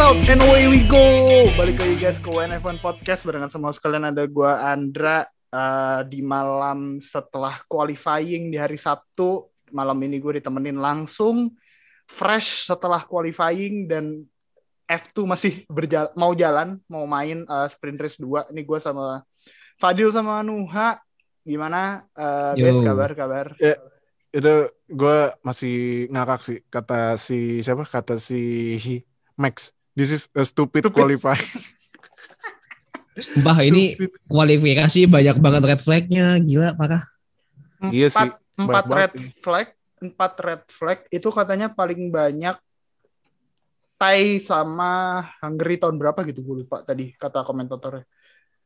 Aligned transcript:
out 0.00 0.16
and 0.32 0.40
away 0.40 0.64
we 0.64 0.80
go. 0.88 0.96
Balik 1.60 1.76
lagi 1.76 1.96
guys 2.00 2.16
ke 2.16 2.24
WNF1 2.24 2.80
Podcast 2.80 3.20
barengan 3.20 3.52
semua 3.52 3.68
sekalian 3.76 4.08
ada 4.08 4.24
gua 4.24 4.72
Andra 4.72 5.28
uh, 5.52 6.00
di 6.08 6.24
malam 6.24 7.04
setelah 7.04 7.60
qualifying 7.68 8.48
di 8.48 8.56
hari 8.56 8.80
Sabtu. 8.80 9.44
Malam 9.76 10.00
ini 10.00 10.16
gue 10.16 10.40
ditemenin 10.40 10.80
langsung 10.80 11.52
fresh 12.08 12.64
setelah 12.64 13.04
qualifying 13.04 13.84
dan 13.92 14.24
F2 14.88 15.28
masih 15.28 15.54
berjalan 15.68 16.10
mau 16.16 16.32
jalan, 16.32 16.80
mau 16.88 17.04
main 17.04 17.44
uh, 17.44 17.68
sprint 17.68 18.00
race 18.00 18.16
2. 18.16 18.56
Ini 18.56 18.64
gue 18.64 18.78
sama 18.80 19.20
Fadil 19.76 20.08
sama 20.16 20.40
Nuha. 20.40 20.96
Gimana 21.44 22.08
uh, 22.16 22.56
guys 22.56 22.80
kabar 22.80 23.12
kabar? 23.12 23.46
Ya, 23.60 23.76
itu 24.32 24.64
gue 24.88 25.18
masih 25.44 26.08
ngakak 26.08 26.40
sih 26.40 26.58
kata 26.72 27.20
si 27.20 27.60
siapa 27.60 27.84
kata 27.84 28.16
si 28.16 28.40
Max. 29.36 29.76
This 30.00 30.16
is 30.16 30.22
a 30.32 30.48
stupid, 30.48 30.88
stupid. 30.88 30.96
qualify. 30.96 31.36
Bah 33.44 33.60
ini 33.60 34.00
kualifikasi 34.24 35.04
banyak 35.04 35.36
banget 35.36 35.62
red 35.68 35.80
flagnya, 35.84 36.40
gila 36.40 36.72
parah. 36.72 37.04
Iya 37.92 38.08
sih. 38.08 38.32
Empat 38.56 38.88
red 38.88 39.12
flag, 39.44 39.68
empat 40.00 40.32
red 40.40 40.62
flag 40.72 41.04
itu 41.12 41.28
katanya 41.28 41.68
paling 41.68 42.08
banyak 42.08 42.56
Thai 44.00 44.40
sama 44.40 45.20
Hungary 45.44 45.76
tahun 45.76 46.00
berapa 46.00 46.24
gitu 46.24 46.40
gue 46.40 46.64
lupa 46.64 46.80
tadi 46.80 47.12
kata 47.12 47.44
komentatornya. 47.44 48.08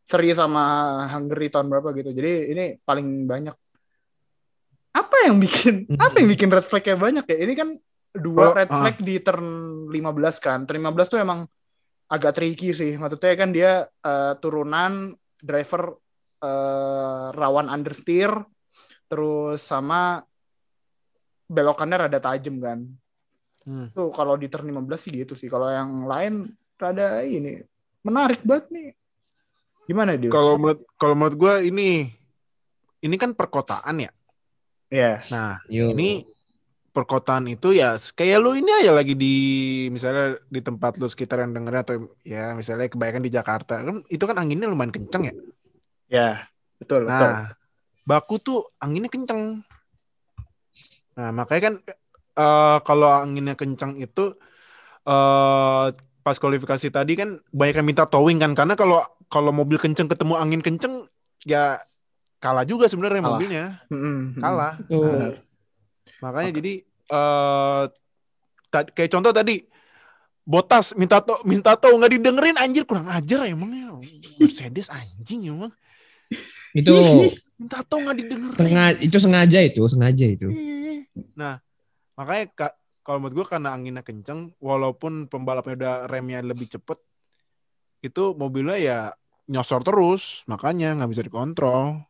Seri 0.07 0.31
sama 0.39 0.63
Hungary 1.11 1.51
tahun 1.51 1.67
berapa 1.67 1.91
gitu. 1.99 2.15
Jadi 2.15 2.55
ini 2.55 2.65
paling 2.79 3.27
banyak. 3.27 3.57
Apa 4.95 5.27
yang 5.27 5.43
bikin 5.43 5.91
apa 5.99 6.23
yang 6.23 6.31
bikin 6.31 6.55
red 6.55 6.63
flagnya 6.63 6.95
banyak 6.95 7.27
ya? 7.27 7.37
Ini 7.43 7.53
kan 7.59 7.75
dua 8.15 8.51
oh, 8.51 8.55
red 8.55 8.71
flag 8.71 8.97
uh. 8.99 9.05
di 9.05 9.17
turn 9.19 9.47
15 9.91 10.39
kan. 10.39 10.59
Turn 10.65 10.79
15 10.79 11.13
tuh 11.13 11.21
emang 11.21 11.41
agak 12.07 12.39
tricky 12.39 12.71
sih. 12.71 12.95
Maksudnya 12.95 13.35
kan 13.35 13.51
dia 13.51 13.73
uh, 13.85 14.39
turunan 14.39 15.11
driver 15.43 15.99
uh, 16.41 17.35
rawan 17.35 17.67
understeer 17.67 18.31
terus 19.11 19.61
sama 19.61 20.23
belokannya 21.51 22.07
rada 22.07 22.21
tajam 22.23 22.63
kan. 22.63 22.79
Hmm. 23.67 23.89
Tuh 23.91 24.15
kalau 24.15 24.39
di 24.39 24.47
turn 24.47 24.71
15 24.71 24.95
sih 25.03 25.13
gitu 25.13 25.35
sih. 25.35 25.51
Kalau 25.51 25.67
yang 25.67 26.07
lain 26.07 26.55
rada 26.79 27.21
ini 27.27 27.59
menarik 28.07 28.47
banget 28.47 28.71
nih. 28.71 28.89
Gimana 29.85 30.17
dia? 30.17 30.31
Kalau 30.33 30.57
menurut 30.57 30.87
kalau 30.97 31.15
menurut 31.19 31.37
gue 31.37 31.55
ini 31.69 32.09
ini 33.05 33.17
kan 33.21 33.37
perkotaan 33.37 34.07
ya. 34.07 34.13
Iya. 34.89 35.13
Yeah. 35.21 35.33
Nah, 35.33 35.53
Yo. 35.69 35.93
ini 35.93 36.25
perkotaan 36.95 37.51
itu 37.51 37.75
ya 37.75 37.99
kayak 37.99 38.39
lu 38.39 38.55
ini 38.55 38.71
aja 38.71 38.95
lagi 38.95 39.19
di 39.19 39.35
misalnya 39.91 40.39
di 40.47 40.63
tempat 40.63 40.95
lu 41.03 41.11
sekitar 41.11 41.43
yang 41.43 41.51
dengerin 41.51 41.83
atau 41.83 41.95
ya 42.23 42.55
misalnya 42.55 42.87
kebanyakan 42.87 43.25
di 43.27 43.33
Jakarta 43.35 43.83
kan 43.83 44.07
itu 44.07 44.23
kan 44.23 44.37
anginnya 44.39 44.71
lumayan 44.71 44.95
kenceng 44.95 45.27
ya? 45.27 45.35
Ya 46.07 46.29
betul 46.79 47.11
nah 47.11 47.19
betul. 47.19 47.35
baku 48.07 48.35
tuh 48.39 48.59
anginnya 48.79 49.11
kenceng. 49.11 49.67
Nah 51.19 51.29
makanya 51.35 51.63
kan 51.67 51.75
uh, 52.39 52.79
kalau 52.87 53.11
anginnya 53.11 53.59
kenceng 53.59 53.99
itu 53.99 54.39
uh, 55.11 55.91
pas 56.25 56.37
kualifikasi 56.39 56.95
tadi 56.95 57.19
kan 57.19 57.43
banyak 57.51 57.83
yang 57.83 57.89
minta 57.91 58.07
towing 58.07 58.39
kan 58.39 58.55
karena 58.55 58.79
kalau 58.79 59.03
kalau 59.27 59.51
mobil 59.51 59.83
kenceng 59.83 60.07
ketemu 60.07 60.39
angin 60.39 60.63
kenceng 60.63 61.11
ya 61.43 61.83
kalah 62.39 62.63
juga 62.63 62.87
sebenarnya 62.87 63.23
mobilnya. 63.25 63.65
Mm 63.91 63.99
-hmm. 63.99 64.19
kalah. 64.39 64.79
Nah, 64.93 65.43
Makanya 66.25 66.51
okay. 66.51 66.59
jadi 66.65 66.73
uh, 67.13 67.83
kayak 68.73 69.11
contoh 69.13 69.33
tadi 69.37 69.61
Botas 70.45 70.93
minta 70.93 71.25
to 71.25 71.41
minta 71.49 71.73
to 71.73 71.89
nggak 71.89 72.21
didengerin 72.21 72.61
anjir 72.61 72.85
kurang 72.85 73.09
ajar 73.09 73.49
emang 73.49 73.73
ya. 73.73 73.97
Mercedes 74.37 74.93
anjing 74.93 75.49
emang. 75.49 75.73
Itu 76.77 76.93
minta 77.57 77.81
to 77.81 77.97
nggak 77.97 78.17
didengerin. 78.21 78.61
Sengaja 78.61 79.01
itu 79.01 79.17
sengaja 79.17 79.59
itu 79.65 79.81
sengaja 79.89 80.27
itu. 80.29 80.53
Nah 81.33 81.65
makanya 82.13 82.45
kak 82.53 82.73
kalau 83.01 83.25
menurut 83.25 83.41
gue 83.41 83.47
karena 83.57 83.73
anginnya 83.73 84.05
kenceng 84.05 84.53
walaupun 84.61 85.33
pembalapnya 85.33 85.81
udah 85.81 85.95
remnya 86.13 86.45
lebih 86.45 86.69
cepet 86.69 87.01
itu 88.05 88.37
mobilnya 88.37 88.77
ya 88.77 88.99
nyosor 89.49 89.81
terus 89.81 90.45
makanya 90.45 90.93
nggak 90.93 91.09
bisa 91.09 91.25
dikontrol. 91.25 92.05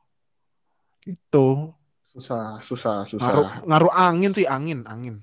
Gitu 1.06 1.71
Susah, 2.14 2.62
susah, 2.62 3.02
susah. 3.10 3.26
Ngaruh, 3.26 3.48
ngaruh 3.66 3.92
angin 3.92 4.30
sih, 4.30 4.47
angin, 4.47 4.86
angin. 4.86 5.19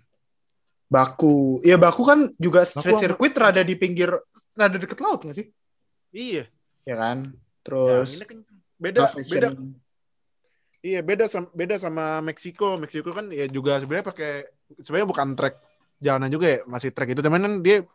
Baku. 0.91 1.63
Iya, 1.63 1.79
Baku 1.79 2.03
kan 2.03 2.35
juga 2.35 2.67
street 2.67 2.99
Baku 2.99 3.03
circuit 3.07 3.33
rada 3.39 3.63
di 3.63 3.79
pinggir, 3.79 4.11
rada 4.51 4.75
deket 4.75 4.99
laut 4.99 5.23
nggak 5.23 5.37
sih? 5.39 5.47
Iya. 6.11 6.51
Ya 6.83 6.95
kan? 6.99 7.31
Terus 7.63 8.19
ya, 8.19 8.27
kan 8.27 8.39
beda 8.75 8.99
beda. 9.15 9.47
Iya, 10.81 10.99
beda 10.99 11.25
sama 11.31 11.47
beda 11.55 11.75
sama 11.79 12.19
Meksiko. 12.19 12.75
Meksiko 12.75 13.15
kan 13.15 13.31
ya 13.31 13.47
juga 13.47 13.79
sebenarnya 13.79 14.11
pakai 14.11 14.31
sebenarnya 14.83 15.07
bukan 15.07 15.27
trek 15.39 15.55
jalanan 16.01 16.27
juga 16.27 16.59
ya, 16.59 16.59
masih 16.67 16.91
trek 16.91 17.15
itu 17.15 17.23
teman 17.23 17.39
kan 17.39 17.55
dia 17.63 17.87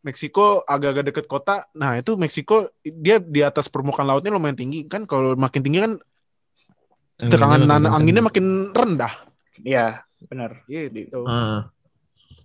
Meksiko 0.00 0.62
agak-agak 0.64 1.12
deket 1.12 1.26
kota. 1.26 1.66
Nah, 1.76 1.98
itu 1.98 2.14
Meksiko 2.16 2.70
dia 2.80 3.18
di 3.18 3.44
atas 3.44 3.68
permukaan 3.68 4.08
lautnya 4.08 4.30
lumayan 4.32 4.56
tinggi 4.56 4.86
kan. 4.86 5.04
Kalau 5.04 5.34
makin 5.34 5.60
tinggi 5.60 5.80
kan 5.82 5.92
Tekanan 7.28 7.68
anginnya, 7.68 7.90
anginnya 7.92 8.24
makin 8.24 8.46
rendah. 8.72 9.12
Iya, 9.60 10.00
benar. 10.24 10.64
Iya, 10.64 10.88
gitu. 10.88 11.28
Uh. 11.28 11.68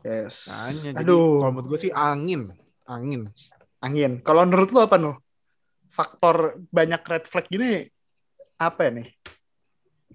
Yes. 0.03 0.51
Hanya, 0.51 1.01
Aduh. 1.01 1.41
kalau 1.41 1.51
menurut 1.55 1.67
gue 1.71 1.79
sih 1.87 1.93
angin. 1.95 2.51
Angin. 2.85 3.31
Angin. 3.79 4.11
Kalau 4.21 4.43
menurut 4.43 4.69
lo 4.75 4.79
apa, 4.83 4.99
noh? 4.99 5.15
Faktor 5.89 6.59
banyak 6.75 7.01
red 7.07 7.25
flag 7.25 7.47
gini 7.47 7.87
apa 8.59 8.91
nih? 8.91 9.07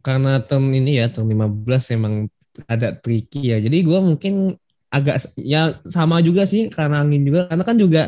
Karena 0.04 0.44
term 0.44 0.68
ini 0.68 1.00
ya, 1.00 1.08
term 1.08 1.32
15 1.32 1.96
emang 1.96 2.28
ada 2.68 2.92
tricky 2.92 3.48
ya. 3.48 3.58
Jadi 3.58 3.80
gue 3.80 3.98
mungkin 3.98 4.60
agak 4.90 5.22
ya 5.38 5.78
sama 5.86 6.18
juga 6.18 6.42
sih 6.44 6.66
karena 6.66 7.06
angin 7.06 7.22
juga 7.22 7.46
karena 7.46 7.62
kan 7.62 7.78
juga 7.78 8.02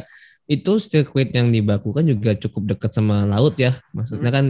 itu 0.51 0.83
sirkuit 0.83 1.31
yang 1.31 1.55
dibakukan 1.55 2.03
juga 2.03 2.35
cukup 2.35 2.75
dekat 2.75 2.91
sama 2.91 3.23
laut 3.23 3.55
ya 3.55 3.79
maksudnya 3.95 4.35
hmm. 4.35 4.37
kan 4.37 4.47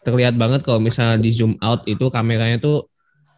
terlihat 0.00 0.34
banget 0.36 0.64
kalau 0.64 0.80
misalnya 0.80 1.20
di 1.20 1.30
zoom 1.32 1.56
out 1.60 1.84
itu 1.84 2.08
kameranya 2.08 2.56
tuh 2.56 2.88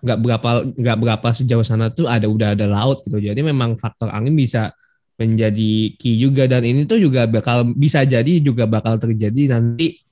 nggak 0.03 0.19
berapa 0.19 0.51
nggak 0.75 0.99
berapa 0.99 1.29
sejauh 1.31 1.63
sana 1.63 1.91
tuh 1.91 2.11
ada 2.11 2.27
udah 2.27 2.59
ada 2.59 2.67
laut 2.67 3.07
gitu 3.07 3.23
jadi 3.23 3.39
memang 3.39 3.79
faktor 3.79 4.11
angin 4.11 4.35
bisa 4.35 4.75
menjadi 5.15 5.95
key 5.95 6.19
juga 6.19 6.51
dan 6.51 6.67
ini 6.67 6.83
tuh 6.87 6.99
juga 6.99 7.31
bakal 7.31 7.71
bisa 7.79 8.03
jadi 8.03 8.43
juga 8.43 8.67
bakal 8.67 8.99
terjadi 8.99 9.55
nanti 9.55 10.03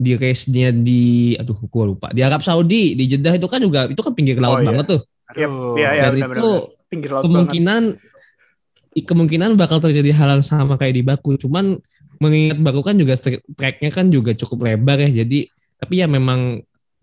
di 0.00 0.12
race-nya 0.16 0.72
di 0.72 1.34
aduh 1.36 1.58
gue 1.60 1.84
lupa 1.84 2.08
di 2.14 2.22
Arab 2.22 2.40
Saudi 2.40 2.94
di 2.94 3.04
Jeddah 3.10 3.36
itu 3.36 3.46
kan 3.50 3.60
juga 3.60 3.90
itu 3.90 4.00
kan 4.00 4.14
pinggir 4.14 4.38
laut 4.38 4.58
oh, 4.58 4.64
iya. 4.64 4.68
banget 4.70 4.86
tuh 4.86 5.00
yep. 5.34 5.50
iya, 5.76 5.88
iya, 5.92 6.02
dan 6.08 6.12
bener, 6.14 6.28
itu 6.30 6.50
bener. 6.50 6.88
Pinggir 6.90 7.10
laut 7.12 7.22
kemungkinan 7.26 7.82
banget. 7.98 9.04
kemungkinan 9.06 9.50
bakal 9.58 9.78
terjadi 9.82 10.10
hal 10.14 10.40
yang 10.40 10.46
sama 10.46 10.78
kayak 10.78 10.94
di 10.94 11.02
Baku 11.02 11.36
cuman 11.36 11.76
mengingat 12.22 12.58
Baku 12.62 12.80
kan 12.80 12.96
juga 12.96 13.18
tracknya 13.58 13.90
kan 13.92 14.08
juga 14.08 14.32
cukup 14.32 14.70
lebar 14.70 15.04
ya 15.04 15.26
jadi 15.26 15.50
tapi 15.80 16.04
ya 16.04 16.06
memang 16.06 16.60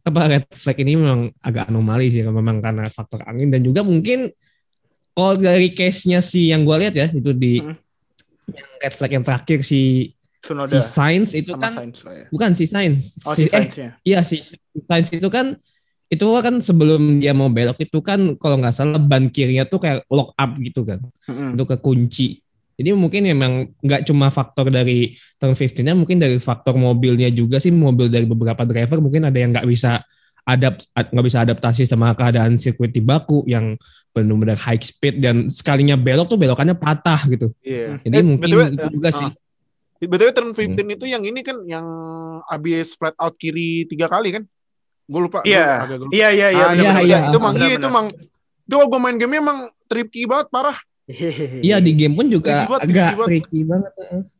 apa 0.07 0.21
red 0.29 0.45
flag 0.53 0.77
ini 0.85 0.95
memang 0.95 1.33
agak 1.43 1.67
anomali 1.67 2.07
sih 2.07 2.23
memang 2.23 2.63
karena 2.63 2.87
faktor 2.87 3.25
angin 3.27 3.51
dan 3.51 3.65
juga 3.65 3.83
mungkin 3.83 4.31
kalau 5.11 5.33
dari 5.35 5.73
case-nya 5.73 6.21
si 6.21 6.53
yang 6.53 6.61
gue 6.63 6.77
lihat 6.77 6.93
ya 6.95 7.07
itu 7.09 7.33
di 7.33 7.59
hmm. 7.59 7.75
yang 8.53 8.69
red 8.79 8.93
flag 8.93 9.11
yang 9.17 9.25
terakhir 9.25 9.65
si 9.65 10.13
Sunoda. 10.45 10.71
si 10.71 10.77
Science 10.79 11.33
itu 11.35 11.51
kan 11.57 11.73
science, 11.73 11.99
ya. 12.05 12.25
bukan 12.31 12.51
si 12.55 12.63
Science 12.69 13.19
oh, 13.25 13.33
si, 13.35 13.49
si 13.49 13.57
eh, 13.57 13.65
ya. 13.67 13.89
iya 14.05 14.19
si, 14.23 14.39
si 14.39 14.55
Science 14.85 15.11
itu 15.11 15.27
kan 15.27 15.57
itu 16.07 16.23
kan 16.23 16.63
sebelum 16.63 17.19
dia 17.19 17.35
mau 17.35 17.51
belok 17.51 17.83
itu 17.83 17.99
kan 17.99 18.39
kalau 18.39 18.55
nggak 18.63 18.71
salah 18.71 19.01
ban 19.01 19.27
kirinya 19.27 19.67
tuh 19.67 19.83
kayak 19.83 20.07
lock 20.07 20.31
up 20.39 20.55
gitu 20.55 20.87
kan 20.87 21.03
mm-hmm. 21.03 21.59
untuk 21.59 21.67
kekunci 21.75 22.46
jadi 22.77 22.93
mungkin 22.93 23.25
memang 23.25 23.73
nggak 23.81 24.05
cuma 24.05 24.29
faktor 24.29 24.69
dari 24.69 25.17
turn 25.41 25.57
15-nya, 25.57 25.97
mungkin 25.97 26.21
dari 26.21 26.37
faktor 26.37 26.77
mobilnya 26.77 27.25
juga 27.33 27.57
sih, 27.57 27.73
mobil 27.73 28.05
dari 28.05 28.29
beberapa 28.29 28.61
driver 28.69 29.01
mungkin 29.01 29.25
ada 29.25 29.37
yang 29.41 29.49
nggak 29.49 29.65
bisa 29.65 30.05
adapt 30.47 30.87
nggak 30.93 31.25
bisa 31.25 31.43
adaptasi 31.43 31.83
sama 31.89 32.13
keadaan 32.13 32.55
sirkuit 32.55 32.93
di 32.93 33.01
Baku 33.01 33.43
yang 33.49 33.75
benar-benar 34.13 34.55
high 34.61 34.79
speed 34.79 35.19
dan 35.19 35.49
sekalinya 35.49 35.97
belok 35.97 36.29
tuh 36.29 36.37
belokannya 36.37 36.77
patah 36.77 37.19
gitu. 37.27 37.49
Iya. 37.65 37.97
Jadi 38.05 38.15
eh, 38.15 38.23
mungkin 38.23 38.45
betul, 38.45 38.65
itu 38.77 38.87
juga 38.93 39.09
uh, 39.09 39.17
sih. 39.17 39.29
Betul 39.97 40.29
turn 40.37 40.53
15 40.53 40.77
hmm. 40.77 40.95
itu 41.01 41.05
yang 41.09 41.23
ini 41.25 41.41
kan 41.41 41.57
yang 41.65 41.85
abis 42.45 42.93
flat 42.93 43.17
out 43.17 43.33
kiri 43.41 43.89
tiga 43.89 44.05
kali 44.05 44.37
kan? 44.37 44.43
Gue 45.09 45.21
lupa. 45.25 45.41
Iya. 45.43 45.97
Iya 46.13 46.29
iya 46.29 46.47
iya. 46.53 46.65
Ah, 46.69 46.73
iya 46.77 46.91
iya. 47.01 47.17
Itu 47.33 47.41
mang 47.41 47.57
iya 47.57 47.75
itu 47.81 47.89
mang 47.89 48.07
itu 48.67 48.75
gue 48.77 48.99
main 49.01 49.17
game 49.17 49.41
emang 49.41 49.73
tricky 49.89 50.29
banget 50.29 50.53
parah. 50.53 50.77
Iya 51.63 51.79
di 51.79 51.95
game 51.95 52.19
pun 52.19 52.27
juga 52.27 52.67
tricky 52.67 52.83
agak 52.83 53.11
tricky, 53.23 53.27
tricky 53.27 53.59
banget. 53.63 53.91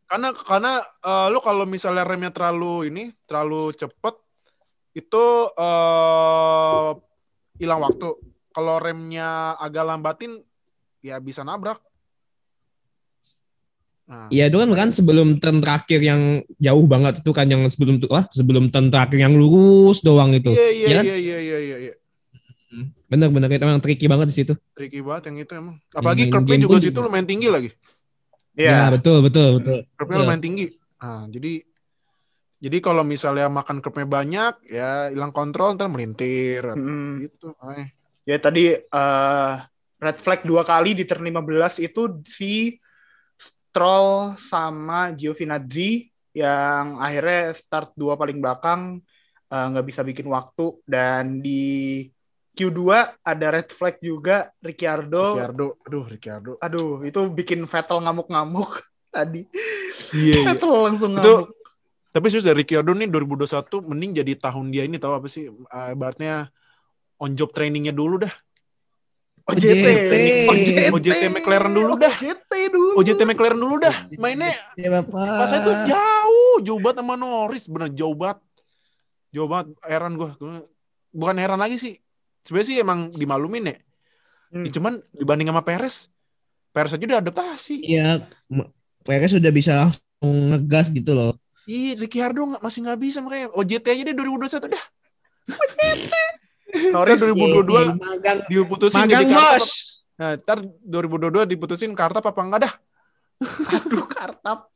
Karena 0.08 0.30
karena 0.36 0.74
uh, 1.00 1.28
lu 1.31 1.40
kalau 1.40 1.64
misalnya 1.64 2.04
remnya 2.04 2.31
terlalu 2.31 2.92
ini 2.92 3.04
terlalu 3.24 3.72
cepet 3.72 4.16
itu 4.92 5.25
uh, 5.56 6.92
hilang 7.56 7.80
waktu. 7.80 8.19
Kalau 8.52 8.75
remnya 8.84 9.56
agak 9.56 9.86
lambatin 9.88 10.44
ya 11.00 11.24
bisa 11.24 11.48
nabrak. 11.48 11.80
Nah. 14.08 14.31
Iya 14.31 14.48
itu 14.48 14.56
kan 14.56 14.72
kan 14.72 14.90
sebelum 14.96 15.36
turn 15.44 15.60
terakhir 15.60 16.00
yang 16.00 16.40
jauh 16.64 16.88
banget 16.88 17.19
itu 17.19 17.31
kan 17.36 17.44
yang 17.44 17.68
sebelum 17.68 18.00
tuh 18.00 18.08
ah 18.16 18.24
sebelum 18.31 18.72
turn 18.72 18.88
terakhir 18.88 19.19
yang 19.19 19.36
lurus 19.36 20.00
doang 20.00 20.31
itu. 20.31 20.52
Iya 20.52 20.68
iya, 20.72 20.88
kan? 21.00 21.04
iya 21.04 21.16
iya 21.16 21.38
iya 21.44 21.58
iya 21.60 21.78
iya. 21.92 21.94
Bener 23.07 23.31
bener 23.31 23.48
itu 23.48 23.63
emang 23.63 23.80
tricky 23.80 24.06
banget 24.12 24.27
di 24.27 24.36
situ. 24.36 24.54
Tricky 24.75 25.00
banget 25.00 25.31
yang 25.31 25.38
itu 25.48 25.54
emang. 25.56 25.75
Apalagi 25.95 26.27
curve 26.27 26.59
juga 26.59 26.77
situ 26.83 27.00
lumayan 27.00 27.27
tinggi 27.27 27.48
lagi. 27.48 27.69
Iya 28.57 28.68
yeah. 28.68 28.88
betul 28.92 29.24
betul 29.24 29.63
betul. 29.63 29.77
Curve 29.95 30.13
lumayan 30.19 30.44
tinggi. 30.44 30.75
Nah, 31.00 31.24
jadi 31.31 31.63
jadi 32.57 32.77
kalau 32.83 33.07
misalnya 33.07 33.48
makan 33.48 33.80
curve 33.80 34.04
banyak 34.04 34.59
ya 34.68 35.07
hilang 35.07 35.31
kontrol 35.31 35.80
ntar 35.80 35.88
melintir 35.88 36.68
hmm. 36.68 37.24
gitu. 37.24 37.56
Ay. 37.63 37.95
Ya 38.27 38.36
tadi 38.44 38.75
uh, 38.75 39.54
red 40.04 40.18
flag 40.19 40.44
dua 40.44 40.68
kali 40.68 40.92
di 40.92 41.07
turn 41.07 41.24
15 41.24 41.88
itu 41.88 42.01
si 42.27 42.75
Stroll 43.39 44.36
sama 44.36 45.15
Giovinazzi 45.15 46.12
yang 46.36 47.00
akhirnya 47.00 47.56
start 47.56 47.98
dua 47.98 48.13
paling 48.13 48.38
belakang 48.38 49.01
eh, 49.50 49.65
nggak 49.74 49.86
uh, 49.86 49.89
bisa 49.89 50.01
bikin 50.06 50.30
waktu 50.30 50.81
dan 50.86 51.42
di 51.42 52.06
Q2 52.57 52.81
ada 53.21 53.48
red 53.54 53.69
flag 53.69 54.01
juga 54.01 54.50
Ricciardo. 54.57 55.38
Ricciardo, 55.38 55.68
aduh 55.86 56.04
Ricciardo. 56.09 56.51
Aduh, 56.57 57.06
itu 57.06 57.21
bikin 57.30 57.62
Vettel 57.69 58.01
ngamuk-ngamuk 58.01 58.81
tadi. 59.15 59.45
Iya, 60.18 60.42
yeah, 60.42 60.44
Vettel 60.50 60.74
langsung 60.74 61.13
ngamuk. 61.13 61.21
Itu, 61.21 61.33
tapi 62.09 62.25
serius 62.33 62.50
dari 62.50 62.65
Ricciardo 62.65 62.98
nih 62.98 63.06
2021 63.13 63.86
mending 63.86 64.12
jadi 64.25 64.33
tahun 64.42 64.65
dia 64.74 64.83
ini 64.89 64.98
tahu 64.98 65.13
apa 65.13 65.27
sih? 65.30 65.54
Uh, 65.54 65.94
ibaratnya 65.94 66.50
on 67.21 67.38
job 67.38 67.54
trainingnya 67.54 67.94
dulu 67.94 68.25
dah. 68.25 68.33
OJT. 69.48 69.88
OJT. 70.51 70.92
OJT 70.92 71.24
McLaren 71.31 71.71
dulu 71.71 71.94
dah. 71.95 72.12
OJT 72.12 72.51
dulu. 72.68 73.00
OJT 73.00 73.21
McLaren 73.24 73.59
dulu 73.62 73.75
dah. 73.80 73.95
Mainnya 74.19 74.51
ya, 74.75 74.92
Bapak. 74.92 75.24
pas 75.39 75.51
itu 75.56 75.71
jauh, 75.88 76.56
jauh 76.68 76.81
banget 76.83 77.00
sama 77.00 77.15
Norris, 77.15 77.63
bener 77.71 77.89
jauh 77.95 78.12
banget. 78.12 78.44
Jauh 79.31 79.48
banget, 79.48 79.71
heran 79.88 80.19
gue. 80.19 80.30
Bukan 81.15 81.36
heran 81.39 81.59
lagi 81.63 81.80
sih. 81.80 81.95
Sebenarnya 82.48 82.70
sih 82.72 82.78
emang 82.80 83.12
dimalumin 83.12 83.76
ya. 83.76 83.78
Hmm. 84.56 84.64
Ya, 84.64 84.72
cuman 84.72 85.04
dibanding 85.12 85.52
sama 85.52 85.68
Perez, 85.68 86.08
Perez 86.72 86.96
aja 86.96 87.04
udah 87.04 87.20
adaptasi. 87.20 87.84
Iya, 87.84 88.24
Perez 89.04 89.36
udah 89.36 89.52
bisa 89.52 89.92
ngegas 90.24 90.88
gitu 90.96 91.12
loh. 91.12 91.36
Iya, 91.68 92.00
Ricciardo 92.00 92.56
masih 92.64 92.88
nggak 92.88 93.00
bisa 93.04 93.20
makanya 93.20 93.52
OJT 93.52 93.86
aja 93.92 94.04
deh 94.08 94.16
2021 94.16 94.72
dah. 94.72 94.86
OJT. 95.52 96.14
Norris 96.92 97.20
2022 97.24 97.96
magang, 98.00 98.40
diputusin 98.48 99.04
magang 99.04 99.24
jadi 99.28 99.36
bos. 99.36 99.68
Nah, 100.18 100.32
ntar 100.40 100.58
2022 100.64 101.52
diputusin 101.52 101.92
kartap 101.92 102.24
apa 102.24 102.42
enggak 102.44 102.62
dah? 102.68 102.74
Aduh, 103.76 104.08
kartap. 104.08 104.72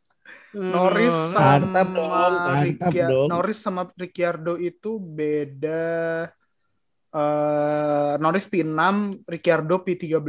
Norris 0.52 1.16
sama 1.32 1.84
dong, 1.88 3.28
Norris 3.32 3.60
sama 3.64 3.88
Ricciardo 3.96 4.60
itu 4.60 5.00
beda 5.00 6.28
uh, 7.16 8.18
Norris 8.18 8.48
P6, 8.48 8.80
Ricciardo 9.28 9.84
P13. 9.84 10.28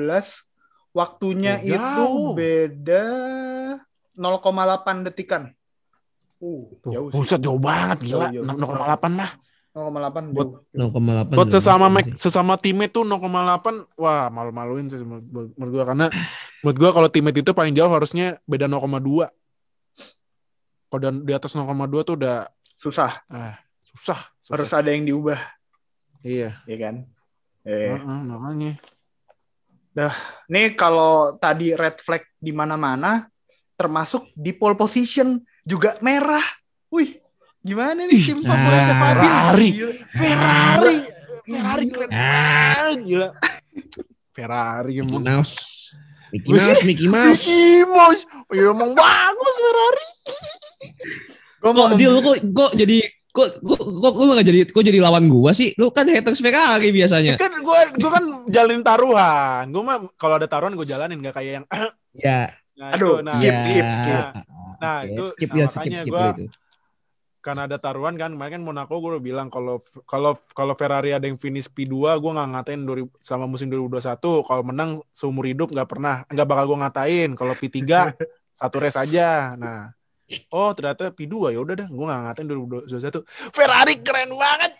Waktunya 0.92 1.56
ya, 1.64 1.80
itu 1.80 2.36
beda 2.36 3.04
0,8 4.12 5.08
detikan. 5.08 5.48
Uh, 6.36 6.68
jauh 6.84 7.08
sih. 7.08 7.16
Buset, 7.16 7.40
jauh 7.40 7.56
banget 7.56 8.12
gila. 8.12 8.28
0,8 8.28 9.08
mah. 9.08 9.32
0,8 9.72 10.36
buat 10.36 10.68
0,8 10.76 11.32
buat 11.32 11.48
sesama 11.48 11.88
Mac, 11.88 12.04
sesama 12.20 12.60
teammate 12.60 12.92
tuh 12.92 13.08
0,8 13.08 13.24
wah 13.96 14.28
malu-maluin 14.28 14.84
sih 14.84 15.00
menurut 15.00 15.70
gua 15.72 15.84
karena 15.88 16.12
menurut 16.60 16.76
gua 16.76 16.90
kalau 16.92 17.08
teammate 17.08 17.40
itu 17.40 17.56
paling 17.56 17.72
jauh 17.72 17.88
harusnya 17.88 18.36
beda 18.44 18.68
0,2 18.68 19.32
kalau 20.92 21.00
di 21.24 21.32
atas 21.32 21.56
0,2 21.56 21.72
tuh 22.04 22.20
udah 22.20 22.52
susah 22.76 23.16
ah, 23.32 23.56
susah, 23.80 24.20
susah 24.44 24.52
harus 24.52 24.70
ada 24.76 24.92
yang 24.92 25.08
diubah 25.08 25.40
iya 26.26 26.50
iya 26.66 26.76
kan 26.78 26.94
eh 27.62 27.94
uh 27.94 28.02
-uh, 28.02 28.20
makanya 28.26 28.72
dah 29.92 30.14
nih 30.48 30.72
kalau 30.74 31.36
tadi 31.36 31.76
red 31.76 32.00
flag 32.00 32.24
di 32.40 32.50
mana-mana 32.50 33.28
termasuk 33.76 34.30
di 34.32 34.56
pole 34.56 34.74
position 34.74 35.36
juga 35.62 36.00
merah 36.00 36.42
wih 36.88 37.22
Gimana 37.62 38.10
nih 38.10 38.22
tim 38.26 38.42
favoritnya 38.42 38.94
Fadil? 38.98 39.22
Ferrari. 39.22 39.70
Ferrari. 40.10 40.96
Ferrari 41.46 41.84
keren 41.86 42.10
banget. 42.10 42.98
Gila. 43.06 43.28
Ferrari 44.34 44.92
emang. 44.98 45.22
Mickey 45.22 45.30
Mouse. 45.30 45.56
Mickey 46.34 46.52
Mouse, 46.58 46.82
Mickey 46.82 47.06
Mouse. 47.06 47.46
Mickey 47.46 47.86
Mouse. 47.86 48.22
Oh, 48.50 48.54
ya 48.58 48.66
emang 48.74 48.90
bagus 48.98 49.54
Ferrari. 49.62 50.06
Gue 51.62 51.70
mau 51.70 51.86
dia 51.94 52.10
lu 52.10 52.18
kok 52.18 52.36
kok 52.50 52.72
jadi 52.74 52.98
kok 53.32 53.48
kok 53.64 53.80
kok 53.80 54.12
lu 54.20 54.32
gak 54.36 54.46
jadi 54.46 54.60
kok 54.68 54.84
jadi 54.84 55.00
lawan 55.00 55.26
gua 55.32 55.56
sih? 55.56 55.72
Lu 55.80 55.88
kan 55.88 56.04
haters 56.04 56.44
Ferrari 56.44 56.92
biasanya. 56.92 57.40
Kan 57.40 57.64
gua 57.64 57.88
gua 57.96 58.10
kan 58.12 58.24
jalin 58.52 58.84
taruhan. 58.84 59.64
Gua 59.72 59.82
mah 59.82 59.98
kalau 60.20 60.36
ada 60.36 60.44
taruhan 60.44 60.76
gua 60.76 60.84
jalanin 60.84 61.24
gak 61.24 61.40
kayak 61.40 61.52
yang 61.62 61.66
Ya. 62.12 62.52
Nah, 62.76 62.92
Aduh, 62.96 63.20
itu, 63.20 63.24
nah, 63.24 63.34
skip, 63.36 63.56
skip, 63.56 63.86
skip. 63.88 64.24
Nah, 64.80 64.98
itu 65.04 65.24
skip, 65.32 65.50
nah, 65.52 65.56
ya, 65.56 65.66
skip, 65.68 65.92
skip 65.92 66.12
gua, 66.12 66.28
itu 66.36 66.44
karena 67.42 67.66
ada 67.66 67.76
taruhan 67.76 68.14
kan 68.14 68.30
kemarin 68.30 68.54
kan 68.54 68.62
Monaco 68.62 69.02
gue 69.02 69.18
udah 69.18 69.22
bilang 69.22 69.50
kalau 69.50 69.82
kalau 70.06 70.38
kalau 70.54 70.78
Ferrari 70.78 71.10
ada 71.10 71.26
yang 71.26 71.42
finish 71.42 71.66
P2 71.66 72.22
gue 72.22 72.30
nggak 72.30 72.48
ngatain 72.54 72.80
sama 73.18 73.50
musim 73.50 73.66
2021 73.66 74.46
kalau 74.46 74.62
menang 74.62 75.02
seumur 75.10 75.50
hidup 75.50 75.74
nggak 75.74 75.90
pernah 75.90 76.22
nggak 76.30 76.46
bakal 76.46 76.64
gue 76.70 76.78
ngatain 76.86 77.30
kalau 77.34 77.54
P3 77.58 77.82
satu 78.62 78.76
race 78.78 78.94
aja 78.94 79.58
nah 79.58 79.90
oh 80.52 80.70
ternyata 80.72 81.10
P2 81.12 81.54
ya 81.54 81.58
udah 81.60 81.74
deh 81.74 81.88
gue 81.88 82.04
nggak 82.04 82.20
ngatain 82.26 82.46
2021 82.48 83.54
Ferrari 83.54 83.94
keren 84.00 84.30
banget 84.36 84.72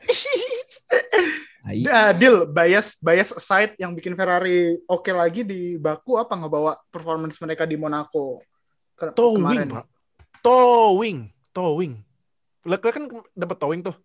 Nah, 1.63 2.11
deal 2.11 2.43
bias 2.51 2.99
bias 2.99 3.39
side 3.39 3.79
yang 3.79 3.95
bikin 3.95 4.19
Ferrari 4.19 4.75
oke 4.83 5.07
okay 5.07 5.15
lagi 5.15 5.47
di 5.47 5.79
Baku 5.79 6.19
apa 6.19 6.35
nggak 6.35 6.53
bawa 6.53 6.75
performance 6.91 7.39
mereka 7.39 7.63
di 7.65 7.79
Monaco 7.79 8.43
ke 8.99 9.15
towing 9.15 9.47
kemarin. 9.47 9.69
pak 9.71 9.87
towing 10.43 11.19
towing 11.55 12.03
Leclerc 12.63 12.95
kan 12.95 13.05
dapat 13.35 13.57
towing 13.59 13.81
tuh. 13.83 13.97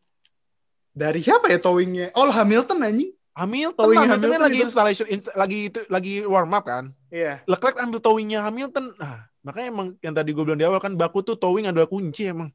Dari 0.98 1.22
siapa 1.22 1.46
ya 1.54 1.62
towingnya? 1.62 2.10
Oh 2.18 2.26
Hamilton 2.34 2.82
anjing. 2.82 3.14
Hamilton, 3.38 3.78
towing 3.78 4.00
Hamilton, 4.02 4.18
Hamilton 4.18 4.42
lagi 4.50 4.60
installation, 4.66 5.08
inst 5.14 5.30
lagi 5.38 5.60
itu 5.70 5.80
lagi 5.94 6.14
warm 6.26 6.58
up 6.58 6.66
kan. 6.66 6.90
Iya. 7.14 7.22
Yeah. 7.22 7.36
Leclerc 7.46 7.78
ambil 7.78 8.00
towingnya 8.02 8.42
Hamilton. 8.42 8.98
Nah, 8.98 9.30
makanya 9.46 9.68
emang 9.70 9.88
yang 10.02 10.14
tadi 10.18 10.30
gue 10.34 10.42
bilang 10.42 10.58
di 10.58 10.66
awal 10.66 10.82
kan 10.82 10.98
baku 10.98 11.22
tuh 11.22 11.38
towing 11.38 11.70
adalah 11.70 11.86
kunci 11.86 12.34
emang. 12.34 12.50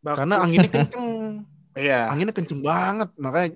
Baku. 0.00 0.16
Karena 0.24 0.34
anginnya 0.40 0.70
kenceng. 0.72 1.06
Iya. 1.78 2.10
Anginnya 2.10 2.34
kenceng 2.34 2.58
banget. 2.58 3.06
Makanya 3.14 3.54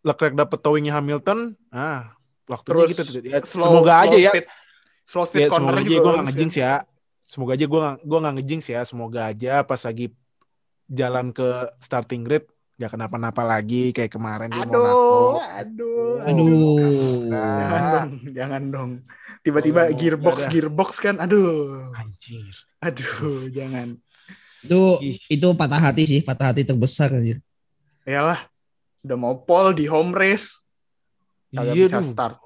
Leclerc 0.00 0.32
dapat 0.32 0.58
towingnya 0.64 0.96
Hamilton. 0.96 1.60
Nah, 1.68 2.16
waktunya 2.48 2.88
Terus, 2.88 3.12
gitu. 3.12 3.20
Ya, 3.28 3.44
slow, 3.44 3.68
semoga 3.68 3.92
slow 3.92 4.04
aja 4.08 4.16
ya. 4.16 4.30
speed, 4.32 4.46
ya. 4.48 4.52
Slow 5.04 5.24
speed 5.28 5.40
ya, 5.44 5.48
corner 5.52 5.68
semoga 5.68 5.80
aja 5.84 5.90
gue 5.92 6.12
gak 6.14 6.24
ngejinx 6.24 6.52
ya. 6.56 6.74
Semoga 7.20 7.52
aja 7.52 7.66
gue 7.68 7.80
gue 8.00 8.18
nggak 8.22 8.34
ngejinx 8.40 8.62
ya. 8.72 8.80
Semoga 8.88 9.20
aja 9.28 9.52
pas 9.66 9.80
lagi 9.84 10.06
jalan 10.88 11.26
ke 11.36 11.48
starting 11.82 12.22
grid 12.24 12.48
gak 12.80 12.96
kenapa-napa 12.96 13.44
lagi 13.44 13.92
kayak 13.92 14.08
kemarin 14.08 14.48
di 14.48 14.56
aduh, 14.56 14.72
Monaco. 14.72 15.12
Aduh, 15.52 16.24
aduh, 16.24 17.28
jangan 17.28 17.84
dong, 17.84 18.10
jangan 18.32 18.62
dong. 18.72 18.90
Tiba-tiba 19.44 19.92
oh, 19.92 19.96
gearbox 20.00 20.36
gearbox 20.48 20.90
kan, 20.96 21.20
aduh, 21.20 21.92
anjir, 21.92 22.40
aduh, 22.80 23.52
jangan. 23.52 24.00
Itu 24.64 24.96
itu 25.28 25.48
patah 25.52 25.92
hati 25.92 26.08
sih, 26.08 26.20
patah 26.24 26.56
hati 26.56 26.64
terbesar 26.64 27.12
anjir. 27.12 27.44
Iyalah, 28.08 28.48
udah 29.04 29.16
mau 29.20 29.36
pole 29.36 29.76
di 29.76 29.84
home 29.84 30.16
race, 30.16 30.64
kagak 31.52 31.76
iya, 31.76 31.86
bisa 31.92 32.00
start. 32.00 32.40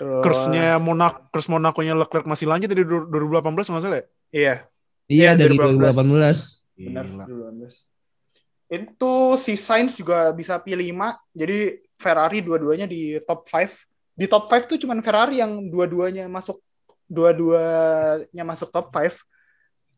Terus... 0.00 0.24
Kersnya 0.24 0.80
Monaco, 0.80 1.28
Kers 1.28 1.48
Monaco-nya 1.52 1.92
Leclerc 1.92 2.24
masih 2.24 2.48
lanjut 2.48 2.72
dari 2.72 2.88
2018 2.88 3.68
nggak 3.68 3.84
salah 3.84 4.00
ya? 4.00 4.04
Iya. 4.32 4.54
Iya, 5.12 5.30
dari 5.36 5.60
2018. 5.60 6.72
2018. 6.80 6.88
Benar, 6.88 7.04
2018. 7.28 7.89
Itu 8.70 9.34
si 9.34 9.58
Sainz 9.58 9.98
juga 9.98 10.30
bisa 10.30 10.62
P5, 10.62 10.94
jadi 11.34 11.82
Ferrari 11.98 12.38
dua-duanya 12.38 12.86
di 12.86 13.18
top 13.26 13.42
5. 13.42 14.14
Di 14.14 14.30
top 14.30 14.46
5 14.46 14.70
tuh 14.70 14.78
cuman 14.78 15.02
Ferrari 15.02 15.42
yang 15.42 15.66
dua-duanya 15.66 16.30
masuk 16.30 16.62
dua-duanya 17.10 18.44
masuk 18.46 18.70
top 18.70 18.94
5. 18.94 19.18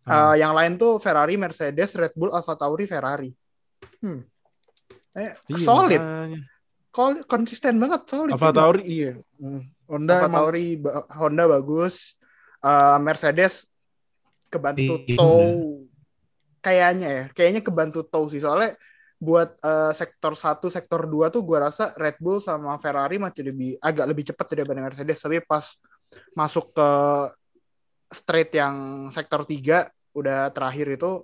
Hmm. 0.02 0.10
Uh, 0.10 0.34
yang 0.40 0.56
lain 0.56 0.80
tuh 0.80 0.96
Ferrari, 0.98 1.36
Mercedes, 1.36 1.94
Red 1.94 2.16
Bull, 2.16 2.32
Alfa 2.32 2.56
Tauri, 2.56 2.88
Ferrari. 2.88 3.30
Hmm. 4.00 4.24
Eh, 5.14 5.36
iya, 5.52 5.58
solid. 5.60 6.00
Makanya. 6.00 6.40
Konsisten 7.28 7.76
banget, 7.76 8.08
solid. 8.08 8.32
Alfa 8.34 8.50
Tauri 8.56 8.82
iya. 8.88 9.12
Hmm. 9.36 9.68
Honda 9.84 10.24
Alfa 10.24 10.28
Tauri 10.32 10.80
Honda 11.12 11.44
bagus. 11.44 12.16
Uh, 12.62 12.96
Mercedes 13.04 13.66
kebantu 14.48 15.02
tow 15.18 15.81
kayaknya 16.62 17.08
ya 17.10 17.24
kayaknya 17.34 17.60
kebantu 17.60 18.06
tow 18.06 18.24
sih 18.30 18.38
soalnya 18.38 18.78
buat 19.22 19.54
uh, 19.62 19.94
sektor 19.94 20.34
1, 20.34 20.66
sektor 20.66 21.06
2 21.06 21.30
tuh 21.30 21.46
gue 21.46 21.58
rasa 21.58 21.94
Red 21.94 22.18
Bull 22.18 22.42
sama 22.42 22.74
Ferrari 22.82 23.22
masih 23.22 23.54
lebih 23.54 23.78
agak 23.78 24.06
lebih 24.10 24.24
cepat 24.34 24.46
daripada 24.50 24.82
Mercedes 24.82 25.22
tapi 25.22 25.38
pas 25.46 25.78
masuk 26.34 26.74
ke 26.74 26.90
straight 28.10 28.50
yang 28.50 29.08
sektor 29.14 29.46
3 29.46 29.90
udah 30.18 30.50
terakhir 30.50 30.98
itu 30.98 31.22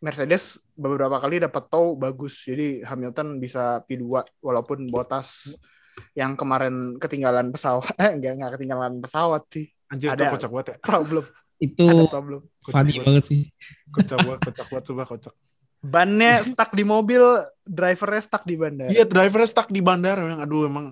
Mercedes 0.00 0.60
beberapa 0.76 1.16
kali 1.16 1.40
dapat 1.40 1.72
tow 1.72 1.96
bagus. 1.96 2.44
Jadi 2.44 2.84
Hamilton 2.84 3.40
bisa 3.40 3.80
P2 3.88 4.28
walaupun 4.44 4.84
Bottas 4.92 5.56
yang 6.12 6.36
kemarin 6.36 7.00
ketinggalan 7.00 7.48
pesawat. 7.48 7.96
Eh 8.02 8.12
enggak 8.12 8.32
enggak 8.36 8.50
ketinggalan 8.60 9.00
pesawat 9.00 9.42
sih. 9.48 9.66
Anjir 9.88 10.12
Ada- 10.12 10.36
kocak 10.36 10.50
banget 10.52 10.66
ya. 10.68 10.76
Problem. 10.84 11.24
Itu 11.56 12.08
problem. 12.08 12.44
funny 12.68 13.00
banget 13.00 13.24
sih. 13.28 13.40
Kocak 13.92 14.18
banget, 14.20 14.40
kocak 14.44 14.66
banget 14.68 14.84
coba 14.92 15.02
kocak. 15.08 15.34
Bannya 15.86 16.32
stuck 16.42 16.70
di 16.74 16.84
mobil, 16.84 17.22
drivernya 17.62 18.22
stuck 18.24 18.42
di 18.42 18.56
bandara. 18.58 18.90
Iya, 18.90 19.04
drivernya 19.06 19.48
stuck 19.48 19.68
di 19.70 19.80
bandara 19.80 20.20
memang. 20.24 20.40
Aduh, 20.44 20.62
emang 20.66 20.86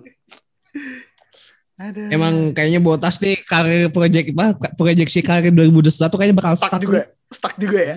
Ada. 1.75 2.07
Emang 2.07 2.55
kayaknya 2.55 2.79
Botas 2.79 3.19
nih 3.19 3.35
karir 3.43 3.91
project 3.91 4.31
apa 4.31 4.55
proyeksi 4.79 5.19
karir 5.19 5.51
2021 5.51 6.07
kayaknya 6.07 6.35
bakal 6.39 6.55
stuck 6.55 6.71
stuck, 6.71 6.81
juga. 6.87 7.11
Stuck 7.27 7.53
juga 7.59 7.79
ya. 7.83 7.95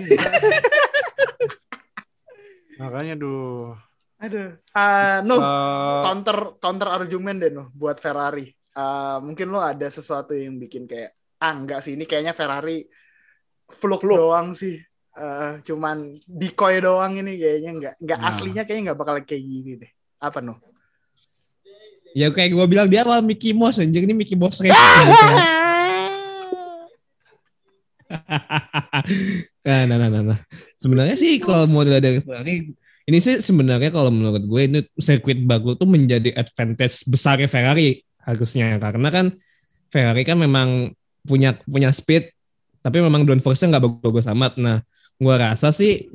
makanya 2.82 3.14
duh. 3.14 3.78
Aduh. 4.18 4.58
Ah, 4.74 5.22
Nuh, 5.22 5.38
Eh, 5.38 6.00
counter 6.02 6.58
counter 6.58 6.88
argumen 6.90 7.38
deh 7.38 7.54
Nuh 7.54 7.70
buat 7.70 8.02
Ferrari. 8.02 8.50
Ah, 8.74 9.22
mungkin 9.22 9.46
lo 9.50 9.62
ada 9.62 9.86
sesuatu 9.86 10.34
yang 10.34 10.58
bikin 10.58 10.90
kayak 10.90 11.14
ah 11.38 11.54
enggak 11.54 11.86
sih 11.86 11.94
ini 11.94 12.04
kayaknya 12.04 12.34
Ferrari 12.34 12.86
fluke 13.68 14.06
doang 14.06 14.54
sih. 14.54 14.78
Eh, 15.18 15.52
cuman 15.66 16.14
decoy 16.30 16.78
doang 16.78 17.18
ini 17.18 17.34
kayaknya 17.42 17.70
enggak 17.74 17.94
enggak 17.98 18.18
Nah. 18.22 18.28
aslinya 18.30 18.62
kayaknya 18.62 18.82
enggak 18.90 18.98
bakal 19.02 19.14
kayak 19.26 19.42
gini 19.42 19.72
deh. 19.82 19.90
Apa 20.22 20.38
Nuh? 20.38 20.58
Ya 22.14 22.30
kayak 22.30 22.54
gue 22.54 22.66
bilang 22.70 22.88
dia 22.88 23.02
awal 23.02 23.20
Mickey 23.20 23.50
Mouse 23.50 23.82
anjing 23.82 24.06
ini 24.06 24.14
Mickey 24.14 24.38
Mouse 24.38 24.62
race. 24.62 24.72
nah, 29.66 29.84
nah, 29.84 29.96
nah, 30.00 30.08
nah, 30.08 30.22
nah. 30.32 30.38
Sebenarnya 30.80 31.16
sih 31.18 31.36
kalau 31.42 31.68
model 31.68 32.00
dari 32.00 32.24
Ferrari 32.24 32.72
ini 33.08 33.18
sih 33.24 33.40
sebenarnya 33.40 33.88
kalau 33.92 34.12
menurut 34.12 34.44
gue 34.44 34.62
ini 34.64 34.80
sirkuit 35.00 35.40
baku 35.44 35.76
tuh 35.76 35.88
menjadi 35.88 36.32
advantage 36.36 37.08
besarnya 37.08 37.48
Ferrari 37.48 38.00
harusnya 38.24 38.76
karena 38.76 39.08
kan 39.08 39.26
Ferrari 39.88 40.22
kan 40.28 40.36
memang 40.36 40.92
punya 41.28 41.60
punya 41.68 41.92
speed 41.92 42.32
tapi 42.88 43.04
memang 43.04 43.26
downforce-nya 43.26 43.76
nggak 43.76 43.84
bagus-bagus 43.84 44.26
amat. 44.32 44.52
Nah, 44.56 44.80
gue 45.18 45.34
rasa 45.34 45.74
sih 45.74 46.08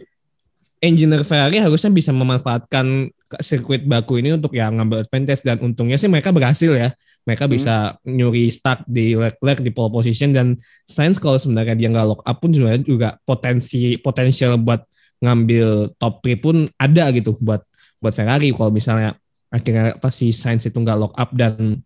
engineer 0.81 1.23
Ferrari 1.23 1.61
harusnya 1.61 1.91
bisa 1.93 2.11
memanfaatkan 2.11 3.13
sirkuit 3.39 3.87
baku 3.87 4.19
ini 4.19 4.35
untuk 4.35 4.53
ya 4.53 4.67
ngambil 4.73 5.07
advantage 5.07 5.45
dan 5.45 5.61
untungnya 5.61 6.01
sih 6.01 6.09
mereka 6.09 6.33
berhasil 6.33 6.73
ya. 6.73 6.89
Mereka 7.23 7.47
bisa 7.47 7.95
nyuri 8.03 8.51
start 8.51 8.83
di 8.83 9.15
Leclerc 9.15 9.63
di 9.63 9.71
pole 9.71 9.93
position 9.93 10.35
dan 10.35 10.59
Sainz 10.83 11.21
kalau 11.23 11.39
sebenarnya 11.39 11.77
dia 11.77 11.87
nggak 11.87 12.07
lock 12.09 12.21
up 12.25 12.37
pun 12.41 12.51
sebenarnya 12.51 12.83
juga 12.83 13.09
potensi 13.23 13.95
potensial 14.01 14.59
buat 14.59 14.83
ngambil 15.23 15.95
top 15.95 16.19
3 16.19 16.43
pun 16.43 16.67
ada 16.75 17.05
gitu 17.15 17.37
buat 17.39 17.63
buat 18.03 18.11
Ferrari 18.11 18.51
kalau 18.51 18.75
misalnya 18.75 19.15
akhirnya 19.47 19.95
pas 20.01 20.11
si 20.11 20.35
Sainz 20.35 20.67
itu 20.67 20.75
nggak 20.75 20.99
lock 20.99 21.13
up 21.15 21.31
dan 21.31 21.79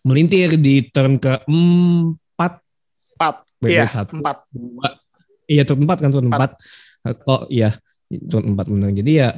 melintir 0.00 0.56
di 0.56 0.88
turn 0.88 1.20
ke 1.20 1.44
empat 1.44 2.29
Iya, 3.62 3.84
satu. 3.86 4.16
empat. 4.16 4.48
dua 4.50 4.88
iya 5.44 5.62
turn 5.62 5.82
empat 5.82 5.98
kan 5.98 6.10
turn 6.10 6.26
empat 6.26 6.50
kok 7.18 7.42
iya 7.48 7.74
turn 8.24 8.54
empat 8.54 8.66
benar 8.66 8.90
jadi 8.94 9.12
ya 9.12 9.28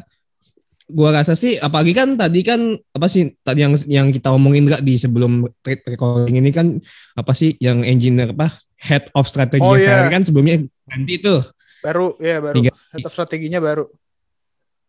gua 0.86 1.08
rasa 1.14 1.32
sih 1.32 1.56
apalagi 1.56 1.90
kan 1.90 2.14
tadi 2.14 2.44
kan 2.44 2.60
apa 2.76 3.06
sih 3.06 3.32
tadi 3.40 3.64
yang 3.64 3.72
yang 3.88 4.06
kita 4.08 4.28
omongin 4.28 4.68
nggak 4.68 4.82
di 4.82 4.94
sebelum 4.94 5.42
re- 5.58 5.86
recording 5.88 6.36
ini 6.36 6.52
kan 6.52 6.76
apa 7.14 7.32
sih 7.32 7.56
yang 7.58 7.80
engineer 7.80 8.30
apa 8.30 8.52
head 8.76 9.08
of 9.12 9.24
strategy 9.24 9.62
Oh, 9.62 9.72
iya. 9.72 10.04
Ferrari 10.04 10.10
kan 10.12 10.22
sebelumnya 10.22 10.56
ganti 10.84 11.16
tuh 11.18 11.40
Baru 11.80 12.14
ya 12.18 12.38
baru. 12.38 12.54
Tiga. 12.54 12.70
Head 12.94 13.02
of 13.02 13.10
strateginya 13.10 13.58
baru. 13.58 13.84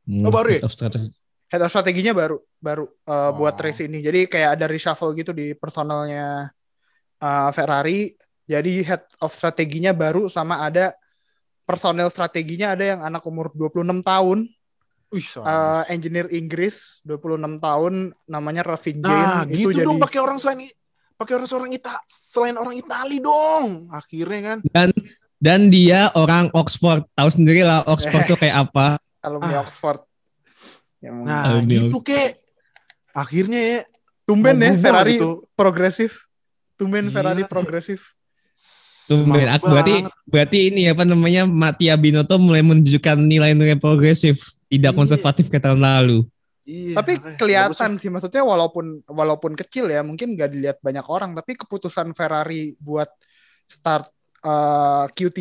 Hmm, 0.05 0.29
baru 0.29 0.49
ya? 0.49 0.59
head 0.61 0.67
of 0.67 0.73
strategy 0.73 1.09
Head 1.49 1.61
of 1.61 1.69
strateginya 1.69 2.13
baru 2.13 2.37
baru 2.59 2.85
buat 3.33 3.55
Oh. 3.55 3.61
race 3.61 3.81
ini. 3.81 3.97
Jadi 3.97 4.25
kayak 4.25 4.57
ada 4.57 4.65
reshuffle 4.65 5.13
gitu 5.13 5.31
di 5.31 5.53
personalnya 5.53 6.53
eh, 7.17 7.49
Ferrari. 7.49 8.13
Jadi 8.43 8.81
head 8.81 9.03
of 9.17 9.31
strateginya 9.31 9.91
baru 9.91 10.27
sama 10.27 10.59
ada 10.59 10.91
personel 11.63 12.07
strateginya 12.07 12.71
ada 12.71 12.83
yang 12.85 13.01
anak 13.01 13.23
umur 13.23 13.47
26 13.49 14.03
tahun, 14.03 14.51
eh, 15.09 15.23
sadis. 15.23 15.87
engineer 15.89 16.27
Inggris 16.27 16.75
26 17.01 17.39
tahun 17.57 17.93
namanya 18.25 18.63
Ravin 18.65 18.99
Nah, 18.99 19.09
Jane 19.41 19.47
gitu 19.49 19.69
itu 19.69 19.79
jadi 19.79 19.87
dong 19.87 19.95
pakai 19.97 20.19
orang 20.19 20.37
selain 20.37 20.67
pakai 21.13 21.33
orang 21.33 21.47
seorang 21.47 21.71
Ita 21.71 21.93
selain 22.05 22.55
orang 22.55 22.75
Itali 22.75 23.17
dong. 23.17 23.87
Akhirnya 23.89 24.39
kan. 24.43 24.57
dan 24.65 24.89
dan 25.37 25.67
dia 25.67 26.11
orang 26.13 26.51
Oxford 26.51 27.07
tahu 27.11 27.29
sendiri 27.29 27.61
lah 27.61 27.83
Oxford 27.85 28.23
tuh 28.25 28.35
kayak 28.35 28.67
apa 28.67 28.99
alumni 29.25 29.55
Ah. 29.55 29.63
Oxford. 29.63 30.03
Ya, 30.99 31.11
Nah, 31.11 31.59
Aduh. 31.59 31.67
gitu 31.87 31.99
kek. 31.99 32.43
Akhirnya 33.13 33.59
ya 33.59 33.79
tumben 34.23 34.55
ya 34.57 34.71
berubah 34.71 34.81
Ferrari 34.81 35.15
gitu. 35.15 35.31
progresif. 35.53 36.11
Tumben 36.73 37.07
Gila. 37.07 37.13
Ferrari 37.13 37.43
progresif. 37.45 38.15
Tumben, 39.03 39.51
aku 39.51 39.67
berarti 39.67 39.95
berarti 40.23 40.57
ini 40.71 40.87
apa 40.87 41.03
namanya 41.03 41.43
Mattia 41.43 41.99
Binotto 41.99 42.39
mulai 42.39 42.63
menunjukkan 42.63 43.19
nilai-nilai 43.19 43.75
progresif, 43.75 44.55
tidak 44.71 44.95
Iya. 44.95 44.97
konservatif 44.97 45.51
kayak 45.51 45.63
tahun 45.67 45.81
lalu. 45.83 46.19
Iya, 46.63 46.95
Tapi 46.95 47.19
kelihatan 47.35 47.99
sih 47.99 48.07
maksudnya 48.07 48.47
walaupun 48.47 49.03
walaupun 49.03 49.51
kecil 49.59 49.91
ya 49.91 49.99
mungkin 49.99 50.39
nggak 50.39 50.49
dilihat 50.55 50.77
banyak 50.79 51.03
orang 51.11 51.35
tapi 51.35 51.59
keputusan 51.59 52.15
Ferrari 52.15 52.79
buat 52.79 53.11
start 53.67 54.07
eh, 54.39 55.05
Q3 55.11 55.39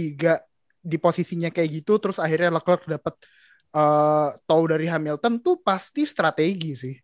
di 0.82 0.98
posisinya 0.98 1.54
kayak 1.54 1.70
gitu 1.86 2.02
terus 2.02 2.18
akhirnya 2.18 2.58
Leclerc 2.58 2.90
dapat 2.90 3.14
eh 3.72 4.28
tahu 4.42 4.62
dari 4.66 4.90
Hamilton 4.90 5.38
tuh 5.38 5.62
pasti 5.62 6.02
strategi 6.02 6.74
sih. 6.74 6.94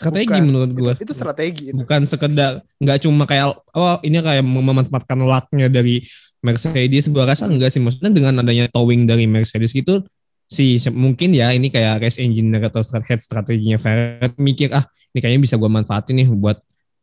Strategi 0.00 0.32
Bukan. 0.32 0.42
menurut 0.48 0.70
Itu, 0.72 0.80
gua. 0.80 0.92
itu 0.96 1.12
strategi 1.12 1.64
itu. 1.68 1.76
Bukan 1.76 2.00
sekedar 2.08 2.64
nggak 2.80 2.98
cuma 3.04 3.28
kayak 3.28 3.52
oh 3.76 4.00
ini 4.00 4.16
kayak 4.24 4.40
memanfaatkan 4.40 5.20
lucknya 5.20 5.68
dari 5.68 6.08
Mercedes 6.40 7.12
gua 7.12 7.28
rasa 7.28 7.44
enggak 7.44 7.68
sih 7.68 7.84
maksudnya 7.84 8.08
dengan 8.08 8.40
adanya 8.40 8.64
towing 8.72 9.04
dari 9.04 9.28
Mercedes 9.28 9.76
gitu 9.76 10.00
si 10.48 10.80
mungkin 10.88 11.36
ya 11.36 11.52
ini 11.52 11.68
kayak 11.68 12.00
race 12.00 12.16
engineer 12.16 12.72
atau 12.72 12.80
head 13.04 13.20
strateginya 13.20 13.76
Ferrari 13.76 14.32
mikir 14.40 14.72
ah 14.72 14.82
ini 15.12 15.20
kayaknya 15.20 15.40
bisa 15.44 15.54
gua 15.60 15.68
manfaatin 15.68 16.16
nih 16.16 16.32
buat 16.32 16.56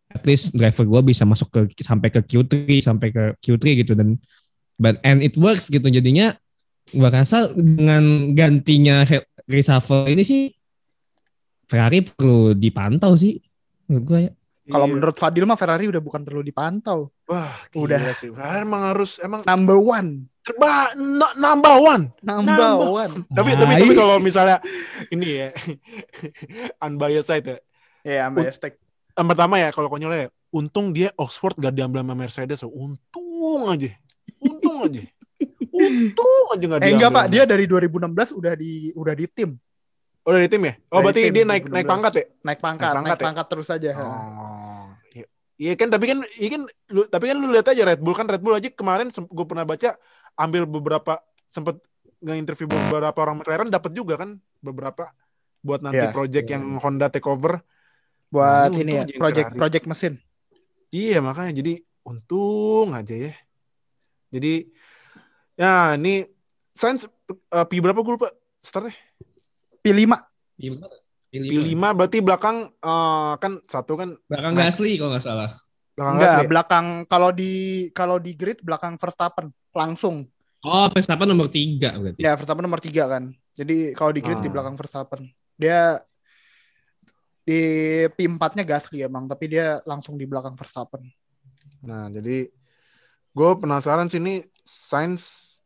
at 0.10 0.25
least 0.25 0.58
driver 0.58 0.84
gua 0.89 1.06
bisa 1.06 1.22
masuk 1.22 1.54
ke 1.54 1.86
sampai 1.86 2.10
ke 2.10 2.25
Q3 2.25 2.82
sampai 2.82 3.13
ke 3.13 3.24
Q3 3.38 3.63
gitu 3.86 3.94
dan 3.94 4.18
but 4.82 4.98
and 5.06 5.22
it 5.22 5.38
works 5.38 5.70
gitu 5.70 5.86
jadinya 5.86 6.34
gua 6.98 7.13
rasa 7.13 7.54
dengan 7.54 8.34
gantinya 8.34 9.06
reshuffle 9.46 10.10
ini 10.10 10.25
sih 10.25 10.57
Ferrari 11.68 12.00
perlu 12.02 12.52
dipantau 12.54 13.12
sih 13.14 13.38
menurut 13.86 14.04
gua 14.04 14.20
ya 14.22 14.32
Kalau 14.66 14.84
Iya. 14.84 14.94
menurut 14.94 15.16
Fadil 15.16 15.44
mah 15.44 15.56
Ferrari 15.56 15.88
udah 15.88 16.00
bukan 16.00 16.22
perlu 16.22 16.44
dipantau. 16.44 17.08
Wah, 17.24 17.56
Udah. 17.72 18.04
udah 18.04 18.12
sih. 18.12 18.28
Wah, 18.28 18.60
emang 18.60 18.84
harus 18.86 19.16
emang 19.18 19.40
Number 19.42 19.80
one. 19.80 20.28
terba 20.44 20.92
no- 20.94 21.36
number 21.36 21.76
one. 21.78 22.04
Number, 22.20 22.52
Number 22.52 22.90
one. 22.90 23.14
Tapi 23.30 23.52
tapi 23.54 23.74
tapi 23.78 23.96
kalau 23.96 24.20
misalnya 24.20 24.60
ini 25.08 25.28
ya 25.40 25.50
unbiased 26.84 27.28
side 27.28 27.48
ya. 27.48 27.58
Ya, 28.04 28.20
ambil 28.26 28.48
hashtag. 28.48 28.76
Yang 29.12 29.28
pertama 29.28 29.56
ya 29.56 29.70
kalau 29.70 29.88
konyolnya 29.88 30.20
ya, 30.22 30.30
untung 30.50 30.92
dia 30.92 31.12
Oxford 31.16 31.56
gak 31.56 31.72
diambil 31.72 32.04
sama 32.04 32.14
Mercedes. 32.14 32.64
Untung 32.64 33.28
aja. 33.68 33.92
Untung 34.40 34.84
aja. 34.84 35.00
Untung 35.78 36.44
aja 36.50 36.64
gak 36.66 36.80
Eh 36.80 36.82
diambil. 36.82 36.96
enggak 36.96 37.12
Pak, 37.14 37.26
dia 37.28 37.44
dari 37.44 37.66
2016 37.66 38.32
udah 38.34 38.54
di 38.54 38.72
udah 38.94 39.14
di 39.14 39.26
tim. 39.28 39.56
Oh, 40.27 40.36
dari 40.36 40.51
tim 40.51 40.60
ya? 40.60 40.74
Oh, 40.91 41.00
Dari 41.00 41.03
berarti 41.07 41.22
tim, 41.24 41.31
dia 41.31 41.46
naik 41.48 41.63
2016. 41.63 41.72
naik 41.72 41.88
pangkat 41.88 42.12
ya? 42.13 42.25
Naik 42.43 42.60
pangkat, 42.60 42.84
naik 42.84 42.96
pangkat 43.00 43.19
pangkat, 43.24 43.46
ya? 43.46 43.50
terus 43.50 43.67
aja. 43.72 43.91
Oh. 43.96 44.86
Iya. 45.10 45.25
Iya 45.57 45.74
kan 45.74 45.88
tapi 45.88 46.05
kan 46.05 46.17
iya 46.36 46.50
kan 46.51 46.62
lu 46.91 47.01
tapi 47.07 47.25
kan 47.25 47.38
lu 47.39 47.48
lihat 47.48 47.65
aja 47.65 47.81
Red 47.81 47.98
Bull 47.98 48.13
kan 48.13 48.27
Red 48.27 48.43
Bull 48.43 48.53
aja 48.53 48.67
kemarin 48.69 49.07
gue 49.10 49.46
pernah 49.48 49.63
baca 49.63 49.89
ambil 50.36 50.67
beberapa 50.67 51.17
sempet 51.48 51.79
nge-interview 52.19 52.67
beberapa 52.67 53.17
orang 53.17 53.39
McLaren 53.39 53.72
dapat 53.72 53.89
juga 53.89 54.19
kan 54.19 54.36
beberapa 54.60 55.10
buat 55.63 55.79
nanti 55.79 56.03
Iya. 56.03 56.12
project 56.12 56.48
yang 56.48 56.77
Honda 56.77 57.07
takeover. 57.07 57.63
Buat 58.27 58.69
Nah, 58.69 58.84
ini 58.84 58.93
ya, 58.93 59.03
project 59.15 59.48
Ferrari. 59.50 59.60
project 59.63 59.86
mesin. 59.88 60.13
Iya 60.91 61.24
makanya 61.24 61.55
jadi 61.55 61.74
untung 62.03 62.91
aja 62.91 63.15
ya. 63.15 63.34
Jadi 64.29 64.53
ya 65.55 65.96
ini 65.96 66.27
Sainz 66.72 67.07
uh, 67.07 67.65
P 67.65 67.79
berapa 67.79 67.98
gue 67.98 68.13
lupa 68.13 68.29
startnya? 68.60 68.91
P5. 69.88 70.13
P5 71.27 71.84
berarti 71.96 72.17
belakang 72.24 72.58
eh, 72.72 73.34
kan 73.39 73.53
satu 73.67 73.94
kan 73.96 74.10
Belakang 74.27 74.53
Max. 74.56 74.79
Gasly 74.79 75.00
kalau 75.00 75.12
nggak 75.15 75.25
salah. 75.25 75.50
belakang 75.98 76.13
Enggak, 76.13 76.29
Gasly 76.29 76.46
belakang 76.46 76.86
kalau 77.10 77.29
di 77.34 77.53
kalau 77.96 78.17
di 78.22 78.32
grid 78.38 78.60
belakang 78.62 79.00
Verstappen 79.00 79.50
langsung. 79.74 80.27
Oh, 80.62 80.86
Verstappen 80.91 81.29
nomor 81.29 81.48
tiga 81.50 81.96
berarti. 81.98 82.22
Ya, 82.22 82.36
Verstappen 82.38 82.65
nomor 82.65 82.82
tiga 82.82 83.08
kan. 83.08 83.32
Jadi 83.58 83.96
kalau 83.98 84.12
di 84.13 84.22
grid 84.22 84.39
di 84.44 84.50
Ah. 84.50 84.53
belakang 84.53 84.75
Verstappen. 84.77 85.22
Dia 85.58 85.98
di 87.48 87.62
P4-nya 88.12 88.67
Gasly 88.67 89.08
emang, 89.08 89.25
tapi 89.25 89.48
dia 89.48 89.79
langsung 89.88 90.20
di 90.20 90.27
belakang 90.27 90.53
Verstappen. 90.60 91.08
Nah, 91.82 92.12
jadi 92.12 92.51
gue 93.32 93.51
penasaran 93.58 94.12
sih 94.12 94.20
ini 94.20 94.44
Sainz 94.67 95.57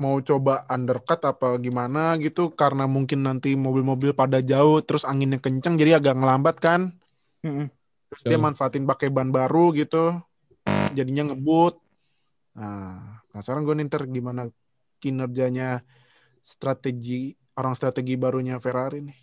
mau 0.00 0.16
coba 0.24 0.64
undercut 0.72 1.20
apa 1.28 1.60
gimana 1.60 2.16
gitu 2.16 2.48
karena 2.56 2.88
mungkin 2.88 3.20
nanti 3.20 3.52
mobil-mobil 3.52 4.16
pada 4.16 4.40
jauh 4.40 4.80
terus 4.80 5.04
anginnya 5.04 5.36
kenceng 5.36 5.76
jadi 5.76 6.00
agak 6.00 6.16
ngelambat 6.16 6.56
kan. 6.56 6.96
Mm-mm. 7.44 7.68
Terus 8.10 8.22
dia 8.24 8.40
manfaatin 8.40 8.88
pakai 8.88 9.12
ban 9.12 9.28
baru 9.28 9.76
gitu. 9.76 10.16
Jadinya 10.96 11.30
ngebut. 11.30 11.78
Nah, 12.56 13.22
penasaran 13.30 13.62
gue 13.62 13.74
nih 13.76 13.86
ntar 13.86 14.08
gimana 14.08 14.48
kinerjanya 14.98 15.84
strategi 16.40 17.36
orang 17.54 17.76
strategi 17.76 18.16
barunya 18.16 18.56
Ferrari 18.58 19.04
nih. 19.04 19.18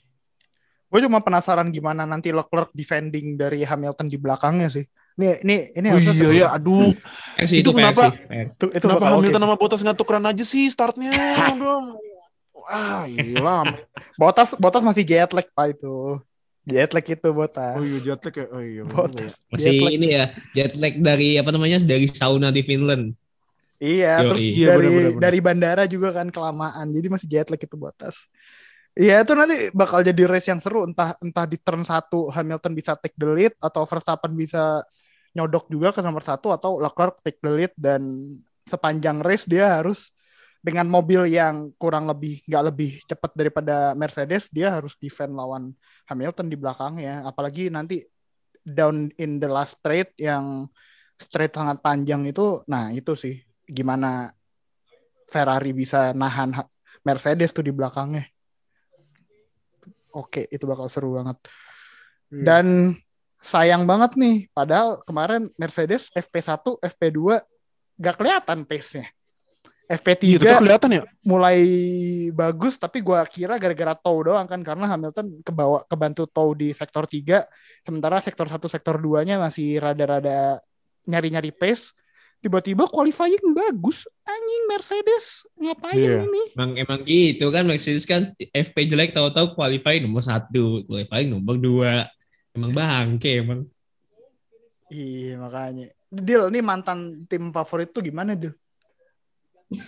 Gue 0.88 1.04
cuma 1.04 1.20
penasaran 1.20 1.68
gimana 1.68 2.08
nanti 2.08 2.32
Leclerc 2.32 2.72
defending 2.72 3.36
dari 3.36 3.66
Hamilton 3.68 4.08
di 4.08 4.16
belakangnya 4.16 4.72
sih. 4.72 4.86
Ini 5.18 5.42
ini 5.42 5.56
ini 5.74 5.88
Oh 5.90 5.98
iya 5.98 6.30
ya, 6.30 6.48
aduh. 6.54 6.94
Sih, 7.42 7.66
Itu 7.66 7.74
PR 7.74 7.90
kenapa-. 7.90 8.14
Itu, 8.30 8.66
itu 8.70 8.86
Kenapa 8.86 9.06
Hamilton 9.18 9.42
sama 9.42 9.56
Bottas 9.58 9.82
nggak 9.82 9.98
tukeran 9.98 10.26
aja 10.30 10.46
sih 10.46 10.70
startnya? 10.70 11.10
Aduh. 11.50 11.98
Ah, 12.70 13.10
gila. 13.10 13.66
Botas 14.14 14.54
Botas 14.62 14.86
masih 14.86 15.02
jet 15.02 15.34
lag 15.34 15.48
pak 15.50 15.74
itu. 15.74 16.22
Jet 16.68 16.94
lag 16.94 17.02
itu 17.02 17.30
Botas. 17.34 17.80
Oh 17.80 17.86
iya 17.86 17.98
jet 18.04 18.20
lag 18.22 18.36
ya. 18.38 18.46
Oh 18.54 18.62
iya. 18.62 18.84
Bottas. 18.86 19.34
ya. 19.34 19.50
Masih 19.50 19.72
Jet 19.74 19.82
lag. 19.82 19.94
ini 19.98 20.08
ya, 20.14 20.26
jet 20.54 20.74
lag 20.78 20.94
dari 21.02 21.30
apa 21.42 21.50
namanya 21.50 21.78
dari 21.82 22.06
sauna 22.12 22.54
di 22.54 22.62
Finland. 22.62 23.16
Iya, 23.78 24.14
Yoi. 24.22 24.30
terus 24.34 24.42
Iya, 24.44 24.68
dari 24.68 24.78
bener, 24.78 24.90
bener, 24.94 25.12
bener. 25.14 25.22
dari 25.22 25.40
bandara 25.42 25.84
juga 25.86 26.10
kan 26.14 26.28
kelamaan. 26.30 26.86
Jadi 26.94 27.08
masih 27.10 27.28
jet 27.30 27.48
lag 27.50 27.58
itu 27.58 27.74
Botas. 27.74 28.16
Iya, 28.98 29.22
itu 29.22 29.34
nanti 29.38 29.70
bakal 29.78 30.02
jadi 30.02 30.26
race 30.26 30.50
yang 30.50 30.58
seru 30.58 30.82
entah 30.82 31.14
entah 31.22 31.46
di 31.46 31.58
turn 31.62 31.86
1 31.86 32.34
Hamilton 32.34 32.74
bisa 32.74 32.98
take 32.98 33.14
the 33.14 33.30
lead 33.30 33.54
atau 33.62 33.86
Verstappen 33.86 34.34
bisa 34.34 34.82
nyodok 35.38 35.70
juga 35.70 35.94
ke 35.94 36.02
nomor 36.02 36.26
satu 36.26 36.50
atau 36.50 36.82
Leclerc 36.82 37.22
take 37.22 37.38
the 37.46 37.52
lead 37.54 37.74
dan 37.78 38.34
sepanjang 38.66 39.22
race 39.22 39.46
dia 39.46 39.78
harus 39.78 40.10
dengan 40.66 40.90
mobil 40.90 41.30
yang 41.30 41.72
kurang 41.78 42.10
lebih 42.10 42.42
nggak 42.50 42.64
lebih 42.74 42.92
cepat 43.06 43.32
daripada 43.38 43.94
Mercedes 43.94 44.50
dia 44.50 44.74
harus 44.74 44.98
defend 44.98 45.38
lawan 45.38 45.72
Hamilton 46.10 46.50
di 46.50 46.58
belakangnya. 46.58 47.24
Apalagi 47.24 47.70
nanti 47.70 48.02
down 48.66 49.14
in 49.22 49.38
the 49.38 49.48
last 49.48 49.80
straight 49.80 50.12
yang 50.18 50.66
straight 51.22 51.54
sangat 51.54 51.80
panjang 51.80 52.26
itu 52.28 52.66
nah 52.68 52.90
itu 52.92 53.14
sih 53.14 53.38
gimana 53.64 54.34
Ferrari 55.30 55.72
bisa 55.72 56.12
nahan 56.12 56.52
ha- 56.58 56.72
Mercedes 57.06 57.54
tuh 57.54 57.64
di 57.64 57.72
belakangnya. 57.72 58.26
Oke 60.18 60.50
itu 60.50 60.66
bakal 60.66 60.90
seru 60.90 61.14
banget. 61.16 61.38
Iya. 62.28 62.44
dan 62.44 62.66
sayang 63.40 63.86
banget 63.86 64.18
nih 64.18 64.50
padahal 64.50 65.02
kemarin 65.04 65.50
Mercedes 65.56 66.10
FP1 66.12 66.58
FP2 66.82 67.20
gak 67.96 68.16
kelihatan 68.18 68.62
pace-nya 68.64 69.08
FP3 69.88 70.22
Iya, 70.22 70.38
tapi 70.38 70.56
kelihatan 70.60 70.90
ya. 70.92 71.04
mulai 71.24 71.60
bagus 72.36 72.76
tapi 72.76 73.00
gua 73.00 73.24
kira 73.24 73.56
gara-gara 73.56 73.96
tow 73.96 74.20
doang 74.20 74.44
kan 74.44 74.60
karena 74.60 74.84
Hamilton 74.86 75.40
kebawa 75.42 75.88
kebantu 75.88 76.28
tow 76.28 76.52
di 76.52 76.76
sektor 76.76 77.08
3 77.08 77.48
sementara 77.82 78.20
sektor 78.20 78.46
1 78.46 78.60
sektor 78.68 79.00
2 79.00 79.24
nya 79.24 79.40
masih 79.40 79.80
rada-rada 79.80 80.60
nyari-nyari 81.08 81.56
pace 81.56 81.96
tiba-tiba 82.38 82.84
qualifying 82.86 83.42
bagus 83.50 84.06
anjing 84.22 84.64
Mercedes 84.68 85.26
ngapain 85.56 85.96
Iya. 85.96 86.20
ini 86.22 86.44
Emang 86.54 86.72
emang 86.76 87.00
gitu 87.02 87.48
kan 87.48 87.64
Mercedes 87.64 88.04
kan 88.04 88.28
FP 88.38 88.92
jelek 88.92 89.16
tahu-tahu 89.16 89.56
qualifying 89.56 90.04
nomor 90.04 90.20
satu, 90.22 90.84
qualifying 90.84 91.32
nomor 91.32 91.56
dua. 91.56 92.06
Emang 92.58 92.74
bangke 92.74 93.46
emang. 93.46 93.62
iya 94.88 95.36
makanya 95.36 95.92
Dil 96.08 96.48
ini 96.50 96.64
mantan 96.64 97.28
tim 97.28 97.52
favorit 97.52 97.92
tuh 97.92 98.02
gimana 98.02 98.34
Dil 98.34 98.56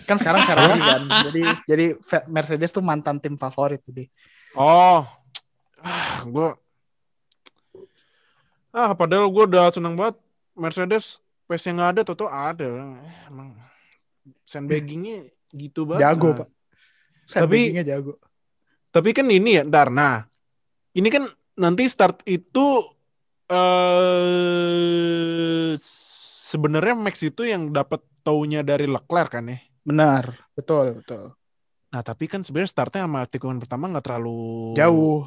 kan 0.04 0.20
sekarang 0.20 0.44
Ferrari 0.44 0.76
kan 0.92 1.02
jadi 1.28 1.42
jadi 1.64 1.86
Mercedes 2.28 2.70
tuh 2.70 2.84
mantan 2.84 3.16
tim 3.16 3.40
favorit 3.40 3.80
tuh. 3.80 4.06
Oh. 4.52 5.02
Ah, 5.80 6.20
gue 6.28 6.52
Ah, 8.70 8.94
padahal 8.94 9.26
gue 9.26 9.44
udah 9.50 9.74
seneng 9.74 9.98
banget 9.98 10.14
Mercedes 10.54 11.18
pace 11.50 11.66
yang 11.66 11.82
nggak 11.82 11.90
ada 11.98 12.00
tuh 12.06 12.30
ada. 12.30 12.68
Eh, 12.70 13.14
Emang 13.26 13.58
sandbaggingnya 14.46 15.26
gitu 15.50 15.88
banget. 15.88 16.06
jago 16.06 16.28
Nah, 16.30 16.38
pak 16.44 16.48
Sandbaggingnya 17.26 17.84
jago 17.86 18.14
Tapi 18.90 19.10
kan 19.14 19.26
ini 19.26 19.58
ya, 19.58 19.62
ntar. 19.66 19.90
Nah, 19.90 20.26
ini 20.94 21.08
kan 21.10 21.26
nanti 21.60 21.84
start 21.84 22.24
itu 22.24 22.88
eh 23.50 24.10
sebenarnya 26.50 26.94
Max 26.96 27.20
itu 27.20 27.44
yang 27.44 27.68
dapat 27.68 28.00
taunya 28.24 28.64
dari 28.64 28.88
Leclerc 28.88 29.30
kan 29.36 29.44
ya. 29.44 29.60
benar 29.84 30.40
betul 30.56 30.96
betul 31.00 31.36
Nah, 31.90 32.06
tapi 32.06 32.30
kan 32.30 32.46
sebenarnya 32.46 32.70
startnya 32.70 33.02
sama 33.02 33.26
tikungan 33.26 33.58
pertama 33.58 33.90
nggak 33.90 34.06
terlalu 34.06 34.78
jauh 34.78 35.26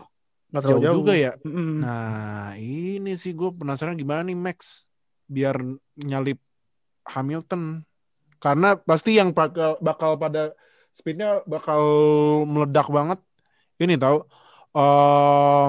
nggak 0.53 0.63
terlalu 0.63 0.79
jauh, 0.79 0.85
jauh, 0.85 0.97
juga 1.01 1.13
ya. 1.17 1.31
Mm-mm. 1.41 1.81
Nah, 1.81 2.53
ini 2.61 3.11
sih 3.17 3.33
gue 3.33 3.49
penasaran 3.51 3.97
gimana 3.97 4.21
nih 4.21 4.37
Max 4.37 4.85
biar 5.25 5.57
nyalip 5.97 6.37
Hamilton. 7.09 7.81
Karena 8.37 8.77
pasti 8.77 9.17
yang 9.17 9.33
bakal 9.33 9.81
bakal 9.81 10.13
pada 10.15 10.53
speednya 10.93 11.41
bakal 11.49 11.81
meledak 12.45 12.87
banget. 12.87 13.19
Ini 13.81 13.97
tahu 13.97 14.23
eh 14.77 15.67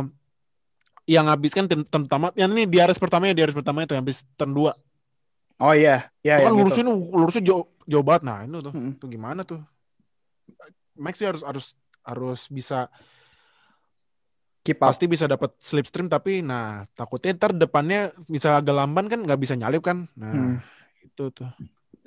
yang 1.05 1.29
habis 1.29 1.53
kan 1.53 1.69
turn, 1.69 1.85
turn 1.85 2.09
pertama, 2.09 2.33
yang 2.37 2.49
ini 2.57 2.65
di 2.65 2.81
RS 2.81 2.97
pertama 2.97 3.29
ya 3.29 3.35
di 3.37 3.43
RS 3.45 3.57
pertama 3.57 3.85
itu 3.85 3.93
yang 3.93 4.03
habis 4.05 4.25
turn 4.37 4.53
2. 4.57 4.73
oh 5.55 5.71
iya 5.71 6.11
ya 6.27 6.43
kan 6.43 6.51
yang 6.51 6.55
itu. 6.59 6.61
lurusnya 6.67 6.85
lurusnya 6.91 7.43
jauh 7.47 7.65
jauh 7.87 8.03
banget. 8.05 8.23
Nah, 8.27 8.43
itu 8.43 8.59
tuh. 8.59 8.73
Mm. 8.75 8.93
Tuh 8.99 9.09
gimana 9.09 9.41
tuh? 9.47 9.61
Max 10.99 11.15
sih 11.21 11.27
harus 11.29 11.43
harus 11.47 11.75
harus 12.03 12.41
bisa 12.51 12.89
keep 14.65 14.81
up 14.81 14.89
pasti 14.93 15.05
bisa 15.05 15.29
dapat 15.29 15.53
slipstream 15.61 16.09
tapi 16.09 16.41
nah 16.41 16.89
takutnya 16.97 17.37
ntar 17.37 17.53
depannya 17.53 18.17
bisa 18.25 18.57
agak 18.57 18.73
lamban 18.73 19.07
kan 19.13 19.21
nggak 19.21 19.41
bisa 19.41 19.55
nyalip 19.61 19.85
kan 19.85 20.09
nah 20.17 20.33
Hmm. 20.33 20.57
itu 21.05 21.25
tuh 21.31 21.49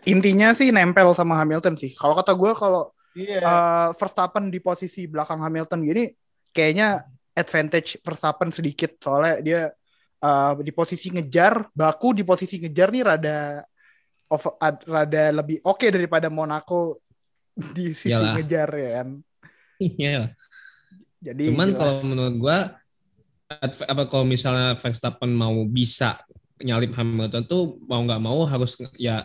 intinya 0.10 0.58
sih 0.58 0.74
nempel 0.74 1.14
sama 1.14 1.38
Hamilton 1.38 1.78
sih 1.78 1.94
kalau 1.94 2.18
kata 2.18 2.34
gue 2.34 2.52
kalau 2.58 2.90
iya 3.14 3.42
eh, 3.46 3.88
Verstappen 3.94 4.50
di 4.50 4.58
posisi 4.58 5.06
belakang 5.06 5.38
Hamilton 5.38 5.86
gini 5.86 6.10
kayaknya 6.50 7.06
advantage 7.38 8.02
Verstappen 8.02 8.50
sedikit 8.50 8.97
soalnya 8.97 9.36
dia 9.39 9.62
eh, 10.17 10.52
di 10.65 10.71
posisi 10.73 11.13
ngejar 11.13 11.69
baku 11.71 12.17
di 12.17 12.26
posisi 12.26 12.58
ngejar 12.58 12.89
nih 12.89 13.04
rada 13.06 13.38
over, 14.28 14.58
ad- 14.58 14.84
rada 14.84 15.23
lebih 15.32 15.62
oke 15.62 15.86
daripada 15.88 16.28
Monaco 16.28 17.00
di 17.78 17.93
sisi 17.93 18.10
Iyalah. 18.12 18.34
ngejar 18.36 18.69
ya 18.73 18.89
kan 19.02 19.10
Iya. 19.78 20.34
jadi 21.21 21.43
Cuman 21.54 21.69
jelas. 21.69 21.78
kalau 21.78 21.95
menurut 22.10 22.36
gua 22.41 22.58
apa 23.63 24.04
kalau 24.10 24.26
misalnya 24.26 24.76
Verstappen 24.76 25.32
mau 25.32 25.54
bisa 25.63 26.19
nyalip 26.60 26.91
Hamilton 26.97 27.45
tuh 27.45 27.78
mau 27.86 28.02
nggak 28.02 28.19
mau 28.19 28.41
harus 28.43 28.73
ya 28.97 29.23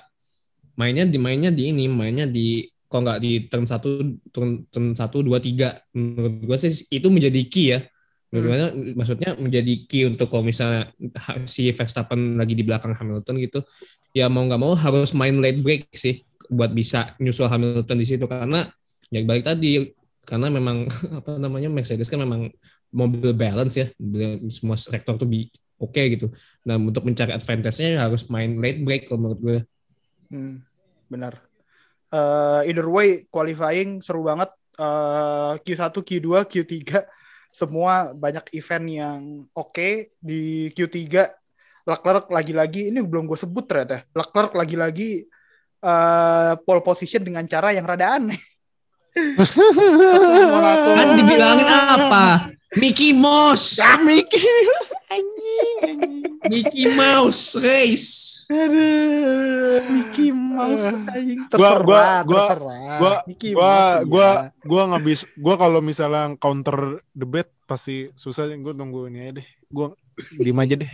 mainnya 0.77 1.09
di 1.09 1.16
mainnya 1.16 1.48
di 1.48 1.72
ini 1.72 1.88
mainnya 1.88 2.29
di 2.29 2.68
kalau 2.87 3.09
nggak 3.09 3.20
di 3.25 3.33
turn 3.48 3.64
satu 3.64 3.88
turn 4.29 4.68
turn 4.68 4.92
satu 4.92 5.25
dua 5.25 5.40
tiga 5.40 5.81
menurut 5.96 6.44
gua 6.44 6.57
sih 6.61 6.70
itu 6.92 7.09
menjadi 7.09 7.40
key 7.48 7.66
ya 7.72 7.81
Menurut 8.33 8.73
Hmm. 8.73 8.97
maksudnya 8.97 9.37
menjadi 9.37 9.73
key 9.85 10.09
untuk 10.09 10.33
kalau 10.33 10.40
misalnya 10.40 10.88
si 11.45 11.68
Verstappen 11.68 12.40
lagi 12.40 12.57
di 12.57 12.64
belakang 12.64 12.97
Hamilton 12.97 13.37
gitu 13.45 13.61
ya 14.16 14.33
mau 14.33 14.45
nggak 14.45 14.61
mau 14.61 14.73
harus 14.73 15.12
main 15.12 15.37
late 15.37 15.61
break 15.61 15.92
sih 15.92 16.25
buat 16.49 16.73
bisa 16.73 17.12
nyusul 17.21 17.49
Hamilton 17.49 17.97
di 18.01 18.07
situ 18.09 18.25
karena 18.25 18.68
ya 19.12 19.21
balik 19.25 19.45
tadi 19.45 19.92
karena 20.25 20.49
memang 20.49 20.88
apa 21.21 21.37
namanya 21.37 21.68
Mercedes 21.68 22.09
kan 22.09 22.25
memang 22.25 22.49
mobil 22.92 23.37
balance 23.37 23.77
ya 23.77 23.87
semua 24.49 24.81
sektor 24.81 25.21
tuh 25.21 25.29
oke 25.81 26.03
gitu 26.16 26.33
nah 26.64 26.81
untuk 26.81 27.05
mencari 27.05 27.37
advantage-nya 27.37 28.01
harus 28.01 28.29
main 28.33 28.57
late 28.61 28.81
break 28.81 29.12
kalau 29.12 29.29
menurut 29.29 29.40
gue 29.40 29.59
Hmm, 30.33 30.64
benar. 31.12 31.45
Eh, 32.09 32.73
either 32.73 32.88
way, 32.88 33.29
qualifying 33.29 34.01
seru 34.01 34.25
banget. 34.25 34.49
Eh, 34.81 35.53
Q1, 35.61 36.01
Q2, 36.01 36.49
Q3, 36.49 37.05
semua 37.53 38.17
banyak 38.17 38.49
event 38.57 38.87
yang 38.88 39.19
oke 39.53 40.17
di 40.17 40.73
Q3. 40.73 41.29
Leclerc 41.83 42.31
lagi-lagi, 42.31 42.95
ini 42.95 43.03
belum 43.03 43.27
gue 43.27 43.37
sebut 43.37 43.67
ternyata. 43.69 44.07
Leclerc 44.15 44.55
lagi-lagi 44.57 45.27
eh, 45.83 46.53
pole 46.65 46.81
position 46.81 47.21
dengan 47.21 47.45
cara 47.45 47.75
yang 47.77 47.85
rada 47.85 48.17
aneh. 48.17 48.41
Kan 50.97 51.09
dibilangin 51.21 51.69
apa 51.69 52.49
Mickey 52.81 53.12
Mouse 53.12 53.77
Ah, 53.77 54.01
Mickey. 54.01 54.41
Mickey 56.49 56.88
Mouse 56.97 57.61
race 57.61 58.32
Aduh, 58.53 59.81
Mickey 59.88 60.29
Mouse 60.29 60.85
anjing 61.09 61.41
Gua- 61.41 61.49
terserah, 61.49 61.81
gua- 61.81 62.21
gua- 62.23 62.49
terserah. 62.51 62.99
gua- 63.01 63.23
Mickey 63.25 63.51
gua 63.51 63.65
Mouse, 63.65 64.05
gua 64.07 64.29
iya. 64.29 64.43
gua 64.62 64.83
nggak 64.87 65.03
bisa 65.03 65.25
gua 65.35 65.55
kalau 65.57 65.81
misalnya 65.81 66.23
counter 66.37 66.79
debate 67.11 67.51
pasti 67.65 68.12
susah 68.12 68.53
gue 68.53 68.75
tunggu 68.75 69.09
ini 69.09 69.19
aja 69.23 69.33
deh 69.41 69.49
gua 69.67 69.97
diem 70.35 70.59
aja 70.59 70.75
deh 70.77 70.91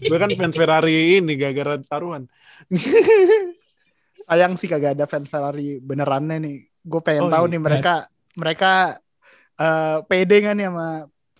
gue 0.00 0.16
kan 0.16 0.30
fans 0.30 0.54
Ferrari 0.54 1.18
ini 1.18 1.34
gara-gara 1.34 1.74
taruhan 1.82 2.30
sayang 4.26 4.54
sih 4.54 4.66
kagak 4.66 4.94
ada 4.94 5.06
fans 5.06 5.26
Ferrari 5.26 5.78
benerannya 5.78 6.36
nih. 6.38 6.56
Gue 6.80 7.00
pengen 7.00 7.26
Oh, 7.26 7.32
tahu 7.32 7.44
iya. 7.46 7.52
nih 7.52 7.60
mereka 7.60 7.94
mereka 8.34 8.72
eh 9.56 9.98
pede 10.04 10.36
nggak 10.38 10.54
nih 10.54 10.66
sama 10.68 10.88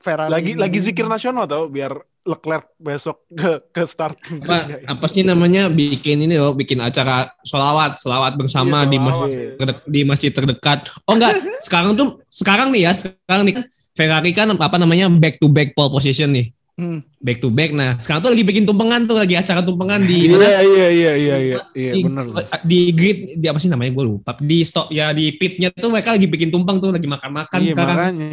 Ferrari? 0.07 0.31
Lagi 0.31 0.51
ini? 0.53 0.59
lagi 0.59 0.79
zikir 0.79 1.05
nasional 1.05 1.45
tau 1.45 1.66
biar 1.66 1.90
Leclerc 2.23 2.75
besok 2.77 3.23
ke 3.31 3.62
ke 3.69 3.83
start. 3.83 4.19
apa 4.19 4.66
apa 4.88 5.07
sih 5.07 5.23
namanya 5.23 5.66
bikin 5.66 6.19
ini 6.21 6.35
loh 6.35 6.51
bikin 6.53 6.79
acara 6.79 7.31
solawat 7.40 7.99
solawat 7.99 8.35
bersama 8.35 8.83
Iya, 8.83 8.88
di 8.88 8.99
masjid 8.99 9.31
iya. 9.31 9.51
terde- 9.57 9.85
di 9.85 10.01
masjid 10.03 10.31
terdekat 10.31 10.79
oh 11.03 11.14
enggak 11.14 11.35
sekarang 11.66 11.95
tuh 11.95 12.19
sekarang 12.29 12.71
nih 12.71 12.83
ya 12.83 12.92
sekarang 12.95 13.42
nih 13.45 13.55
Ferrari 13.92 14.31
kan 14.31 14.51
apa 14.51 14.77
namanya 14.77 15.07
back 15.09 15.38
to 15.38 15.47
back 15.47 15.71
pole 15.73 15.87
position 15.88 16.31
nih 16.31 16.51
Hmm. 16.77 17.01
back 17.16 17.40
to 17.40 17.49
back 17.49 17.73
nah 17.73 17.97
sekarang 17.97 18.21
tuh 18.21 18.29
lagi 18.29 18.45
bikin 18.45 18.69
tumpengan 18.69 19.01
tuh 19.03 19.16
lagi 19.16 19.33
acara 19.33 19.64
tumpengan 19.64 19.97
di 19.99 20.29
Iya 20.29 20.61
iya 20.61 20.61
iya 20.61 21.12
iya 21.16 21.37
iya 21.40 21.59
iya 21.73 21.92
benar. 22.05 22.29
di 22.61 22.92
grid 22.92 23.19
di 23.35 23.47
apa 23.47 23.57
sih 23.57 23.73
namanya 23.73 23.97
gue 23.97 24.05
lupa 24.07 24.37
di 24.37 24.61
stop 24.61 24.90
ya 24.90 25.09
di 25.11 25.33
pitnya 25.33 25.73
tuh 25.73 25.88
mereka 25.88 26.12
lagi 26.12 26.29
bikin 26.29 26.53
tumpeng 26.53 26.77
tuh 26.77 26.92
lagi 26.92 27.09
makan 27.09 27.31
makan 27.33 27.59
Iya 27.59 27.73
sekarang 27.73 27.97
makanya 27.97 28.29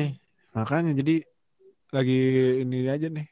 makanya 0.51 0.91
jadi 0.93 1.15
lagi 1.93 2.19
ini 2.59 2.89
aja 2.89 3.07
nih. 3.07 3.25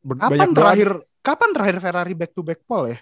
Ber- 0.00 0.16
Kapan 0.16 0.30
banyak 0.30 0.50
terakhir 0.54 0.90
kapan 1.18 1.50
terakhir 1.50 1.76
Ferrari 1.82 2.14
back 2.14 2.30
to 2.30 2.40
back 2.40 2.62
pole 2.62 2.94
ya? 2.94 2.98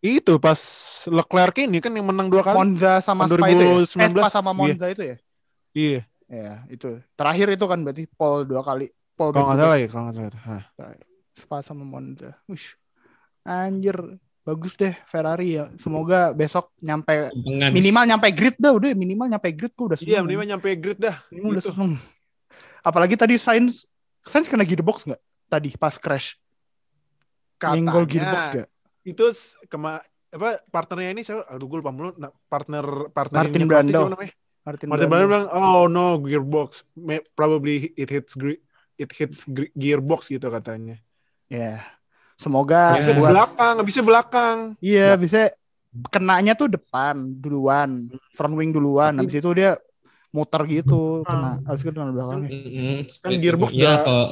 Itu 0.00 0.36
pas 0.36 0.58
Leclerc 1.06 1.56
ini 1.60 1.78
kan 1.78 1.92
yang 1.92 2.08
menang 2.08 2.26
dua 2.26 2.42
kali. 2.42 2.56
Monza 2.56 2.98
sama 2.98 3.24
Tahun 3.24 3.38
Spa 3.38 3.46
itu 3.48 3.62
ya? 3.62 3.70
Eh, 3.70 3.76
2019. 3.86 4.18
Spa 4.18 4.28
sama 4.28 4.50
Iya. 4.50 4.58
Monza 4.58 4.86
itu 4.88 5.02
ya? 5.04 5.16
Iya. 5.70 6.00
Ya, 6.26 6.52
itu. 6.66 6.88
Terakhir 7.14 7.46
itu 7.50 7.64
kan 7.64 7.78
berarti 7.80 8.04
pole 8.10 8.42
dua 8.42 8.62
kali. 8.62 8.86
Pole 9.12 9.30
Kalau 9.30 9.46
nggak 9.46 9.58
salah 9.60 9.76
ya, 9.76 9.86
kalau 9.86 10.02
nggak 10.04 10.14
salah. 10.16 10.28
itu. 10.28 10.38
Hah. 10.40 10.62
Spa 11.36 11.56
sama 11.60 11.84
Monza. 11.84 12.30
Wish. 12.46 12.74
Anjir, 13.42 13.96
bagus 14.40 14.72
deh 14.74 14.94
Ferrari 15.04 15.56
ya. 15.56 15.68
Semoga 15.76 16.32
besok 16.32 16.72
nyampe 16.78 17.28
tumpengan 17.30 17.70
minimal 17.70 18.04
nyampe 18.06 18.28
grid 18.30 18.56
dah 18.56 18.72
udah 18.72 18.92
minimal 18.94 19.26
nyampe 19.26 19.48
grid 19.50 19.72
gua 19.74 19.92
udah 19.92 19.98
Iya, 19.98 20.20
seneng. 20.20 20.24
minimal 20.26 20.46
nyampe 20.48 20.68
grid 20.76 20.98
dah. 20.98 21.16
Minimal 21.28 21.50
udah 21.50 21.62
Gitu. 21.62 21.70
seneng. 21.72 21.92
Apalagi 22.80 23.14
tadi 23.14 23.34
Sainz 23.36 23.84
Sainz 24.24 24.48
kena 24.48 24.64
gearbox 24.64 25.04
nggak 25.08 25.20
tadi 25.48 25.74
pas 25.76 25.96
crash? 25.96 26.36
Nyenggol 27.60 28.04
gearbox 28.08 28.40
Katanya 28.40 28.56
nggak? 28.64 28.70
itu 29.00 29.24
kema 29.72 30.04
apa 30.30 30.60
partnernya 30.68 31.10
ini 31.16 31.22
saya 31.24 31.40
aduh 31.48 31.66
gue 31.66 31.80
lupa 31.80 31.90
mulu 31.90 32.12
nah, 32.20 32.28
partner 32.52 33.08
partner 33.10 33.48
Martin 33.48 33.64
namanya? 33.66 34.32
Martin, 34.60 34.86
Martin. 34.92 35.08
Brundle 35.08 35.26
bilang 35.26 35.46
oh 35.50 35.88
no 35.88 36.20
gearbox 36.20 36.84
May- 36.92 37.24
probably 37.32 37.96
it 37.96 38.12
hits 38.12 38.36
it 39.00 39.10
hits 39.10 39.48
gearbox 39.72 40.28
gitu 40.28 40.52
katanya. 40.52 41.00
Ya. 41.48 41.80
Semoga 42.36 42.96
Ya. 42.96 43.08
Bisa 43.08 43.12
buat 43.16 43.32
belakang, 43.32 43.74
bisa 43.82 44.00
belakang. 44.04 44.56
Iya, 44.78 45.16
Ya. 45.16 45.18
bisa 45.18 45.40
kenanya 46.12 46.52
tuh 46.54 46.70
depan 46.70 47.34
duluan, 47.40 48.12
front 48.36 48.54
wing 48.54 48.70
duluan. 48.70 49.16
Habis 49.18 49.40
itu 49.40 49.50
dia 49.56 49.80
muter 50.30 50.62
gitu, 50.70 51.26
kena. 51.26 51.58
Habis 51.66 51.82
itu 51.82 51.90
kena 51.90 52.12
belakangnya. 52.14 52.58
Kan 53.22 53.30
gearbox 53.38 53.70
ya 53.74 53.92
kalau 54.02 54.26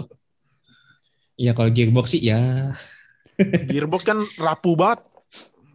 ya 1.39 1.51
kalau 1.55 1.71
gearbox 1.71 2.07
sih 2.15 2.23
ya 2.23 2.71
Gearbox 3.39 4.03
kan 4.03 4.19
rapuh 4.39 4.75
banget. 4.75 5.01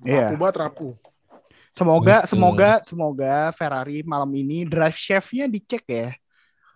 Iya. 0.03 0.35
Rapuh 0.35 0.37
banget, 0.39 0.55
rapuh. 0.59 0.93
Semoga, 1.73 2.21
Betul. 2.21 2.29
semoga, 2.29 2.71
semoga 2.85 3.35
Ferrari 3.55 4.03
malam 4.03 4.29
ini 4.35 4.67
drive 4.67 4.93
shaft-nya 4.93 5.47
dicek 5.47 5.83
ya. 5.87 6.11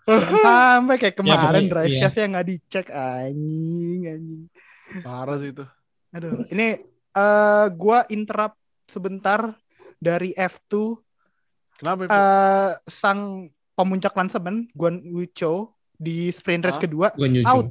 Sampai 0.07 0.95
kayak 0.95 1.19
kemarin 1.19 1.67
pokoknya- 1.67 1.71
drive 1.75 1.91
iya. 1.91 1.99
shaft-nya 1.99 2.25
nggak 2.31 2.47
dicek 2.47 2.87
anjing, 2.89 4.01
anjing. 4.07 4.41
Parah 5.03 5.35
sih 5.37 5.51
itu. 5.51 5.65
Aduh, 6.15 6.47
ini 6.49 6.79
eh 7.11 7.65
gua 7.75 8.07
interrupt 8.07 8.55
sebentar 8.87 9.51
dari 9.99 10.31
F2 10.31 10.95
Kenapa? 11.77 11.99
Ibu? 12.03 12.11
eh 12.11 12.69
sang 12.85 13.19
pemuncak 13.73 14.11
klasemen 14.11 14.65
Guan 14.73 14.97
Yu 14.99 15.29
Zhou 15.31 15.69
di 15.93 16.29
sprint 16.29 16.65
race 16.65 16.77
Hah? 16.77 16.83
kedua 16.83 17.07
gue 17.13 17.27
nyuju 17.27 17.45
out. 17.45 17.67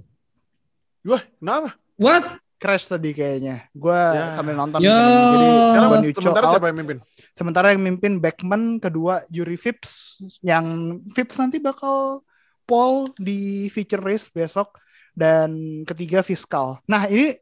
Wah, 1.06 1.22
kenapa? 1.38 1.68
what 1.98 2.24
crash 2.56 2.88
tadi 2.88 3.12
kayaknya. 3.12 3.68
Gua 3.70 3.98
Ya. 4.10 4.24
sambil 4.34 4.54
nonton. 4.54 4.80
Ya. 4.80 4.94
Jadi 4.96 5.48
Guan 5.76 6.02
Yu 6.02 6.12
Zhou 6.12 6.22
sementara 6.24 6.46
out. 6.46 6.52
siapa 6.56 6.66
yang 6.70 6.78
mimpin? 6.78 6.98
Sementara 7.36 7.66
yang 7.70 7.82
mimpin 7.82 8.12
Beckman, 8.16 8.62
kedua 8.78 9.22
Yuri 9.28 9.54
Vips, 9.54 10.16
yang 10.40 10.64
Vips 11.12 11.36
nanti 11.36 11.58
bakal 11.58 12.24
pole 12.64 13.12
di 13.14 13.68
feature 13.68 14.00
race 14.00 14.26
besok, 14.26 14.74
dan 15.12 15.52
ketiga 15.84 16.20
Fiskal. 16.20 16.80
Nah 16.84 17.06
ini 17.06 17.36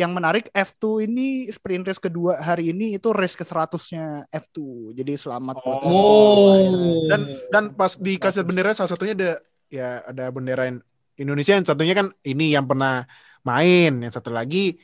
yang 0.00 0.16
menarik 0.16 0.48
F2 0.56 1.04
ini 1.04 1.52
sprint 1.52 1.84
race 1.84 2.00
kedua 2.00 2.40
hari 2.40 2.72
ini 2.72 2.96
itu 2.96 3.12
race 3.12 3.36
ke 3.36 3.44
100-nya 3.44 4.24
F2. 4.32 4.58
Jadi 4.96 5.12
selamat 5.20 5.60
buat 5.60 5.78
Oh. 5.84 5.92
oh 5.92 6.56
Dan 7.04 7.28
dan 7.52 7.64
pas 7.76 7.92
dikasih 8.00 8.48
bendera 8.48 8.72
salah 8.72 8.88
satunya 8.88 9.12
ada 9.12 9.32
ya 9.68 10.00
ada 10.08 10.32
bendera 10.32 10.72
Indonesia 11.20 11.52
yang 11.52 11.68
satunya 11.68 11.92
kan 11.92 12.16
ini 12.24 12.56
yang 12.56 12.64
pernah 12.64 13.04
main, 13.44 14.00
yang 14.00 14.12
satu 14.12 14.32
lagi 14.32 14.80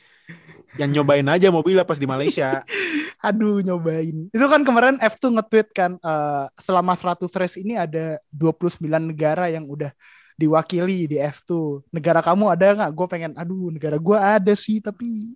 yang 0.77 0.91
nyobain 0.93 1.25
aja 1.25 1.49
mobilnya 1.49 1.87
pas 1.87 1.97
di 1.97 2.05
Malaysia. 2.05 2.61
Aduh 3.27 3.65
nyobain. 3.65 4.29
Itu 4.29 4.45
kan 4.45 4.61
kemarin 4.61 5.01
F2 5.01 5.41
nge-tweet 5.41 5.67
kan 5.73 5.97
eh, 5.97 6.45
selama 6.61 6.93
100 6.93 7.25
race 7.33 7.57
ini 7.57 7.73
ada 7.73 8.21
29 8.29 8.77
negara 8.85 9.49
yang 9.49 9.65
udah 9.65 9.89
diwakili 10.37 11.09
di 11.09 11.17
F2. 11.17 11.81
Negara 11.89 12.21
kamu 12.21 12.45
ada 12.47 12.67
nggak? 12.71 12.91
Gue 12.93 13.07
pengen, 13.09 13.31
aduh 13.33 13.73
negara 13.73 13.97
gue 13.97 14.17
ada 14.17 14.53
sih 14.53 14.77
tapi 14.77 15.33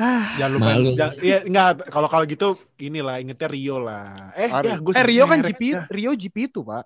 ah 0.00 0.34
Jangan 0.34 0.52
lupa. 0.56 0.66
Malu. 0.72 0.90
Jangan, 0.96 1.14
ya 1.20 1.38
enggak 1.44 1.68
kalau 1.92 2.08
kalau 2.08 2.24
gitu 2.24 2.56
inilah 2.76 3.20
ingetnya 3.20 3.46
Rio 3.46 3.76
lah. 3.78 4.32
Eh, 4.34 4.48
ya, 4.50 4.80
gua 4.80 4.92
eh 4.96 5.04
Rio 5.04 5.24
kan 5.28 5.38
GP, 5.38 5.62
dah. 5.70 5.84
Rio 5.86 6.10
GP 6.12 6.36
itu 6.50 6.60
pak. 6.64 6.84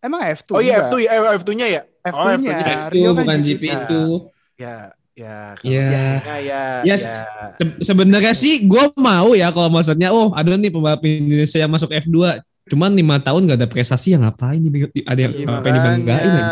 Emang 0.00 0.20
F2? 0.24 0.50
Oh 0.50 0.60
iya 0.60 0.80
Enggak. 0.80 0.90
F2 0.90 0.96
ya, 0.98 1.10
eh, 1.12 1.36
F2-nya 1.38 1.66
ya. 1.68 1.82
F2-nya. 2.02 2.16
Oh, 2.16 2.30
F2-nya. 2.34 2.66
F2 2.66 2.90
Rio 2.90 3.10
kan 3.12 3.22
bukan 3.22 3.38
GP. 3.38 3.46
GP 3.46 3.62
itu 3.68 4.02
Ya, 4.56 4.76
ya. 5.12 5.36
kalau- 5.54 5.70
Ya. 5.70 5.84
Ya, 6.24 6.36
ya, 6.40 6.60
Yes. 6.82 7.02
ya. 7.04 7.20
Se- 7.54 7.78
sebenarnya 7.84 8.32
sih 8.32 8.64
gue 8.64 8.84
mau 8.96 9.36
ya 9.36 9.52
kalau 9.52 9.68
maksudnya 9.68 10.08
oh 10.10 10.32
ada 10.32 10.48
nih 10.50 10.72
pembalap 10.72 11.04
Indonesia 11.04 11.58
yang 11.58 11.70
masuk 11.70 11.92
F2 11.92 12.40
cuman 12.66 12.90
lima 12.94 13.16
tahun 13.22 13.46
gak 13.46 13.58
ada 13.62 13.68
prestasi 13.70 14.18
yang 14.18 14.26
ngapain 14.26 14.58
di- 14.58 15.06
ada 15.06 15.20
yang 15.22 15.34
Iya, 15.38 15.46
apa 15.46 15.66
yang 15.70 15.76
dibanggain 15.78 16.30
makanya. 16.30 16.44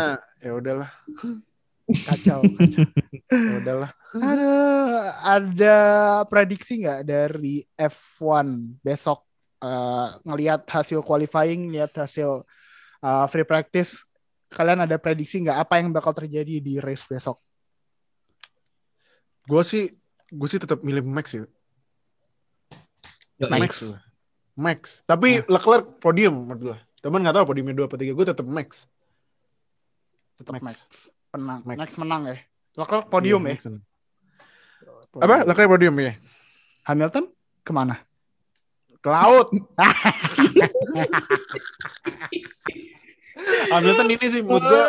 Ya 0.45 0.51
udahlah, 0.53 0.89
Kacau. 2.05 2.41
ya 3.33 3.53
udahlah. 3.57 3.91
Aduh, 4.15 5.01
ada 5.25 5.75
prediksi 6.29 6.79
nggak 6.85 7.01
dari 7.01 7.65
F1 7.75 8.79
besok 8.79 9.25
eh, 9.59 10.07
ngelihat 10.23 10.63
hasil 10.69 11.01
qualifying, 11.01 11.73
lihat 11.73 11.91
hasil 11.97 12.45
eh, 13.01 13.25
free 13.33 13.43
practice, 13.43 14.05
kalian 14.53 14.85
ada 14.85 14.95
prediksi 15.01 15.41
nggak 15.41 15.57
apa 15.67 15.81
yang 15.81 15.89
bakal 15.91 16.13
terjadi 16.13 16.61
di 16.61 16.77
race 16.77 17.03
besok? 17.09 17.41
Gue 19.45 19.61
sih, 19.65 19.91
gue 20.29 20.47
sih 20.47 20.61
tetap 20.61 20.79
milih 20.85 21.03
Max 21.03 21.33
ya. 21.35 21.45
Yo, 23.41 23.51
Max. 23.51 23.83
Max. 24.55 25.03
Tapi 25.03 25.43
Leclerc 25.45 25.99
podium 25.99 26.47
menurut 26.47 26.61
gue. 26.71 26.77
Temen 26.99 27.19
nggak 27.21 27.35
tahu 27.35 27.45
podiumnya 27.51 27.75
dua 27.75 27.85
atau 27.85 27.99
tiga. 27.99 28.15
Gue 28.15 28.25
tetap 28.25 28.47
Max. 28.47 28.87
Tetap 30.39 30.57
Max. 30.57 30.63
Max. 30.63 30.77
Menang. 31.35 31.59
Max. 31.67 31.77
Max, 31.77 31.89
menang 31.99 32.21
ya. 32.31 32.37
Leclerc 32.75 33.05
podium 33.07 33.41
Iya, 33.43 33.51
ya. 33.51 33.55
Max. 33.55 33.61
Apa? 35.15 35.35
Leclerc 35.43 35.69
podium 35.69 35.95
ya? 35.99 36.13
Hamilton 36.87 37.25
ke 37.61 37.71
mana? 37.75 37.95
Ke 38.99 39.09
laut. 39.11 39.51
Hamilton 43.71 44.07
ini 44.09 44.25
sih 44.31 44.41
menurut 44.41 44.63
gue. 44.63 44.83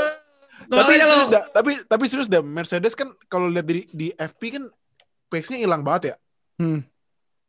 Tapi 0.66 0.92
serius 0.98 1.31
dah, 1.31 1.44
tapi 1.55 1.72
tapi 1.87 2.05
serius 2.11 2.26
dah 2.26 2.42
Mercedes 2.42 2.94
kan 2.98 3.14
kalau 3.31 3.46
lihat 3.46 3.66
di 3.66 3.87
di 3.94 4.11
FP 4.11 4.59
kan 4.59 4.64
pace-nya 5.31 5.62
hilang 5.62 5.87
banget 5.87 6.02
ya. 6.11 6.14
Hmm. 6.59 6.81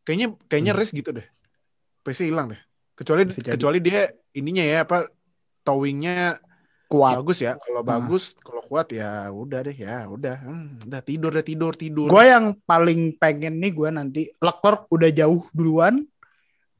Kayaknya 0.05 0.27
kayaknya 0.45 0.73
Hmm. 0.77 0.81
race 0.81 0.93
gitu 0.93 1.09
deh. 1.13 1.25
Pace-nya 2.07 2.31
hilang 2.31 2.47
deh. 2.47 2.61
Kecuali 2.95 3.27
kecuali 3.27 3.77
dia 3.77 4.07
ininya 4.31 4.63
ya 4.63 4.87
apa 4.87 5.11
towingnya 5.61 6.39
Kuat. 6.87 7.19
bagus 7.19 7.43
ya. 7.43 7.59
Kalau 7.59 7.83
Hmm. 7.83 7.91
bagus, 7.91 8.31
kalau 8.39 8.63
kuat 8.63 8.87
ya 8.89 9.27
udah 9.27 9.59
deh 9.59 9.75
ya, 9.75 10.07
udah. 10.07 10.39
Hmm, 10.39 10.79
udah 10.87 11.01
tidur 11.03 11.35
deh 11.35 11.43
tidur 11.43 11.75
tidur. 11.75 12.07
Gue 12.07 12.23
yang 12.25 12.55
paling 12.63 13.11
pengen 13.13 13.59
nih 13.59 13.75
gue 13.75 13.89
nanti 13.91 14.21
Leclerc 14.39 14.87
udah 14.87 15.11
jauh 15.11 15.43
duluan, 15.51 16.07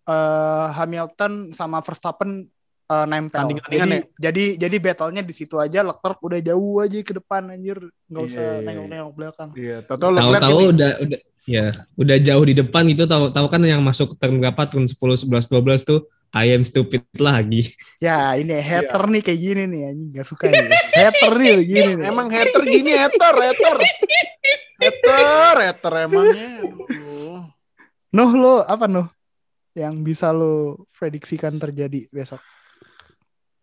eh 0.07 0.67
Hamilton 0.71 1.51
sama 1.51 1.83
Verstappen 1.83 2.47
eh, 2.87 3.03
nempel. 3.05 3.35
Tanding-tandingan 3.43 3.83
Jadi, 3.83 3.97
ya? 3.99 4.31
jadi 4.31 4.43
jadi 4.63 4.75
battle-nya 4.79 5.19
di 5.21 5.35
situ 5.35 5.59
aja. 5.59 5.83
Leclerc 5.83 6.23
udah 6.23 6.39
jauh 6.39 6.79
aja 6.79 6.95
ke 7.03 7.13
depan 7.13 7.51
anjir, 7.51 7.75
nggak 8.07 8.23
usah 8.23 8.39
Iya, 8.39 8.47
iya, 8.47 8.55
iya. 8.55 8.63
nengok-nengok 8.63 9.11
belakang. 9.13 9.49
Iya, 9.59 9.77
tahu 9.83 10.07
Leclerc 10.07 10.39
Tahu-tahu 10.39 10.59
ini- 10.63 10.71
udah 10.71 10.91
udah 11.03 11.19
ya 11.47 11.87
udah 11.95 12.19
jauh 12.19 12.43
di 12.43 12.53
depan 12.59 12.83
gitu 12.91 13.07
tahu 13.07 13.31
tahu 13.31 13.47
kan 13.47 13.63
yang 13.63 13.79
masuk 13.79 14.19
turn 14.19 14.37
berapa 14.43 14.67
turn 14.67 14.83
10 14.83 14.99
11 14.99 15.47
12 15.47 15.87
tuh 15.87 16.03
I 16.35 16.51
am 16.51 16.67
stupid 16.67 17.07
lagi. 17.15 17.71
Ya 18.03 18.35
ini 18.35 18.59
hater 18.59 18.99
Iya. 19.07 19.11
nih 19.15 19.21
kayak 19.23 19.39
gini 19.39 19.63
nih 19.63 19.81
anjing 19.87 20.09
nggak 20.11 20.27
suka 20.27 20.51
nih. 20.51 20.67
hater 20.91 21.33
nih 21.39 21.55
gini 21.63 21.91
nih. 21.97 22.05
Emang 22.11 22.27
hater 22.27 22.61
gini 22.67 22.91
hater, 22.93 23.35
hater. 23.39 23.75
Hater, 24.77 25.55
hater 25.71 25.93
emangnya. 26.03 26.49
Aduh. 26.67 27.47
Nuh 28.11 28.31
lo 28.35 28.53
apa 28.67 28.85
Nuh? 28.91 29.07
yang 29.71 30.01
bisa 30.01 30.33
lo 30.33 30.83
prediksikan 30.97 31.55
terjadi 31.61 32.09
besok? 32.09 32.41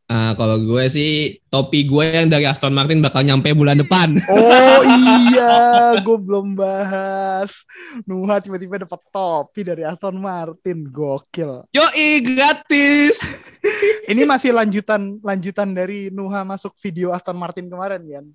Ah, 0.04 0.36
kalau 0.36 0.60
gue 0.60 0.84
sih 0.92 1.40
topi 1.48 1.88
gue 1.88 2.04
yang 2.04 2.28
dari 2.28 2.44
Aston 2.44 2.76
Martin 2.76 3.00
bakal 3.00 3.24
nyampe 3.24 3.56
bulan 3.56 3.80
depan. 3.80 4.20
Oh 4.28 4.84
iya, 5.32 5.96
gue 5.96 6.18
belum 6.20 6.52
bahas. 6.52 7.64
Nuha 8.04 8.36
tiba-tiba 8.44 8.84
dapat 8.84 9.00
topi 9.08 9.64
dari 9.64 9.80
Aston 9.80 10.20
Martin, 10.20 10.92
gokil. 10.92 11.64
Yoi, 11.72 12.20
gratis. 12.20 13.48
Ini 14.12 14.28
masih 14.28 14.52
lanjutan 14.52 15.24
lanjutan 15.24 15.72
dari 15.72 16.12
Nuha 16.12 16.44
masuk 16.44 16.76
video 16.84 17.08
Aston 17.16 17.40
Martin 17.40 17.72
kemarin 17.72 18.04
kan? 18.04 18.26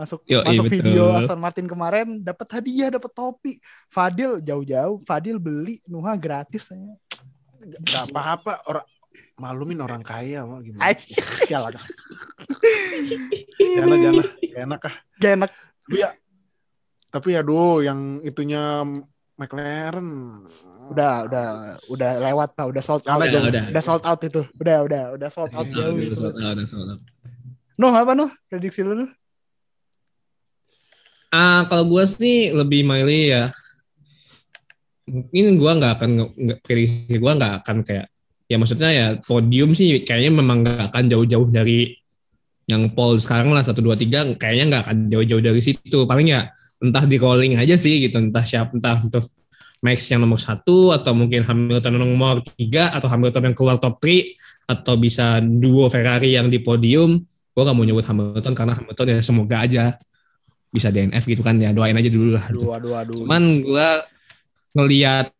Masuk 0.00 0.24
Yoi, 0.24 0.48
masuk 0.48 0.64
betul. 0.64 0.76
video 0.80 1.12
Aston 1.12 1.40
Martin 1.44 1.68
kemarin 1.68 2.24
dapat 2.24 2.48
hadiah, 2.56 2.88
dapat 2.88 3.12
topi. 3.12 3.60
Fadil 3.92 4.40
jauh-jauh, 4.40 4.96
Fadil 5.04 5.36
beli, 5.36 5.76
Nuha 5.84 6.16
gratis 6.16 6.72
saya. 6.72 6.96
Gak 7.84 8.08
apa-apa 8.08 8.64
orang 8.64 8.86
malumin 9.36 9.80
orang 9.84 10.00
kaya 10.00 10.44
mah 10.48 10.60
gimana? 10.64 10.82
Ay, 10.84 10.96
Jangan 11.46 11.72
jangan 13.76 13.96
jangan 14.00 14.26
Gak 14.40 14.62
enak 14.64 14.80
ah. 14.88 14.94
gak 15.20 15.32
enak. 15.36 15.50
Tapi 15.86 15.96
ya 16.00 16.10
tapi 17.12 17.28
aduh 17.32 17.80
yang 17.80 18.20
itunya 18.24 18.84
McLaren 19.36 20.08
Udah, 20.86 21.26
udah, 21.26 21.46
udah 21.90 22.10
lewat 22.22 22.54
pak, 22.54 22.66
udah 22.70 22.78
sold 22.78 23.02
out. 23.10 23.18
Udah, 23.18 23.26
Udah, 23.26 23.42
udah. 23.50 23.64
udah 23.74 23.82
sold 23.82 24.04
out 24.06 24.20
itu. 24.22 24.42
Udah, 24.54 24.78
udah, 24.86 25.02
udah 25.18 25.28
sold 25.34 25.50
out 25.50 25.66
jauh. 25.74 25.98
Udah 25.98 26.14
sold 26.14 26.38
out, 26.38 26.54
udah 26.54 26.68
sold 26.70 26.88
out. 26.94 27.00
Nuh 27.76 27.90
apa 27.90 28.12
Nuh? 28.14 28.30
Prediksi 28.46 28.86
lu? 28.86 29.10
Ah, 31.34 31.66
kalau 31.66 31.90
gue 31.90 32.04
sih 32.06 32.54
lebih 32.54 32.86
milih 32.86 33.24
ya. 33.34 33.44
Mungkin 35.10 35.58
gue 35.58 35.72
nggak 35.74 35.92
akan 35.98 36.10
nggak 36.34 36.58
prediksi 36.62 37.18
gue 37.18 37.32
nggak 37.34 37.52
akan 37.62 37.76
kayak 37.82 38.06
ya 38.46 38.56
maksudnya 38.56 38.90
ya 38.94 39.06
podium 39.22 39.74
sih 39.74 40.02
kayaknya 40.06 40.30
memang 40.38 40.62
nggak 40.62 40.94
akan 40.94 41.04
jauh-jauh 41.10 41.48
dari 41.50 41.98
yang 42.66 42.90
pole 42.90 43.18
sekarang 43.18 43.54
lah 43.54 43.62
satu 43.62 43.78
dua 43.82 43.94
tiga 43.94 44.26
kayaknya 44.34 44.64
nggak 44.70 44.82
akan 44.86 44.96
jauh-jauh 45.10 45.42
dari 45.42 45.62
situ 45.62 46.06
paling 46.06 46.34
ya 46.34 46.50
entah 46.82 47.04
di 47.06 47.16
rolling 47.18 47.58
aja 47.58 47.78
sih 47.78 48.02
gitu 48.02 48.18
entah 48.18 48.42
siapa 48.42 48.74
entah 48.74 49.02
untuk 49.02 49.26
Max 49.84 50.08
yang 50.08 50.24
nomor 50.24 50.40
satu 50.40 50.90
atau 50.90 51.12
mungkin 51.12 51.44
Hamilton 51.44 52.00
yang 52.00 52.10
nomor 52.10 52.42
tiga 52.56 52.90
atau 52.96 53.06
Hamilton 53.06 53.52
yang 53.52 53.54
keluar 53.54 53.76
top 53.76 54.00
3 54.02 54.72
atau 54.72 54.94
bisa 54.98 55.38
duo 55.38 55.86
Ferrari 55.86 56.34
yang 56.34 56.50
di 56.50 56.58
podium 56.58 57.22
gue 57.56 57.62
gak 57.62 57.76
mau 57.76 57.86
nyebut 57.86 58.02
Hamilton 58.02 58.52
karena 58.56 58.72
Hamilton 58.76 59.06
ya 59.06 59.18
semoga 59.22 59.56
aja 59.62 59.84
bisa 60.74 60.92
DNF 60.92 61.24
gitu 61.24 61.40
kan 61.40 61.56
ya 61.56 61.72
doain 61.72 61.96
aja 61.96 62.10
dulu 62.12 62.36
lah 62.36 62.44
gitu. 62.52 62.68
Aduh, 62.68 62.72
aduh, 62.76 62.92
aduh. 63.00 63.16
Cuman 63.24 63.64
gue 63.64 63.88
ngelihat 64.76 65.32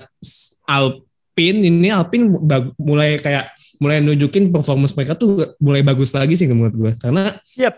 Alpine 1.37 1.69
ini 1.69 1.93
Alpine 1.93 2.33
bag- 2.33 2.73
mulai 2.81 3.21
kayak 3.21 3.53
mulai 3.77 4.01
nunjukin 4.01 4.49
performance 4.49 4.97
mereka 4.97 5.13
tuh 5.13 5.53
mulai 5.61 5.85
bagus 5.85 6.17
lagi 6.17 6.33
sih 6.33 6.49
menurut 6.49 6.73
gue 6.73 6.93
karena 6.97 7.37
Yep, 7.61 7.75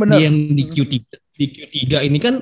bener. 0.00 0.16
yang 0.16 0.32
di 0.32 0.64
Q3 0.64 0.92
di 1.36 1.44
Q3 1.46 2.08
ini 2.08 2.16
kan 2.16 2.40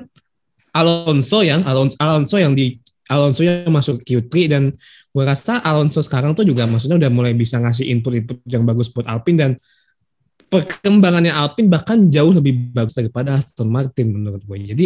Alonso 0.71 1.43
yang 1.43 1.67
Alonso 1.67 1.99
Alonso 1.99 2.39
yang 2.39 2.55
di 2.55 2.79
Alonso 3.11 3.43
yang 3.43 3.67
masuk 3.67 3.99
Q3 3.99 4.31
dan 4.47 4.71
gue 5.11 5.23
rasa 5.27 5.59
Alonso 5.59 5.99
sekarang 5.99 6.31
tuh 6.31 6.47
juga 6.47 6.63
maksudnya 6.63 6.95
udah 6.95 7.11
mulai 7.11 7.35
bisa 7.35 7.59
ngasih 7.59 7.91
input-input 7.91 8.39
yang 8.47 8.63
bagus 8.63 8.87
buat 8.87 9.03
Alpine 9.03 9.35
dan 9.37 9.51
perkembangannya 10.47 11.35
Alpine 11.35 11.67
bahkan 11.67 12.07
jauh 12.07 12.31
lebih 12.31 12.71
bagus 12.71 12.95
daripada 12.95 13.35
Aston 13.35 13.67
Martin 13.67 14.15
menurut 14.15 14.39
gue. 14.41 14.55
Jadi 14.71 14.85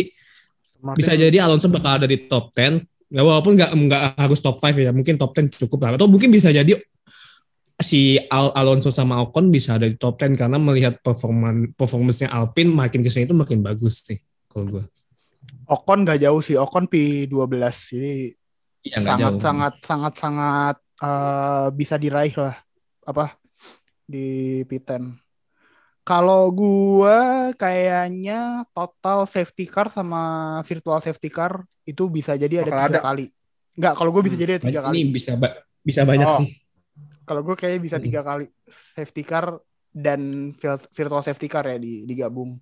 Martin- 0.82 0.98
bisa 0.98 1.14
jadi 1.14 1.38
Alonso 1.42 1.70
bakal 1.70 2.02
ada 2.02 2.10
di 2.10 2.26
top 2.26 2.50
10 2.54 2.82
ya 3.10 3.22
walaupun 3.22 3.54
nggak 3.58 3.72
nggak 3.72 4.04
harus 4.18 4.40
top 4.42 4.58
5 4.58 4.76
ya 4.82 4.92
mungkin 4.92 5.16
top 5.16 5.32
10 5.34 5.62
cukup 5.68 5.80
lah 5.86 5.90
atau 5.96 6.10
mungkin 6.10 6.34
bisa 6.34 6.50
jadi 6.50 6.74
si 7.76 8.18
Al 8.32 8.56
Alonso 8.56 8.90
sama 8.90 9.22
Ocon 9.22 9.52
bisa 9.52 9.76
ada 9.78 9.86
di 9.86 10.00
top 10.00 10.18
10 10.18 10.40
karena 10.40 10.58
melihat 10.58 10.98
performan 11.04 11.76
performance-nya 11.76 12.34
Alpine 12.34 12.72
makin 12.72 13.06
ke 13.06 13.10
sini 13.14 13.30
itu 13.30 13.36
makin 13.36 13.62
bagus 13.62 14.02
sih 14.02 14.18
kalau 14.50 14.80
gue 14.80 14.84
Ocon 15.66 16.06
gak 16.06 16.22
jauh 16.22 16.42
sih, 16.46 16.56
Ocon 16.58 16.86
P12. 16.86 17.66
Jadi 17.90 18.16
ya 18.86 19.02
nggak 19.02 19.18
sangat, 19.18 19.22
jauh 19.22 19.42
sangat 19.42 19.74
sangat 19.82 20.14
sangat 20.22 20.76
eh, 21.02 21.68
bisa 21.74 21.96
diraih 21.98 22.36
lah 22.38 22.56
apa 23.06 23.34
di 24.06 24.62
P10. 24.70 25.18
Kalau 26.06 26.54
gua 26.54 27.50
kayaknya 27.58 28.70
total 28.78 29.26
safety 29.26 29.66
car 29.66 29.90
sama 29.90 30.62
virtual 30.62 31.02
safety 31.02 31.34
car 31.34 31.66
itu 31.86 32.04
bisa 32.08 32.34
jadi 32.34 32.62
ada 32.62 32.72
Bakal 32.72 32.82
tiga 32.82 32.90
ada. 32.92 33.02
kali. 33.04 33.26
Enggak, 33.76 33.94
kalau 33.94 34.10
gue 34.10 34.24
bisa 34.24 34.36
Hmm. 34.36 34.44
jadi 34.44 34.52
ada 34.52 34.64
tiga 34.64 34.80
ini 34.82 34.86
kali. 34.86 35.00
bisa 35.12 35.32
ba- 35.36 35.56
bisa 35.80 36.02
banyak 36.04 36.28
Oh. 36.28 36.40
sih 36.42 36.52
Kalau 37.26 37.42
gue 37.42 37.56
kayaknya 37.56 37.82
bisa 37.82 37.98
Hmm. 37.98 38.06
tiga 38.06 38.22
kali 38.22 38.46
safety 38.94 39.24
car 39.24 39.58
dan 39.90 40.22
virtual 40.92 41.22
safety 41.22 41.48
car 41.48 41.66
ya 41.66 41.78
di 41.78 42.04
digabung. 42.04 42.54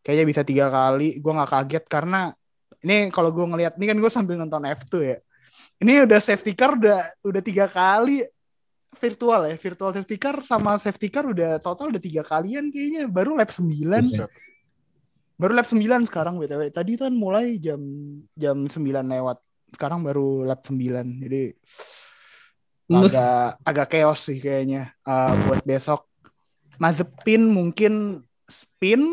Kayaknya 0.00 0.24
bisa 0.26 0.42
tiga 0.42 0.66
kali. 0.68 1.16
Gue 1.16 1.32
nggak 1.32 1.48
kaget 1.48 1.84
karena 1.86 2.28
ini 2.78 3.08
kalau 3.08 3.32
gue 3.32 3.40
ngelihat 3.42 3.72
ini 3.74 3.84
kan 3.86 3.96
gue 3.96 4.10
sambil 4.10 4.36
nonton 4.36 4.60
F2 4.62 4.94
ya. 5.00 5.16
Ini 5.80 6.04
udah 6.04 6.20
safety 6.20 6.52
car 6.52 6.76
udah 6.76 7.08
udah 7.22 7.40
tiga 7.40 7.66
kali 7.66 8.20
virtual 8.94 9.48
ya. 9.48 9.56
Virtual 9.56 9.90
safety 9.90 10.16
car 10.16 10.36
sama 10.40 10.76
safety 10.76 11.08
car 11.08 11.24
udah 11.24 11.56
total 11.56 11.88
udah 11.88 11.98
tiga 11.98 12.20
kalian 12.20 12.68
kayaknya. 12.68 13.08
Baru 13.08 13.32
lap 13.32 13.48
9. 13.48 14.04
Buset. 14.06 14.28
Baru 15.36 15.52
lap 15.52 15.68
9 15.68 16.08
sekarang 16.08 16.40
BTW. 16.40 16.72
Tadi 16.72 16.96
kan 16.96 17.12
mulai 17.12 17.60
jam 17.60 17.80
jam 18.32 18.64
9 18.64 18.80
lewat. 18.80 19.38
Sekarang 19.76 20.00
baru 20.00 20.48
lap 20.48 20.64
9. 20.64 21.22
Jadi 21.22 21.52
agak 22.86 23.60
agak 23.66 23.86
chaos 23.92 24.20
sih 24.24 24.38
kayaknya 24.40 24.96
uh, 25.04 25.36
buat 25.44 25.60
besok. 25.66 26.08
Mazepin 26.80 27.48
mungkin 27.52 28.24
spin 28.48 29.04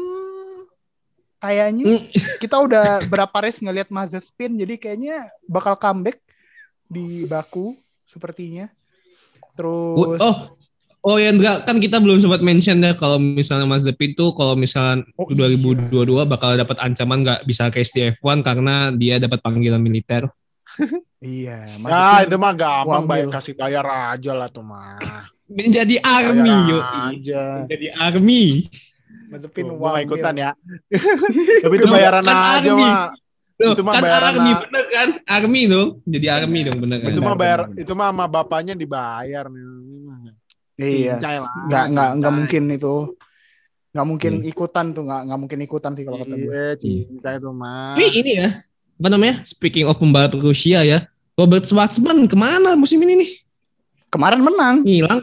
kayaknya 1.44 2.00
Hmm. 2.00 2.08
kita 2.40 2.56
udah 2.56 3.04
berapa 3.12 3.36
race 3.44 3.60
ngelihat 3.60 3.92
Mazepin 3.92 4.56
jadi 4.56 4.80
kayaknya 4.80 5.28
bakal 5.44 5.76
comeback 5.76 6.24
di 6.88 7.28
Baku 7.28 7.76
sepertinya. 8.08 8.72
Terus 9.60 10.24
oh 10.24 10.56
oh 11.04 11.16
ya 11.16 11.30
enggak 11.30 11.64
kan 11.64 11.78
kita 11.78 12.00
belum 12.00 12.18
sempat 12.18 12.40
mention 12.40 12.80
ya 12.80 12.92
kalau 12.94 13.16
misalnya 13.18 13.64
Mazepin 13.66 14.12
tuh 14.14 14.32
kalau 14.32 14.56
misalnya 14.56 15.04
Oh, 15.14 15.28
iya. 15.28 15.52
2022 15.52 16.00
bakal 16.26 16.56
dapat 16.56 16.80
ancaman 16.80 17.22
nggak 17.22 17.40
bisa 17.44 17.68
race 17.68 17.92
di 17.92 18.08
F1 18.10 18.40
karena 18.40 18.76
dia 18.90 19.18
dapat 19.18 19.40
panggilan 19.40 19.78
militer 19.78 20.26
iya 21.20 21.68
Ya 21.68 21.78
Mazepin 21.78 22.26
itu 22.26 22.38
mah 22.38 22.54
gampang 22.54 23.04
bayar 23.06 23.28
kasih 23.30 23.54
bayar 23.54 23.86
aja 24.12 24.32
lah 24.32 24.48
tuh 24.48 24.64
mah. 24.64 24.98
menjadi 25.46 26.00
army 26.00 26.56
yo 26.66 26.80
aja. 26.82 27.68
jadi 27.68 27.88
army 27.94 28.66
Tuh, 29.34 29.50
gua 29.72 29.98
nggak 29.98 29.98
wamil. 29.98 30.06
ikutan 30.08 30.36
ya. 30.36 30.50
Tapi 31.64 31.74
itu 31.76 31.88
bayaran 31.88 32.22
kan 32.22 32.38
aja 32.54 32.70
army. 32.70 32.86
mah. 32.86 33.06
Loh, 33.54 33.74
Itu 33.74 33.82
mah 33.82 33.92
kan 33.92 34.02
bayaran 34.02 34.30
army 34.32 34.52
bener 34.60 34.84
kan 34.88 35.10
army 35.28 35.62
dong 35.66 35.90
jadi 36.06 36.28
army 36.36 36.60
dong 36.64 36.78
bener 36.80 36.98
kan 37.00 37.10
Itu 37.12 37.22
mah 37.22 37.36
bayar 37.36 37.60
itu 37.76 37.94
mah 37.94 38.10
sama 38.10 38.26
bapaknya 38.28 38.74
dibayar 38.74 39.46
nih. 39.46 39.66
Iya. 40.84 41.16
Cincai 41.18 41.38
lah. 41.40 41.52
Nggak 41.68 41.86
nggak 41.92 42.10
nggak 42.20 42.34
mungkin 42.34 42.64
itu. 42.70 42.96
Nggak 43.94 44.08
mungkin 44.10 44.32
Iya. 44.42 44.50
ikutan 44.50 44.86
tuh 44.92 45.04
nggak 45.06 45.22
nggak 45.30 45.40
mungkin 45.40 45.60
ikutan 45.62 45.92
sih 45.94 46.04
kalau 46.04 46.18
kata 46.20 46.36
gue. 46.36 46.50
Iya, 46.50 46.66
cincai 46.76 47.36
tuh 47.40 47.54
mah. 47.54 47.94
tapi 47.94 48.06
ini 48.12 48.32
ya 48.38 48.50
apa 48.94 49.08
namanya 49.10 49.36
speaking 49.44 49.90
of 49.90 49.98
pembalap 49.98 50.32
Rusia 50.38 50.86
ya 50.86 51.10
Robert 51.34 51.66
Schwarzman 51.66 52.30
ke 52.30 52.38
mana 52.38 52.78
musim 52.78 53.02
ini 53.02 53.26
nih 53.26 53.32
Kemarin 54.08 54.46
menang. 54.46 54.86
ngilang 54.86 55.20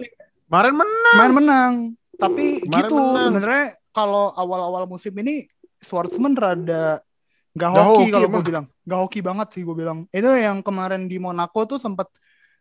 Kemarin 0.51 0.75
menang. 0.75 1.15
Kemarin 1.15 1.35
menang. 1.39 1.73
Tapi 2.19 2.45
Kemarin 2.67 2.91
gitu 2.91 2.97
sebenarnya 2.99 3.67
kalau 3.95 4.35
awal-awal 4.35 4.83
musim 4.85 5.15
ini 5.17 5.47
Schwartzman 5.79 6.35
rada 6.35 6.99
nggak 7.51 7.71
hoki 7.71 7.87
hoki 7.87 8.05
kalau 8.11 8.29
gue 8.29 8.43
bilang. 8.45 8.67
Nggak 8.83 9.01
hoki 9.01 9.21
banget 9.23 9.49
sih 9.55 9.63
gue 9.63 9.77
bilang. 9.79 9.99
Itu 10.11 10.31
yang 10.35 10.59
kemarin 10.61 11.07
di 11.07 11.17
Monaco 11.17 11.63
tuh 11.65 11.79
sempat 11.79 12.11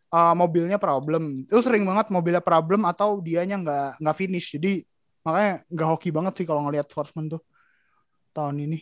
uh, 0.10 0.36
mobilnya 0.36 0.78
problem. 0.78 1.46
Itu 1.46 1.62
sering 1.62 1.86
banget 1.86 2.10
mobilnya 2.10 2.44
problem 2.44 2.86
atau 2.86 3.22
dianya 3.22 3.58
nggak 3.62 3.90
nggak 4.02 4.18
finish. 4.18 4.54
Jadi 4.58 4.84
makanya 5.22 5.64
nggak 5.70 5.88
hoki 5.90 6.10
banget 6.10 6.34
sih 6.38 6.46
kalau 6.48 6.66
ngelihat 6.66 6.90
Schwartzman 6.90 7.30
tuh 7.30 7.42
tahun 8.34 8.70
ini. 8.70 8.80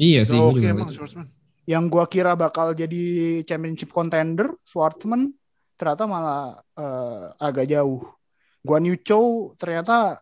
iya 0.00 0.24
sih 0.24 0.38
gua 0.38 0.56
Oke 0.56 0.64
emang. 0.64 0.88
Schwarzman. 0.88 1.28
Yang 1.68 1.84
gua 1.92 2.04
kira 2.08 2.32
bakal 2.34 2.72
jadi 2.72 3.02
championship 3.44 3.92
contender, 3.92 4.50
Schwartzman 4.64 5.30
ternyata 5.76 6.04
malah 6.04 6.58
uh, 6.76 7.32
agak 7.38 7.68
jauh. 7.68 8.04
Guan 8.60 8.84
Yu 8.84 8.96
Chou 9.00 9.56
ternyata 9.56 10.20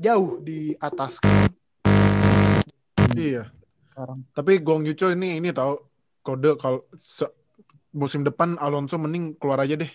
jauh 0.00 0.40
di 0.40 0.72
atas 0.80 1.20
Iya. 3.12 3.50
sekarang. 3.90 4.22
Tapi 4.30 4.52
Gong 4.62 4.86
Yucho 4.86 5.10
ini 5.10 5.42
ini 5.42 5.50
tahu 5.50 5.74
kode 6.22 6.54
kalau 6.54 6.86
se- 7.02 7.34
musim 7.90 8.20
depan 8.20 8.56
Alonso 8.56 8.96
mending 8.96 9.34
keluar 9.34 9.58
aja 9.58 9.74
deh. 9.74 9.90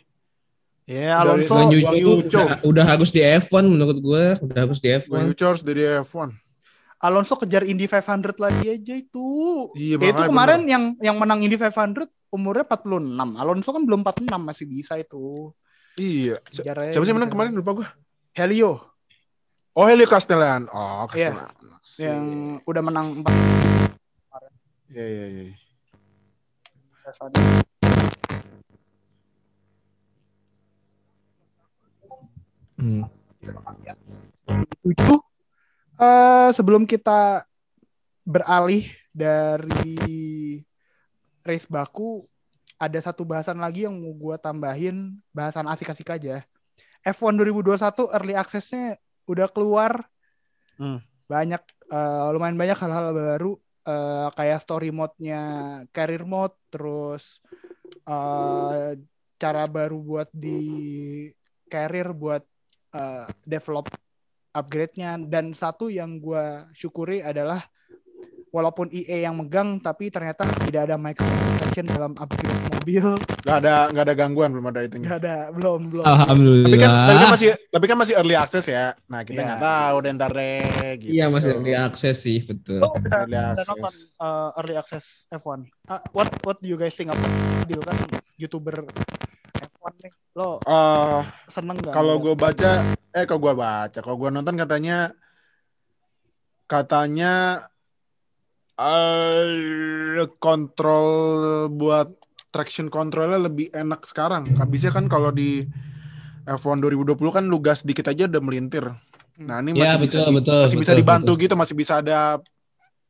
Ya, 0.84 1.15
Dari 1.15 1.47
Alonso 1.47 1.53
Guan 1.53 1.67
Yu 1.69 1.79
Guan 1.79 1.84
Zhou 1.86 1.95
Yu 1.95 2.03
tuh 2.03 2.19
Zhou. 2.27 2.43
udah, 2.43 2.47
udah 2.62 2.86
harus 2.86 3.10
di 3.10 3.21
F1 3.21 3.63
menurut 3.63 3.97
gue 3.97 4.23
udah 4.41 4.60
harus 4.62 4.79
di 4.79 4.89
Gong 4.89 4.99
F1 4.99 5.29
Yucho 5.29 5.45
harus 5.47 5.63
dari 5.63 5.82
F1. 6.01 6.29
Alonso 6.99 7.36
kejar 7.36 7.63
Indy 7.63 7.84
500 7.84 8.36
lagi 8.38 8.65
aja 8.69 8.93
itu. 8.93 9.27
Iya, 9.73 9.95
Ya, 9.97 10.08
itu 10.10 10.21
kemarin 10.23 10.63
yang 10.63 10.84
yang 10.99 11.15
menang 11.15 11.39
Indy 11.39 11.56
500 11.56 12.03
umurnya 12.29 12.63
46. 12.65 13.03
Alonso 13.34 13.69
kan 13.69 13.82
belum 13.82 13.99
46 14.01 14.39
masih 14.39 14.65
bisa 14.65 14.93
itu. 14.95 15.51
Iya. 15.95 16.39
Sejarahnya 16.47 16.91
Siapa 16.91 17.03
sih 17.03 17.12
gitu. 17.12 17.15
menang 17.15 17.29
kemarin 17.29 17.51
lupa 17.53 17.71
gua. 17.73 17.88
Helio 18.32 18.91
Oh, 19.71 19.84
Helio 19.84 20.06
Castellan. 20.06 20.67
Oh, 20.67 21.08
Iya. 21.12 21.32
Castellan. 21.32 21.51
yang 21.95 22.23
udah 22.63 22.82
menang 22.82 23.08
4 23.19 23.32
Iya, 24.89 25.06
iya, 25.06 25.25
iya. 25.29 25.43
Hmm. 32.83 33.07
tujuh. 34.83 35.19
Eh, 35.95 36.49
sebelum 36.51 36.83
kita 36.83 37.47
beralih 38.27 38.91
dari 39.15 40.59
race 41.47 41.67
baku, 41.71 42.27
ada 42.75 42.99
satu 42.99 43.23
bahasan 43.23 43.63
lagi 43.63 43.87
yang 43.87 43.95
mau 43.95 44.11
gue 44.11 44.35
tambahin, 44.35 45.15
bahasan 45.31 45.63
asik-asik 45.71 46.11
aja. 46.11 46.43
F1 47.07 47.39
2021 47.39 48.11
early 48.11 48.35
access-nya 48.35 48.99
udah 49.27 49.47
keluar. 49.47 50.03
Hmm. 50.75 50.99
Banyak, 51.31 51.63
eh, 51.87 52.27
lumayan 52.35 52.59
banyak 52.59 52.77
hal-hal 52.79 53.15
baru. 53.15 53.53
eh, 53.83 54.31
kayak 54.39 54.63
story 54.63 54.95
mode-nya 54.95 55.43
career 55.91 56.23
mode, 56.23 56.55
terus 56.71 57.43
eh, 58.07 58.95
cara 59.35 59.63
baru 59.67 59.99
buat 59.99 60.31
di 60.31 60.63
career 61.67 62.15
buat 62.15 62.47
eh, 62.93 63.25
develop 63.43 63.89
upgrade-nya 64.51 65.17
dan 65.19 65.51
satu 65.51 65.88
yang 65.88 66.17
gue 66.17 66.45
syukuri 66.71 67.19
adalah 67.19 67.65
walaupun 68.47 68.86
EA 68.88 69.25
yang 69.25 69.34
megang 69.36 69.82
tapi 69.82 70.08
ternyata 70.08 70.45
tidak 70.62 70.86
ada 70.86 70.93
microtransaction 70.93 71.89
dalam 71.89 72.13
upgrade 72.13 72.53
mobil 72.69 73.17
Gak 73.41 73.58
ada 73.60 73.89
gak 73.89 74.03
ada 74.03 74.13
gangguan 74.13 74.53
belum 74.53 74.69
ada 74.69 74.86
itunya. 74.86 75.03
nggak 75.03 75.19
ada 75.19 75.36
belum 75.49 75.79
belum 75.89 76.06
Tapi 76.06 76.13
kan, 76.13 76.21
tapi 76.21 76.29
Alhamdulillah. 76.29 77.17
kan 77.17 77.29
masih 77.29 77.47
tapi 77.67 77.86
kan 77.89 77.97
masih 77.97 78.13
early 78.13 78.36
access 78.36 78.65
ya. 78.65 78.93
Nah, 79.03 79.21
kita 79.21 79.36
Iya. 79.36 79.47
nggak 79.49 79.60
tahu 79.60 79.95
deh 79.97 80.12
ntar 80.13 80.32
deh 80.32 80.63
gitu. 80.95 81.12
Iya 81.12 81.25
masih 81.27 81.49
early 81.51 81.73
access 81.73 82.17
sih 82.19 82.39
betul. 82.39 82.77
lo 82.77 82.93
bisa, 82.93 83.17
Early 83.19 83.34
access. 83.36 83.67
nonton 83.67 83.93
uh, 84.19 84.49
early 84.56 84.75
access 84.77 85.06
F1 85.29 85.60
Uh, 85.84 85.99
what 86.13 86.29
what 86.43 86.58
do 86.58 86.69
you 86.69 86.77
guys 86.77 86.93
think 86.93 87.10
about 87.10 87.34
deal 87.65 87.82
kan 87.82 87.97
youtuber 88.38 88.86
F1 88.86 89.22
nih 89.91 90.13
lo 90.33 90.63
Eh, 90.63 91.19
seneng 91.47 91.77
nggak 91.77 91.93
kalau 91.93 92.15
gue 92.17 92.33
baca 92.33 92.71
eh 93.13 93.25
kalau 93.27 93.41
gue 93.43 93.53
baca? 93.53 93.99
Kalau 93.99 94.17
gue 94.17 94.29
nonton 94.31 94.55
katanya 94.55 95.11
katanya 96.65 97.33
eh 98.73 100.25
kontrol 100.41 101.07
buat 101.69 102.09
traction 102.49 102.89
controlnya 102.89 103.37
lebih 103.41 103.69
enak 103.69 104.05
sekarang. 104.05 104.45
Habisnya 104.57 104.93
kan 104.93 105.05
kalau 105.05 105.29
di 105.29 105.65
F1 106.43 106.81
2020 106.81 107.29
kan 107.31 107.43
lu 107.45 107.57
gas 107.61 107.85
dikit 107.85 108.09
aja 108.09 108.25
udah 108.25 108.41
melintir. 108.41 108.85
Nah 109.37 109.57
ini 109.61 109.73
Iya, 109.73 109.97
masih 109.97 109.97
bisa 110.01 110.17
betul, 110.21 110.29
di- 110.29 110.37
betul, 110.41 110.57
masih 110.61 110.77
bisa 110.77 110.91
betul, 110.93 110.99
dibantu 111.01 111.31
gitu 111.37 111.53
masih 111.57 111.75
bisa 111.77 111.93
ada 112.01 112.19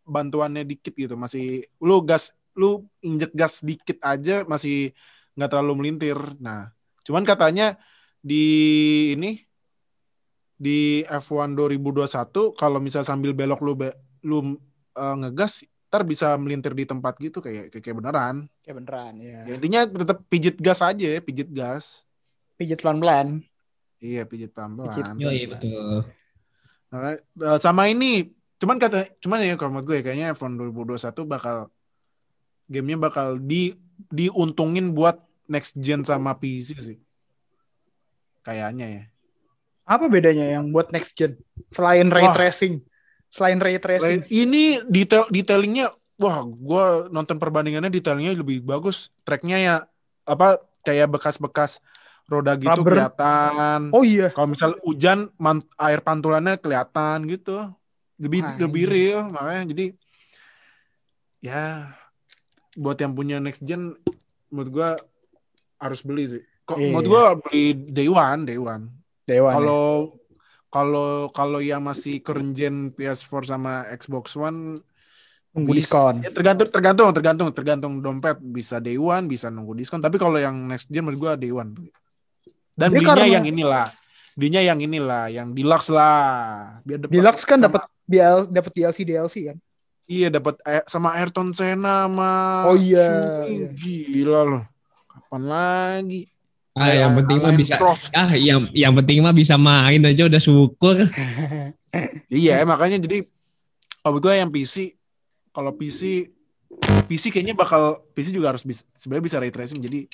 bantuannya 0.03 0.63
dikit 0.63 0.93
gitu. 0.95 1.15
Masih 1.15 1.67
lu 1.79 2.03
gas 2.03 2.31
lu 2.53 2.83
injek 3.01 3.31
gas 3.33 3.63
dikit 3.63 3.97
aja 3.99 4.43
masih 4.45 4.93
nggak 5.37 5.49
terlalu 5.49 5.73
melintir. 5.83 6.17
Nah 6.39 6.71
cuman 7.03 7.27
katanya 7.27 7.75
di 8.23 8.45
ini 9.11 9.43
di 10.55 11.03
F1 11.03 11.59
2021 11.59 12.07
kalau 12.55 12.79
misal 12.79 13.03
sambil 13.03 13.35
belok 13.35 13.59
lu 13.59 13.73
be- 13.75 13.97
lu 14.23 14.55
eh, 14.95 15.15
ngegas 15.19 15.67
ntar 15.93 16.09
bisa 16.09 16.33
melintir 16.41 16.73
di 16.73 16.89
tempat 16.89 17.13
gitu 17.21 17.37
kayak 17.37 17.69
kayak, 17.69 17.83
kayak 17.85 17.97
beneran. 18.01 18.35
Ya 18.65 18.73
beneran 18.73 19.13
ya 19.21 19.45
ya, 19.45 19.53
intinya 19.59 19.81
tetap 19.85 20.25
pijit 20.25 20.57
gas 20.57 20.81
aja 20.81 21.05
ya 21.05 21.19
pijit 21.21 21.53
gas. 21.53 22.07
Pijit 22.57 22.81
pelan-pelan. 22.81 23.45
Iya 24.01 24.25
pijit 24.25 24.49
pelan 24.55 24.73
Pijit. 24.79 25.05
pelan 25.05 25.21
Yo 25.21 25.29
iya 25.29 25.47
betul. 25.51 26.07
Nah, 26.89 27.13
eh, 27.17 27.59
sama 27.61 27.89
ini 27.93 28.33
cuman 28.57 28.79
kata 28.79 29.19
cuman 29.19 29.43
ya 29.43 29.53
kalau 29.59 29.75
menurut 29.75 29.87
gue 29.91 29.97
ya, 29.99 30.03
kayaknya 30.07 30.27
F1 30.33 30.55
2021 30.55 31.27
bakal 31.27 31.67
gamenya 32.71 32.97
bakal 32.97 33.37
di 33.37 33.75
diuntungin 34.09 34.91
buat 34.91 35.19
next 35.47 35.75
gen 35.79 36.03
sama 36.03 36.35
PC 36.35 36.75
sih. 36.79 36.97
Kayaknya 38.43 38.87
ya. 38.89 39.03
Apa 39.83 40.07
bedanya 40.07 40.47
yang 40.59 40.71
buat 40.71 40.91
next 40.91 41.15
gen? 41.15 41.39
Selain 41.71 42.07
ray 42.07 42.23
Wah. 42.27 42.35
tracing. 42.35 42.83
Selain 43.33 43.57
ray 43.59 43.79
tracing. 43.79 44.23
ini 44.29 44.79
detail 44.87 45.25
detailingnya 45.27 45.89
wah 46.21 46.45
gue 46.45 46.85
nonton 47.09 47.35
perbandingannya 47.41 47.91
detailnya 47.91 48.35
lebih 48.35 48.63
bagus. 48.63 49.11
Tracknya 49.27 49.57
ya 49.59 49.75
apa 50.23 50.59
kayak 50.83 51.11
bekas-bekas 51.19 51.79
roda 52.27 52.55
gitu 52.55 52.71
Rubber. 52.71 52.95
kelihatan. 52.95 53.91
Oh 53.91 54.03
iya. 54.07 54.31
Kalau 54.31 54.47
misal 54.51 54.71
hujan 54.87 55.27
man- 55.35 55.65
air 55.79 55.99
pantulannya 55.99 56.55
kelihatan 56.59 57.27
gitu. 57.27 57.67
Lebih 58.21 58.41
Wah, 58.45 58.55
lebih 58.59 58.83
iya. 58.87 58.93
real 58.93 59.21
makanya. 59.33 59.63
Jadi 59.75 59.85
ya 61.43 61.91
buat 62.75 62.97
yang 62.97 63.13
punya 63.13 63.37
next 63.37 63.61
gen 63.61 63.93
menurut 64.47 64.69
gua 64.69 64.89
harus 65.77 66.01
beli 66.01 66.25
sih. 66.27 66.43
Kok 66.63 66.75
Iya. 66.75 66.85
menurut 66.89 67.07
gua 67.07 67.23
beli 67.35 67.63
day 67.75 68.07
one 68.07 68.41
day 68.43 68.57
one. 68.57 68.89
Dewan 69.23 69.49
ya. 69.49 69.55
kalau 69.55 69.85
kalau 70.67 71.09
kalau 71.29 71.59
yang 71.59 71.79
masih 71.79 72.19
current 72.19 72.51
gen 72.51 72.91
PS4 72.91 73.43
sama 73.47 73.85
Xbox 73.89 74.33
One 74.33 74.81
nunggu 75.51 75.71
bis- 75.71 75.85
diskon. 75.85 76.19
Ya 76.19 76.29
tergantung 76.29 76.67
tergantung 76.67 77.09
tergantung 77.13 77.49
tergantung 77.51 77.93
dompet. 77.99 78.41
Bisa 78.41 78.81
day 78.81 78.97
one 78.97 79.25
bisa 79.25 79.47
nunggu 79.47 79.75
diskon. 79.75 80.01
Tapi 80.01 80.17
kalau 80.17 80.35
yang 80.35 80.55
next 80.65 80.89
gen 80.89 81.05
menurut 81.05 81.19
gua 81.19 81.33
day 81.35 81.49
one 81.49 81.71
dan 82.73 82.89
Tapi 82.89 82.99
belinya 82.99 83.15
karena- 83.15 83.31
yang 83.31 83.45
inilah. 83.45 83.87
Belinya 84.33 84.61
yang 84.65 84.79
inilah 84.81 85.23
yang 85.29 85.47
deluxe 85.53 85.93
lah. 85.93 86.81
Biar 86.81 86.97
dapat 86.99 87.13
deluxe 87.13 87.43
kan 87.45 87.61
dapat 87.61 87.85
dapat 88.49 88.71
DLC 88.73 88.97
DLC 89.05 89.35
kan 89.45 89.57
iya 90.05 90.27
dapat 90.27 90.59
sama 90.85 91.15
Ayrton 91.15 91.51
Senna 91.51 92.05
sama 92.05 92.31
Oh 92.67 92.75
iya, 92.75 93.03
Schumi. 93.03 93.47
iya. 93.49 93.67
gila 93.71 94.41
loh 94.43 94.63
kapan 95.07 95.43
lagi 95.45 96.21
Ah 96.73 96.89
yang 96.89 97.13
penting 97.13 97.37
mah 97.37 97.53
bisa 97.53 97.77
Prost. 97.77 98.09
ah 98.11 98.33
yang 98.33 98.65
yang 98.73 98.97
penting 98.97 99.21
mah 99.21 99.29
bisa 99.29 99.53
main 99.55 100.01
aja 100.01 100.25
udah 100.25 100.41
syukur. 100.41 101.05
iya 102.33 102.65
makanya 102.65 102.97
jadi 102.97 103.29
kalau 104.01 104.17
gue 104.17 104.33
yang 104.33 104.49
PC 104.49 104.97
kalau 105.53 105.69
PC 105.71 106.33
PC 107.05 107.29
kayaknya 107.29 107.53
bakal 107.53 108.01
PC 108.11 108.33
juga 108.33 108.49
harus 108.49 108.65
bisa 108.65 108.81
sebenarnya 108.97 109.21
bisa 109.23 109.37
ray 109.37 109.53
tracing 109.53 109.79
jadi 109.79 110.09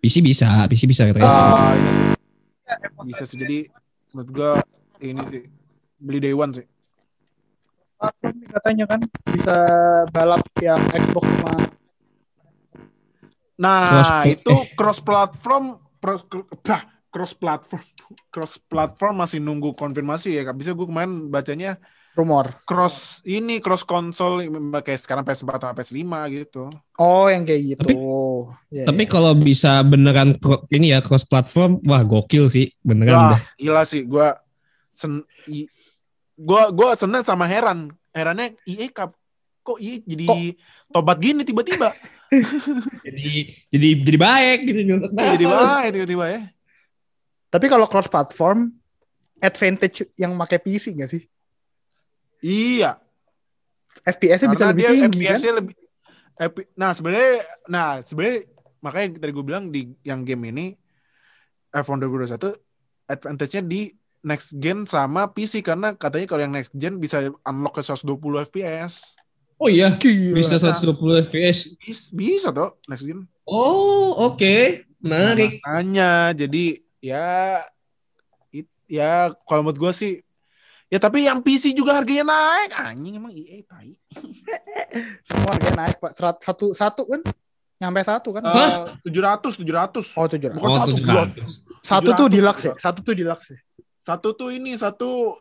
PC 0.00 0.20
bisa, 0.20 0.64
PC 0.64 0.84
bisa 0.84 1.04
racing. 1.06 1.20
Ah, 1.20 1.76
iya. 1.76 2.88
bisa 3.04 3.24
sih 3.24 3.36
jadi 3.36 3.68
menurut 4.10 4.30
gua 4.30 4.50
ini 4.98 5.20
sih 5.28 5.44
beli 5.96 6.18
day 6.20 6.32
one 6.32 6.52
sih 6.52 6.64
platform 8.06 8.34
nih 8.34 8.48
katanya 8.50 8.84
kan 8.86 9.00
bisa 9.26 9.56
balap 10.10 10.42
yang 10.60 10.80
Xbox 10.92 11.24
sama 11.30 11.52
nah 13.54 13.80
Cross- 13.88 14.26
itu 14.28 14.54
cross 14.74 14.98
platform 15.00 15.64
cross 17.08 17.32
platform 17.32 17.82
cross 18.28 18.54
platform 18.60 19.14
masih 19.16 19.38
nunggu 19.38 19.72
konfirmasi 19.72 20.34
ya 20.34 20.50
bisa 20.50 20.74
gue 20.74 20.82
kemarin 20.82 21.30
bacanya 21.30 21.78
rumor. 22.14 22.50
cross 22.62 23.22
ini 23.22 23.58
cross 23.58 23.82
konsol 23.82 24.42
kayak 24.76 24.98
sekarang 24.98 25.22
PS4 25.22 25.50
atau 25.52 25.70
PS5 25.72 26.02
gitu 26.32 26.64
Oh, 26.94 27.26
yang 27.26 27.42
kayak 27.42 27.62
gitu. 27.64 27.80
Tapi- 27.80 27.98
Iya, 28.70 28.86
Tapi 28.86 29.02
iya. 29.02 29.10
kalau 29.10 29.32
bisa 29.34 29.82
beneran 29.82 30.34
ini 30.68 30.90
ya 30.90 30.98
cross 30.98 31.22
platform, 31.22 31.78
wah 31.82 32.02
gokil 32.02 32.46
sih 32.46 32.70
beneran 32.80 33.38
Wah, 33.38 33.40
gila 33.54 33.82
sih 33.82 34.02
gua 34.02 34.34
sen 34.90 35.22
gua 36.34 36.70
gua 36.70 36.94
seneng 36.94 37.22
sama 37.22 37.46
heran 37.46 37.94
herannya 38.14 38.54
IE 38.64 38.86
kap 38.88 39.12
kok 39.60 39.76
IE 39.76 40.00
jadi 40.00 40.54
tobat 40.88 41.18
gini 41.18 41.42
tiba-tiba 41.42 41.90
Jadi 43.04 43.30
jadi 43.68 43.88
jadi 44.02 44.18
baik 44.18 44.58
gitu 44.64 44.80
nyontek 44.84 45.12
jadi 45.38 45.46
baik 45.46 45.88
tiba-tiba 45.92 46.24
ya 46.26 46.40
Tapi 47.48 47.66
kalau 47.66 47.86
cross 47.86 48.06
platform 48.06 48.74
advantage 49.38 50.08
yang 50.14 50.34
pakai 50.34 50.58
PC 50.58 50.94
nggak 50.94 51.10
sih? 51.10 51.22
iya 52.40 52.98
FPS-nya 54.02 54.50
bisa 54.50 54.64
Karena 54.66 54.72
lebih 54.74 54.84
tinggi 54.84 55.00
kan? 55.00 55.10
FPS-nya 55.12 55.52
lebih 55.54 55.74
epi- 56.36 56.68
nah 56.74 56.90
sebenarnya 56.90 57.34
nah 57.64 57.88
sebenarnya 58.02 58.38
makanya 58.78 59.08
tadi 59.16 59.32
gue 59.32 59.44
bilang 59.46 59.64
di 59.70 59.94
yang 60.02 60.26
game 60.26 60.50
ini 60.50 60.66
F1 61.70 62.02
2021 62.02 62.52
advantage-nya 63.06 63.62
di 63.62 63.94
next 64.24 64.56
gen 64.56 64.82
sama 64.84 65.28
PC 65.28 65.60
karena 65.60 65.92
katanya 65.92 66.26
kalau 66.26 66.40
yang 66.40 66.50
next 66.50 66.72
gen 66.72 66.96
bisa 66.96 67.20
unlock 67.42 67.74
ke 67.74 67.82
120 67.82 68.16
FPS 68.42 69.14
Oh 69.54 69.68
iya, 69.68 69.92
Gila. 69.92 70.34
bisa 70.34 70.58
120 70.58 70.98
fps. 71.24 71.78
bisa, 71.78 72.04
bisa 72.10 72.48
tuh 72.50 72.74
next 72.84 73.04
gen 73.04 73.28
Oh, 73.44 74.16
oke. 74.24 74.82
Menarik. 74.98 75.60
makanya 75.60 76.32
jadi 76.32 76.64
ya 76.98 77.60
it- 78.50 78.72
ya 78.86 79.28
kalau 79.44 79.60
menurut 79.62 79.78
gue 79.78 79.92
sih 79.92 80.12
ya 80.86 80.96
tapi 80.96 81.24
yang 81.24 81.38
PC 81.38 81.70
juga 81.70 81.92
harganya 81.94 82.24
naik 82.26 82.72
anjing 82.72 83.14
emang 83.14 83.30
EA 83.30 83.60
tai 83.62 83.92
Semua 85.26 85.52
harganya 85.52 85.76
naik, 85.82 85.96
Pak. 85.98 86.12
Serat, 86.12 86.36
satu, 86.40 86.72
satu 86.72 87.02
kan? 87.04 87.20
Nyampe 87.76 88.00
satu 88.00 88.30
kan? 88.30 88.42
Tujuh 89.02 89.20
ratus, 89.20 89.58
tujuh 89.58 89.74
ratus. 89.74 90.06
Oh 90.14 90.24
tujuh 90.24 90.46
ratus. 90.46 90.56
Bukan 90.56 90.70
Oh, 90.70 90.76
satu, 90.78 90.92
700. 90.94 91.02
belum. 91.02 91.28
Satu 91.82 92.08
tuh 92.12 92.26
700, 92.26 92.32
deluxe 92.32 92.62
ya. 92.64 92.74
Satu 92.78 92.98
tuh 93.02 93.14
deluxe 93.14 93.46
ya. 93.50 93.58
Satu 94.04 94.36
tuh 94.36 94.52
ini, 94.52 94.76
satu 94.76 95.40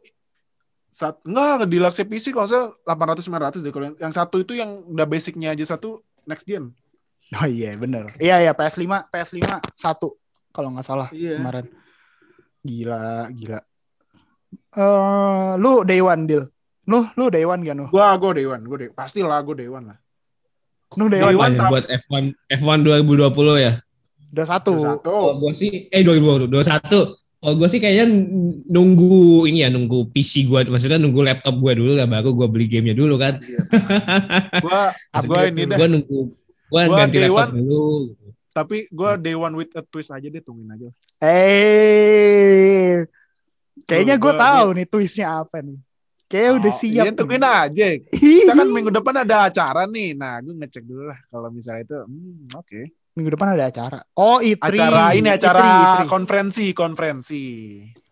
sat, 0.88 1.20
enggak 1.28 1.68
deluxe 1.68 2.06
PC 2.06 2.32
kalau 2.32 2.48
saya 2.48 2.72
800 2.88 3.26
900 3.28 3.60
deh 3.60 3.74
kalau 3.74 3.86
yang, 3.92 3.98
yang 4.00 4.14
satu 4.14 4.40
itu 4.40 4.56
yang 4.56 4.86
udah 4.88 5.04
basicnya 5.04 5.52
aja 5.52 5.76
satu 5.76 6.00
next 6.24 6.48
gen. 6.48 6.72
Oh 7.34 7.50
iya 7.50 7.74
bener. 7.76 8.14
Iya 8.22 8.46
ya 8.46 8.52
PS5 8.54 9.10
PS5 9.10 9.42
satu 9.74 10.16
kalau 10.54 10.70
nggak 10.70 10.86
salah 10.86 11.10
Iya. 11.10 11.42
kemarin. 11.42 11.66
Gila 12.62 13.28
gila. 13.34 13.60
Eh 14.74 15.52
lu 15.58 15.82
day 15.84 16.00
one 16.00 16.24
deal. 16.24 16.46
Lu 16.86 17.10
lu 17.18 17.26
day 17.34 17.42
one 17.42 17.66
gak 17.66 17.74
nu? 17.74 17.90
Gua 17.90 18.14
gua 18.22 18.32
day 18.38 18.46
one, 18.46 18.64
gua 18.70 18.78
day, 18.86 18.90
pastilah 18.94 19.42
gua 19.42 19.56
day 19.58 19.68
one 19.68 19.86
lah. 19.92 19.98
Lu 20.94 21.10
day 21.10 21.26
Day 21.26 21.34
one 21.34 21.58
one 21.58 21.72
buat 21.74 21.86
F1 21.90 22.24
F1 22.54 22.78
2020 22.86 23.34
ya. 23.58 23.74
udah 24.30 24.46
satu. 24.50 24.74
Satu. 24.78 25.10
Kalau 25.10 25.38
gue 25.42 25.54
sih 25.58 25.90
eh 25.90 26.06
2021. 26.06 26.54
Kalau 27.44 27.60
gue 27.60 27.68
sih 27.68 27.76
kayaknya 27.78 28.08
nunggu 28.66 29.44
ini 29.46 29.62
ya 29.62 29.70
nunggu 29.70 30.08
PC 30.10 30.48
gue, 30.48 30.64
maksudnya 30.64 30.96
nunggu 30.96 31.20
laptop 31.20 31.60
gue 31.60 31.76
dulu 31.76 31.92
lah, 31.92 32.08
baru 32.08 32.32
gue 32.32 32.48
beli 32.48 32.72
gamenya 32.72 32.96
dulu 32.96 33.20
kan. 33.20 33.36
Gua 34.64 34.96
gua 35.28 35.40
ini 35.52 35.68
dah. 35.68 35.76
Gue 35.76 35.88
nunggu, 35.92 36.20
gue 36.32 36.82
Gua 36.88 36.96
ganti 36.96 37.18
laptop 37.20 37.52
one. 37.52 37.60
dulu. 37.60 37.84
Tapi 38.54 38.78
gua 38.88 39.20
day 39.20 39.36
one 39.36 39.60
with 39.60 39.76
a 39.76 39.84
twist 39.84 40.08
aja 40.08 40.24
deh, 40.24 40.40
tungguin 40.40 40.72
aja. 40.72 40.88
Eh 41.20 43.04
kayaknya 43.84 44.16
gue 44.16 44.32
gua- 44.32 44.40
tahu 44.40 44.68
nih 44.80 44.88
twistnya 44.88 45.44
apa 45.44 45.60
nih. 45.60 45.76
Kayaknya 46.32 46.52
udah 46.56 46.72
Oh, 46.72 46.80
siap. 46.80 47.04
Iya, 47.06 47.12
tungguin 47.12 47.44
aja. 47.46 47.86
Kita 48.10 48.52
kan 48.56 48.68
minggu 48.72 48.90
depan 48.90 49.16
ada 49.22 49.46
acara 49.46 49.84
nih. 49.86 50.16
Nah, 50.16 50.42
gue 50.42 50.56
ngecek 50.56 50.82
dulu 50.82 51.12
lah 51.12 51.20
kalau 51.28 51.52
misalnya 51.52 51.84
itu. 51.86 51.98
Hmm, 52.08 52.48
oke. 52.56 52.82
Minggu 53.14 53.30
depan 53.32 53.54
ada 53.54 53.66
acara. 53.66 54.00
Oh 54.14 54.38
E3. 54.38 54.58
Acara 54.60 55.04
ini 55.14 55.30
acara 55.30 55.62
E3, 55.62 55.70
E3. 55.70 56.10
konferensi, 56.10 56.66
konferensi. 56.74 57.44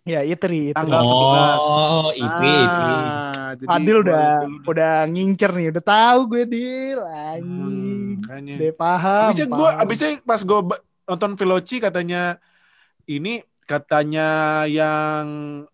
Ya 0.04 0.22
E3. 0.22 0.74
E3. 0.74 0.78
Tanggal 0.78 1.02
11. 1.02 1.58
Oh, 1.58 2.10
IP. 2.12 2.42
Ah, 2.46 3.52
jadi 3.54 3.68
Adil 3.68 3.98
udah 4.00 4.26
dulu 4.40 4.58
udah 4.68 4.94
ngincer 5.08 5.52
nih, 5.52 5.68
udah 5.70 5.84
tahu 5.84 6.20
gue 6.28 6.44
deal 6.46 7.00
Hmm, 7.02 7.34
anjing. 7.34 8.10
makanya. 8.20 8.54
Udah 8.58 8.74
paham. 8.76 9.28
Abisnya 9.28 9.48
gue, 9.48 9.70
abisnya 9.76 10.12
pas 10.22 10.42
gue 10.42 10.60
nonton 11.04 11.32
Veloci 11.34 11.78
katanya 11.78 12.22
ini 13.04 13.42
katanya 13.66 14.28
yang 14.64 15.26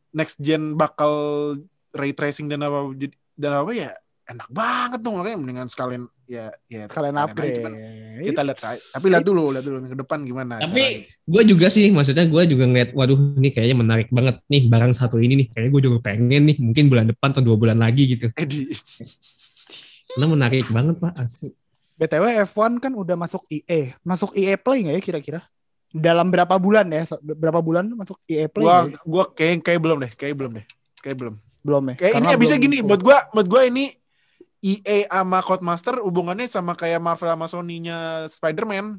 next 0.09 0.39
gen 0.39 0.73
bakal 0.73 1.11
ray 1.91 2.11
tracing 2.11 2.47
dan 2.47 2.61
apa 2.61 2.95
dan 3.33 3.51
apa 3.53 3.71
ya 3.71 3.91
enak 4.25 4.49
banget 4.49 4.99
dong 4.99 5.17
makanya 5.17 5.37
mendingan 5.37 5.67
sekalian 5.67 6.03
ya 6.25 6.51
ya 6.67 6.85
kalian 6.85 7.15
aja, 7.15 7.25
upgrade. 7.25 7.57
cuman 7.57 7.73
kita 8.25 8.41
lihat 8.41 8.59
aja. 8.63 8.79
tapi 8.93 9.05
lihat 9.13 9.25
dulu 9.25 9.43
lihat 9.53 9.65
dulu 9.65 9.77
minggu 9.83 9.97
depan 9.99 10.19
gimana 10.25 10.53
Tapi 10.63 11.05
gue 11.27 11.41
juga 11.45 11.67
sih, 11.67 11.91
maksudnya 11.91 12.25
gue 12.25 12.43
juga 12.47 12.63
ngeliat, 12.65 12.95
waduh 12.95 13.19
ini 13.37 13.49
kayaknya 13.51 13.75
menarik 13.77 14.07
banget 14.09 14.39
nih 14.47 14.65
barang 14.71 14.93
satu 14.95 15.19
ini 15.19 15.43
nih. 15.43 15.47
Kayaknya 15.51 15.71
gue 15.75 15.81
juga 15.83 15.97
pengen 16.01 16.41
nih, 16.47 16.57
mungkin 16.57 16.87
bulan 16.87 17.05
depan 17.11 17.35
atau 17.35 17.43
dua 17.43 17.55
bulan 17.59 17.77
lagi 17.77 18.17
gitu. 18.17 18.31
Edi 18.33 18.71
Karena 20.15 20.25
menarik 20.33 20.65
banget 20.71 20.97
pak, 20.97 21.13
asli. 21.19 21.51
BTW 21.97 22.45
F1 22.45 22.77
kan 22.77 22.93
udah 22.93 23.17
masuk 23.17 23.43
EA. 23.49 23.97
Masuk 24.05 24.33
EA 24.37 24.53
Play 24.57 24.85
nggak 24.85 24.95
ya 24.97 25.01
kira-kira? 25.01 25.39
Dalam 25.89 26.29
berapa 26.29 26.55
bulan 26.61 26.85
ya? 26.93 27.09
Berapa 27.21 27.59
bulan 27.61 27.89
masuk 27.97 28.21
EA 28.29 28.45
Play? 28.49 28.65
gua 28.65 28.77
nggak 28.85 28.93
ya? 28.93 28.99
gua 29.05 29.23
kayak 29.33 29.55
kayak 29.65 29.79
belum 29.81 29.97
deh 30.05 30.11
kayak 30.13 30.35
belum 30.37 30.51
deh 30.61 30.65
kayak 31.01 31.17
belum 31.17 31.35
Belum 31.65 31.83
ya? 31.91 31.95
kayak 31.99 32.13
ini 32.21 32.35
belum- 32.37 32.61
gini 32.63 32.77
buat 32.85 33.01
gua 33.01 33.17
buat 33.33 33.47
gua 33.49 33.61
ini 33.65 33.97
EA 34.61 35.05
sama 35.07 35.39
Codemaster 35.45 36.01
hubungannya 36.01 36.49
sama 36.49 36.73
kayak 36.73 37.01
Marvel 37.01 37.29
sama 37.29 37.45
Sony-nya 37.45 38.25
Spider-Man. 38.25 38.97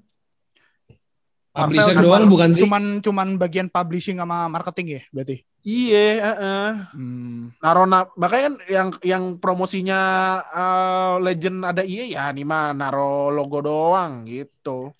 Publisher 1.51 1.99
Marvel 1.99 2.05
doang 2.07 2.25
bukan 2.31 2.49
sih? 2.55 2.63
Cuman 2.63 2.85
cuman 3.03 3.29
bagian 3.35 3.67
publishing 3.67 4.23
sama 4.23 4.47
marketing 4.47 5.01
ya 5.01 5.03
berarti. 5.11 5.37
Iya, 5.67 6.07
heeh. 6.23 6.69
Hmm. 6.95 7.51
Narona 7.59 8.07
makanya 8.15 8.43
kan 8.47 8.55
yang 8.71 8.89
yang 9.03 9.25
promosinya 9.43 10.01
eh, 10.49 11.15
Legend 11.19 11.59
ada 11.67 11.83
EA 11.83 12.07
ya 12.15 12.25
nih 12.31 12.47
mah 12.47 12.71
naro 12.73 13.35
logo 13.35 13.59
doang 13.59 14.23
gitu. 14.25 14.95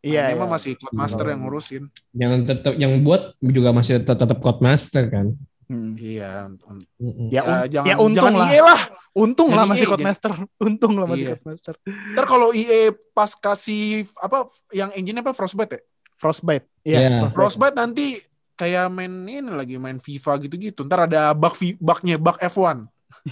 Iya, 0.00 0.26
Nah, 0.26 0.28
ini 0.32 0.34
iya. 0.34 0.40
mah 0.42 0.50
masih 0.56 0.72
Codemaster 0.80 1.26
yang 1.28 1.40
ngurusin. 1.44 1.84
Yang 2.16 2.32
tetap 2.48 2.72
yang 2.80 2.92
buat 3.04 3.36
juga 3.38 3.70
masih 3.70 4.00
tetap 4.02 4.16
tetap 4.26 4.38
Codemaster 4.42 5.06
kan. 5.12 5.36
Hmm. 5.70 5.94
Iya. 5.94 6.50
un- 6.66 6.82
Mm-mm. 6.98 7.26
Ya, 7.30 7.42
un- 7.46 7.70
jangan 7.70 7.86
ya 7.86 7.94
untung 7.96 8.14
jangan 8.18 8.32
lah. 8.34 8.48
EA 8.50 8.62
lah. 8.66 8.80
Untung 9.14 9.48
lah 9.54 9.64
masih 9.64 9.86
EA, 9.86 9.90
Codemaster. 9.94 10.32
Untung 10.66 10.92
lah 10.98 11.06
masih 11.06 11.22
Iya. 11.22 11.30
Codemaster. 11.38 11.74
Ntar 11.86 12.24
kalau 12.26 12.48
EA 12.50 12.80
pas 13.14 13.30
kasih 13.32 13.82
apa 14.18 14.50
yang 14.70 14.90
engine 14.92 15.22
apa 15.22 15.30
Frostbite 15.30 15.78
ya? 15.78 15.80
Frostbite. 16.18 16.66
Iya. 16.82 16.98
Iya, 16.98 17.08
Frostbite. 17.30 17.34
Frostbite 17.38 17.76
nanti 17.78 18.06
kayak 18.52 18.90
main 18.90 19.14
ini 19.24 19.48
lagi 19.48 19.78
main 19.78 19.96
FIFA 19.96 20.42
gitu-gitu. 20.42 20.82
Ntar 20.82 21.06
ada 21.06 21.30
bug 21.32 21.54
bugnya 21.78 22.18
bug 22.18 22.34
F1. 22.36 22.90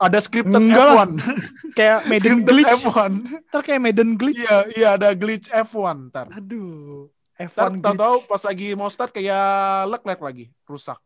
ada 0.00 0.18
scripted 0.18 0.56
Enggak 0.56 0.86
lah. 0.86 1.06
F1. 1.06 1.10
Kayak 1.78 1.98
Maiden 2.04 2.40
scripted 2.40 2.48
glitch. 2.50 2.72
F1. 2.82 3.10
Ntar 3.46 3.60
kayak 3.62 3.80
Maiden 3.80 4.10
glitch. 4.16 4.40
Iya, 4.40 4.56
iya 4.72 4.88
ada 4.96 5.08
glitch 5.12 5.46
F1 5.48 6.08
ntar. 6.08 6.26
Aduh. 6.30 7.06
Ntar 7.36 7.68
F1 7.70 7.80
tahu-tahu 7.80 8.16
glitch. 8.16 8.28
pas 8.28 8.42
lagi 8.42 8.68
mau 8.74 8.88
start 8.88 9.12
kayak 9.12 9.44
lag-lag 9.86 10.20
lagi, 10.20 10.44
rusak. 10.64 10.96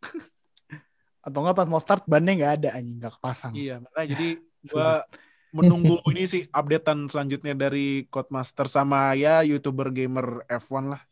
Atau 1.26 1.44
enggak 1.44 1.56
pas 1.56 1.68
mau 1.68 1.80
start 1.82 2.04
bannya 2.08 2.32
nggak 2.40 2.54
ada 2.62 2.68
anjing 2.80 2.96
nggak 3.00 3.14
kepasang. 3.20 3.52
Iya, 3.52 3.82
makanya 3.84 4.06
jadi 4.16 4.28
gua 4.72 5.04
menunggu 5.50 5.98
ini 6.14 6.24
sih 6.26 6.42
updatean 6.50 7.10
selanjutnya 7.10 7.54
dari 7.54 8.06
Codemaster 8.08 8.70
sama 8.70 9.14
ya 9.18 9.42
YouTuber 9.42 9.90
gamer 9.90 10.46
F1 10.46 10.96
lah. 10.96 11.02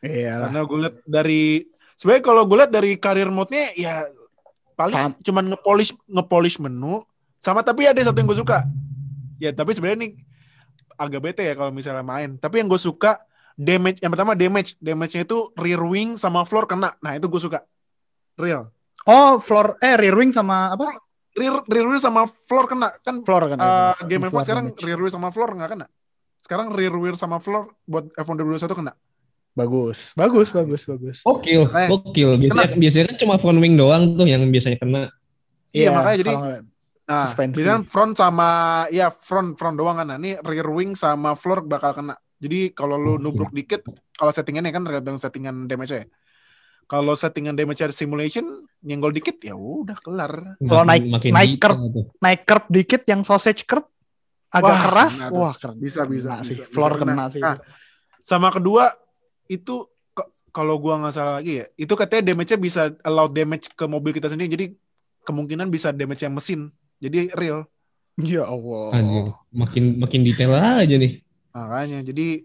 Iya. 0.00 0.48
Karena 0.48 0.60
gue 0.64 0.78
lihat 0.80 0.96
dari 1.04 1.68
sebenarnya 2.00 2.24
kalau 2.24 2.42
gue 2.48 2.56
lihat 2.56 2.72
dari 2.72 2.96
karir 2.96 3.28
mode-nya 3.28 3.76
ya 3.76 3.94
paling 4.72 4.96
Sam- 4.96 5.20
cuman 5.20 5.44
ngepolish 5.52 5.92
ngepolish 6.08 6.56
menu 6.56 7.04
sama 7.36 7.60
tapi 7.60 7.84
ada 7.84 8.00
satu 8.00 8.16
yang 8.16 8.28
gue 8.30 8.40
suka. 8.40 8.64
Ya, 9.40 9.52
tapi 9.56 9.72
sebenarnya 9.72 9.98
ini 10.04 10.08
agak 11.00 11.20
bete 11.24 11.44
ya 11.44 11.56
kalau 11.56 11.72
misalnya 11.72 12.04
main. 12.04 12.36
Tapi 12.36 12.60
yang 12.60 12.68
gue 12.68 12.80
suka 12.80 13.20
damage 13.56 14.00
yang 14.04 14.12
pertama 14.12 14.36
damage, 14.36 14.76
damage-nya 14.80 15.24
itu 15.24 15.52
rear 15.56 15.80
wing 15.80 16.16
sama 16.20 16.44
floor 16.44 16.68
kena. 16.68 16.96
Nah, 17.00 17.16
itu 17.16 17.28
gue 17.28 17.40
suka. 17.40 17.64
Real. 18.40 18.62
Oh, 19.04 19.36
floor 19.36 19.76
eh 19.78 19.94
rear 19.94 20.12
wing 20.12 20.30
sama 20.30 20.72
apa? 20.72 20.96
Rear, 21.32 21.62
rear 21.64 21.86
wing 21.86 21.98
sama 21.98 22.24
floor 22.26 22.64
kena 22.66 22.90
kan 22.98 23.20
Floor 23.20 23.42
kan. 23.46 23.56
eh, 23.56 23.64
ya, 23.64 24.04
game 24.06 24.24
F1 24.24 24.30
Floor 24.30 24.42
sekarang 24.42 24.64
damage. 24.66 24.82
rear 24.82 24.98
wheel 24.98 25.10
sama 25.10 25.28
floor 25.28 25.50
nggak 25.54 25.70
kena. 25.70 25.86
Sekarang 26.36 26.66
rear 26.70 26.92
wheel 26.92 27.14
sama 27.14 27.36
floor 27.38 27.64
buat 27.84 28.08
F1 28.12 28.34
2021 28.36 28.74
kena. 28.76 28.92
bagus. 29.50 30.14
Bagus, 30.14 30.48
bagus, 30.50 30.82
bagus. 30.84 31.16
Gokil, 31.20 31.66
Makanya- 31.66 31.90
gokil. 31.90 32.30
Biasanya, 32.38 32.76
biasanya 32.76 33.06
kan 33.06 33.16
cuma 33.18 33.34
front 33.36 33.58
wing 33.58 33.74
doang 33.74 34.14
tuh 34.14 34.24
yang 34.24 34.46
biasanya 34.46 34.78
kena. 34.78 35.02
Iya, 35.70 35.90
makanya 35.90 36.18
jadi 36.18 36.32
Nah, 37.04 37.26
Suspensi. 37.26 37.58
biasanya 37.58 37.82
front 37.84 38.14
sama 38.14 38.48
ya 38.88 39.10
front 39.10 39.58
front 39.58 39.74
doang 39.74 39.98
kan. 39.98 40.06
Nah, 40.06 40.16
ini 40.16 40.38
rear 40.38 40.70
wing 40.70 40.94
sama 40.94 41.34
floor 41.34 41.66
bakal 41.66 41.90
kena. 41.92 42.14
Jadi 42.38 42.70
kalau 42.70 42.94
lu 42.94 43.18
Oke. 43.18 43.22
nubruk 43.22 43.50
dikit, 43.50 43.82
kalau 44.14 44.30
settingannya 44.30 44.70
kan 44.70 44.86
tergantung 44.86 45.18
settingan 45.18 45.66
damage 45.66 45.90
ya. 45.90 46.06
Kalau 46.90 47.14
settingan 47.14 47.54
damage 47.54 47.86
simulation 47.94 48.42
nyenggol 48.82 49.14
dikit 49.14 49.38
ya 49.38 49.54
udah 49.54 49.94
kelar. 49.96 50.58
Kalau 50.58 50.82
naik- 50.82 51.06
makin 51.06 51.30
naik 51.30 51.56
curve. 51.56 51.78
naik 52.18 52.42
curve 52.42 52.66
dikit 52.66 53.02
yang 53.06 53.22
sausage 53.22 53.62
curve 53.62 53.86
agak 54.50 54.66
Wah, 54.66 54.82
keras. 54.82 55.14
kena. 55.14 55.26
Wah, 55.30 55.54
keren. 55.54 55.76
Bisa, 55.78 56.02
bisa, 56.02 56.30
Kena 56.34 56.42
sih. 56.42 56.58
bisa, 56.58 56.64
Floor 56.66 56.92
bisa 56.92 57.00
kena, 57.00 57.12
kena. 57.14 57.24
sih. 57.30 57.40
Nah, 57.40 57.56
Sama 58.20 58.50
kedua 58.50 58.90
itu 59.46 59.86
kalau 60.50 60.76
gua 60.76 60.98
nggak 60.98 61.14
salah 61.14 61.38
lagi 61.38 61.62
ya, 61.62 61.66
itu 61.74 61.94
katanya 61.94 62.22
damage-nya 62.26 62.58
bisa 62.58 62.82
allow 63.00 63.30
damage 63.30 63.70
ke 63.70 63.84
mobil 63.86 64.10
kita 64.10 64.26
sendiri. 64.26 64.50
Jadi 64.50 64.66
kemungkinan 65.22 65.70
bisa 65.70 65.94
damage 65.94 66.20
yang 66.20 66.34
mesin. 66.34 66.60
Jadi 66.98 67.30
real. 67.32 67.70
Ya 68.18 68.44
Allah. 68.44 68.90
Anjir, 68.92 69.24
makin 69.48 69.84
makin 69.96 70.20
detail 70.20 70.52
aja 70.52 70.92
nih. 70.92 71.22
Makanya 71.50 72.02
jadi 72.04 72.42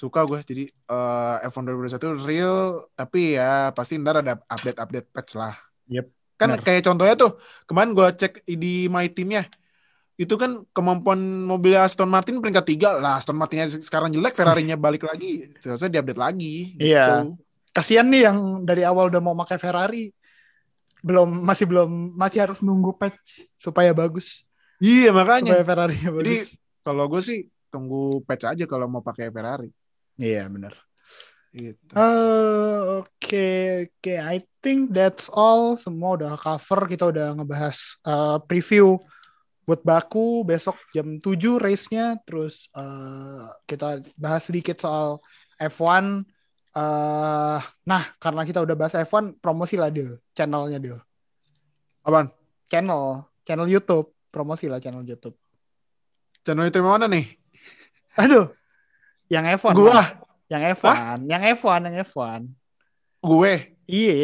suka 0.00 0.24
gue 0.24 0.40
jadi 0.40 0.64
eh, 0.64 1.36
F1 1.44 1.60
2021 1.68 2.24
real 2.24 2.56
tapi 2.90 3.36
ya 3.36 3.68
pasti 3.70 4.00
ntar 4.00 4.24
ada 4.24 4.40
update-update 4.40 5.08
patch 5.10 5.36
lah. 5.36 5.52
Yep, 5.86 6.06
Kan 6.34 6.48
benar. 6.50 6.64
kayak 6.64 6.82
contohnya 6.82 7.14
tuh 7.14 7.36
kemarin 7.68 7.92
gue 7.92 8.08
cek 8.16 8.32
di 8.48 8.88
my 8.88 9.04
teamnya 9.06 9.44
itu 10.16 10.36
kan 10.36 10.64
kemampuan 10.70 11.16
mobil 11.44 11.72
Aston 11.74 12.04
Martin 12.06 12.40
peringkat 12.40 12.64
tiga 12.66 12.92
lah 12.94 13.16
Aston 13.16 13.36
Martinnya 13.36 13.68
sekarang 13.68 14.08
jelek 14.08 14.32
Ferrari-nya 14.32 14.76
balik 14.80 15.04
lagi 15.04 15.48
seharusnya 15.56 15.88
diupdate 15.90 16.16
lagi 16.18 16.76
Iya. 16.76 17.04
gitu. 17.28 17.40
Kasihan 17.70 18.04
nih 18.04 18.22
yang 18.24 18.38
dari 18.64 18.82
awal 18.82 19.08
udah 19.08 19.20
mau 19.20 19.32
pakai 19.34 19.56
Ferrari 19.56 20.08
belum 21.00 21.40
masih 21.40 21.64
belum 21.64 21.88
masih 22.12 22.38
harus 22.42 22.58
nunggu 22.60 22.92
patch 22.92 23.48
supaya 23.56 23.92
bagus. 23.92 24.44
iya 24.76 25.08
makanya 25.10 25.56
Supaya 25.56 25.64
Ferrari 25.66 25.96
Jadi 25.96 26.34
bagus. 26.36 26.50
kalau 26.80 27.04
gue 27.06 27.20
sih 27.20 27.38
tunggu 27.68 28.20
patch 28.20 28.44
aja 28.46 28.64
kalau 28.64 28.84
mau 28.86 29.00
pakai 29.00 29.28
Ferrari 29.28 29.68
Iya, 30.20 30.44
benar. 30.52 30.76
gitu. 31.50 31.92
Eh, 31.96 32.78
Oke, 33.00 33.48
oke. 33.90 34.14
I 34.14 34.38
think 34.62 34.92
that's 34.94 35.26
all. 35.32 35.74
Semua 35.80 36.14
udah 36.14 36.38
cover. 36.38 36.86
Kita 36.86 37.10
udah 37.10 37.34
ngebahas 37.34 37.78
eh, 38.04 38.38
preview 38.46 39.00
buat 39.70 39.86
Baku 39.86 40.42
besok 40.42 40.74
jam 40.90 41.22
7 41.22 41.62
race-nya 41.62 42.18
terus 42.26 42.66
uh, 42.74 43.46
kita 43.70 44.02
bahas 44.18 44.42
sedikit 44.42 44.82
soal 44.82 45.22
F1 45.62 46.26
uh, 46.74 47.62
nah 47.86 48.02
karena 48.18 48.42
kita 48.42 48.66
udah 48.66 48.74
bahas 48.74 48.98
F1 48.98 49.38
promosi 49.38 49.78
lah 49.78 49.94
Dil 49.94 50.18
channelnya 50.34 50.82
Dil 50.82 50.98
apaan 52.02 52.34
channel 52.66 53.30
channel 53.46 53.70
YouTube 53.70 54.10
promosi 54.34 54.66
lah 54.66 54.82
channel 54.82 55.06
YouTube 55.06 55.38
channel 56.42 56.66
itu 56.66 56.82
mana 56.82 57.06
nih 57.06 57.30
aduh 58.18 58.50
yang 59.30 59.46
F1 59.46 59.72
gua. 59.78 59.92
lah. 59.94 60.08
yang 60.50 60.62
F1 60.74 60.94
yang 61.30 61.42
F1 61.54 61.80
yang 61.86 61.96
F1 62.02 62.40
gue? 63.20 63.54
Iya 63.90 64.14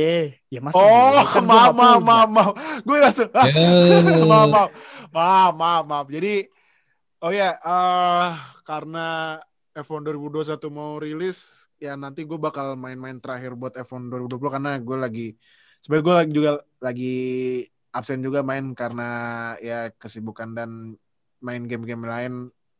ya 0.46 0.60
mas 0.62 0.72
oh 0.78 1.10
kan 1.34 1.42
maaf 1.42 1.74
maaf 1.74 2.00
maaf 2.02 2.28
maaf. 2.30 2.52
Gue 2.86 2.98
langsung 3.02 3.30
ah, 3.34 3.46
maaf 4.30 4.46
maaf. 4.50 4.70
Maaf 5.10 5.52
maaf 5.58 5.84
maaf. 5.86 6.06
Jadi 6.06 6.46
oh 7.22 7.32
ya 7.34 7.50
yeah, 7.50 7.52
uh, 7.66 8.38
karena 8.62 9.38
F1 9.76 10.06
2021 10.06 10.56
mau 10.72 10.96
rilis 10.96 11.68
ya 11.76 11.98
nanti 11.98 12.24
gue 12.24 12.38
bakal 12.40 12.78
main-main 12.80 13.20
terakhir 13.20 13.52
buat 13.52 13.76
F1 13.76 14.08
2020 14.08 14.54
karena 14.54 14.72
gue 14.80 14.96
lagi 14.96 15.26
sebenarnya 15.84 16.04
gue 16.06 16.14
lagi 16.16 16.32
juga 16.32 16.50
lagi 16.80 17.16
absen 17.92 18.20
juga 18.24 18.40
main 18.40 18.72
karena 18.72 19.10
ya 19.60 19.90
kesibukan 19.98 20.56
dan 20.56 20.70
main 21.42 21.62
game-game 21.66 22.04
lain. 22.06 22.32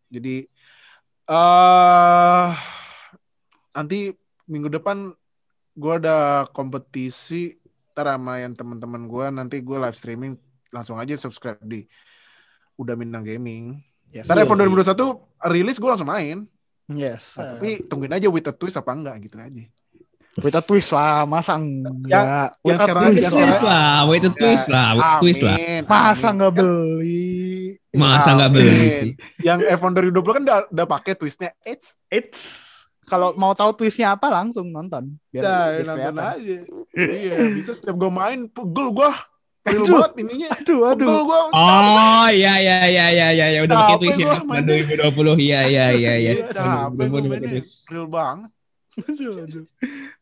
Jadi 0.07 0.47
uh, 1.31 2.55
nanti 3.75 4.15
minggu 4.47 4.71
depan 4.71 5.11
gue 5.77 5.95
ada 6.01 6.49
kompetisi 6.51 7.53
ntar 7.93 8.13
sama 8.13 8.41
yang 8.41 8.53
teman-teman 8.53 9.09
gue 9.09 9.27
nanti 9.33 9.57
gue 9.61 9.77
live 9.77 9.97
streaming 9.97 10.37
langsung 10.73 11.01
aja 11.01 11.17
subscribe 11.17 11.61
di 11.65 11.85
udah 12.77 12.93
Minang 12.93 13.25
Gaming. 13.25 13.81
Yes. 14.13 14.29
Ntar 14.29 14.45
F1 14.45 14.69
2021 14.69 15.49
rilis 15.53 15.77
gue 15.81 15.89
langsung 15.89 16.09
main. 16.09 16.45
Yes. 16.93 17.35
Nah, 17.41 17.59
tapi 17.59 17.83
tungguin 17.89 18.15
aja 18.15 18.29
with 18.31 18.47
a 18.47 18.55
twist 18.55 18.79
apa 18.79 18.93
enggak 18.93 19.17
gitu 19.27 19.37
aja. 19.41 19.65
With 20.37 20.53
a 20.53 20.61
twist 20.61 20.93
lah, 20.93 21.25
masa 21.25 21.57
enggak? 21.57 22.13
Ya, 22.13 22.53
with 22.61 22.77
sekarang 22.77 23.03
aja 23.09 23.31
twist 23.33 23.65
lah, 23.65 24.05
with 24.05 24.29
a 24.29 24.33
twist 24.37 24.67
lah, 24.69 24.89
with 24.93 25.09
a 25.09 25.13
twist 25.25 25.43
lah. 25.43 25.57
Masa 25.89 26.29
enggak 26.37 26.53
beli? 26.61 27.46
Masa 27.97 28.37
enggak 28.37 28.51
beli 28.53 28.89
sih? 28.93 29.11
Yang 29.43 29.61
F1 29.81 29.91
2020 30.13 30.37
kan 30.37 30.43
udah, 30.45 30.61
udah 30.71 30.87
pakai 30.87 31.13
twistnya 31.17 31.51
it's 31.65 31.97
it's 32.13 32.77
kalau 33.07 33.33
mau 33.39 33.55
tahu 33.55 33.71
twistnya 33.79 34.19
apa 34.19 34.29
langsung 34.29 34.69
nonton. 34.75 35.15
Biar 35.31 35.43
nah, 35.47 35.67
nonton 35.95 36.15
aja. 36.19 36.57
iya, 36.99 37.35
bisa 37.55 37.71
setiap 37.71 37.95
gue 37.95 38.11
main 38.11 38.51
pegel 38.51 38.91
gue. 38.91 39.11
Real 39.67 39.83
banget 39.83 40.13
ininya. 40.23 40.49
Aduh, 40.63 40.81
aduh. 40.95 41.07
Pegel 41.11 41.23
gua. 41.27 41.41
Oh, 41.51 42.27
iya 42.31 42.55
iya 42.63 42.79
iya 42.87 43.07
iya 43.11 43.29
iya 43.35 43.47
ya. 43.59 43.61
udah 43.67 43.75
pakai 43.75 43.97
twist 43.99 44.19
ya. 44.23 44.39
2020. 44.43 45.43
Iya 45.43 45.61
iya 45.67 45.87
iya 45.91 46.15
iya. 46.23 46.33
Real 47.91 48.07
banget. 48.07 48.51
Aduh, 48.97 49.35
aduh. 49.43 49.65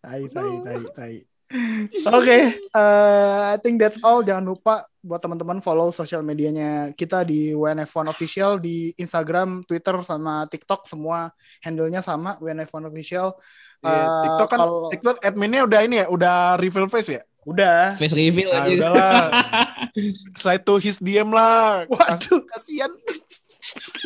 Tai 0.00 0.24
tai 0.32 0.52
tai 0.64 0.82
tai. 0.96 1.14
Oke, 1.52 2.24
okay, 2.24 2.42
uh, 2.72 3.52
I 3.52 3.56
think 3.60 3.76
that's 3.76 4.00
all. 4.00 4.24
Jangan 4.24 4.48
lupa 4.48 4.88
buat 5.04 5.20
teman-teman 5.20 5.60
follow 5.60 5.92
sosial 5.92 6.24
medianya 6.24 6.96
kita 6.96 7.20
di 7.28 7.52
WNF1 7.52 8.08
Official 8.08 8.56
di 8.56 8.96
Instagram, 8.96 9.60
Twitter, 9.68 10.00
sama 10.00 10.48
TikTok 10.48 10.88
semua 10.88 11.28
handle-nya 11.60 12.00
sama 12.00 12.40
WNF1 12.40 12.82
Official. 12.88 13.36
Uh, 13.84 13.92
yeah, 13.92 14.08
TikTok 14.24 14.48
kan 14.48 14.58
kalau... 14.64 14.88
TikTok 14.88 15.16
adminnya 15.20 15.68
udah 15.68 15.80
ini 15.84 15.96
ya, 16.00 16.06
udah 16.08 16.56
reveal 16.56 16.88
face 16.88 17.20
ya? 17.20 17.22
Udah. 17.44 18.00
Face 18.00 18.16
reveal 18.16 18.48
nah, 18.48 18.64
aja. 18.64 18.72
Udahlah. 18.72 19.20
slide 20.40 20.64
to 20.64 20.80
his 20.80 20.96
DM 20.96 21.28
lah. 21.28 21.84
Waduh, 21.92 22.40
kasihan. 22.56 22.90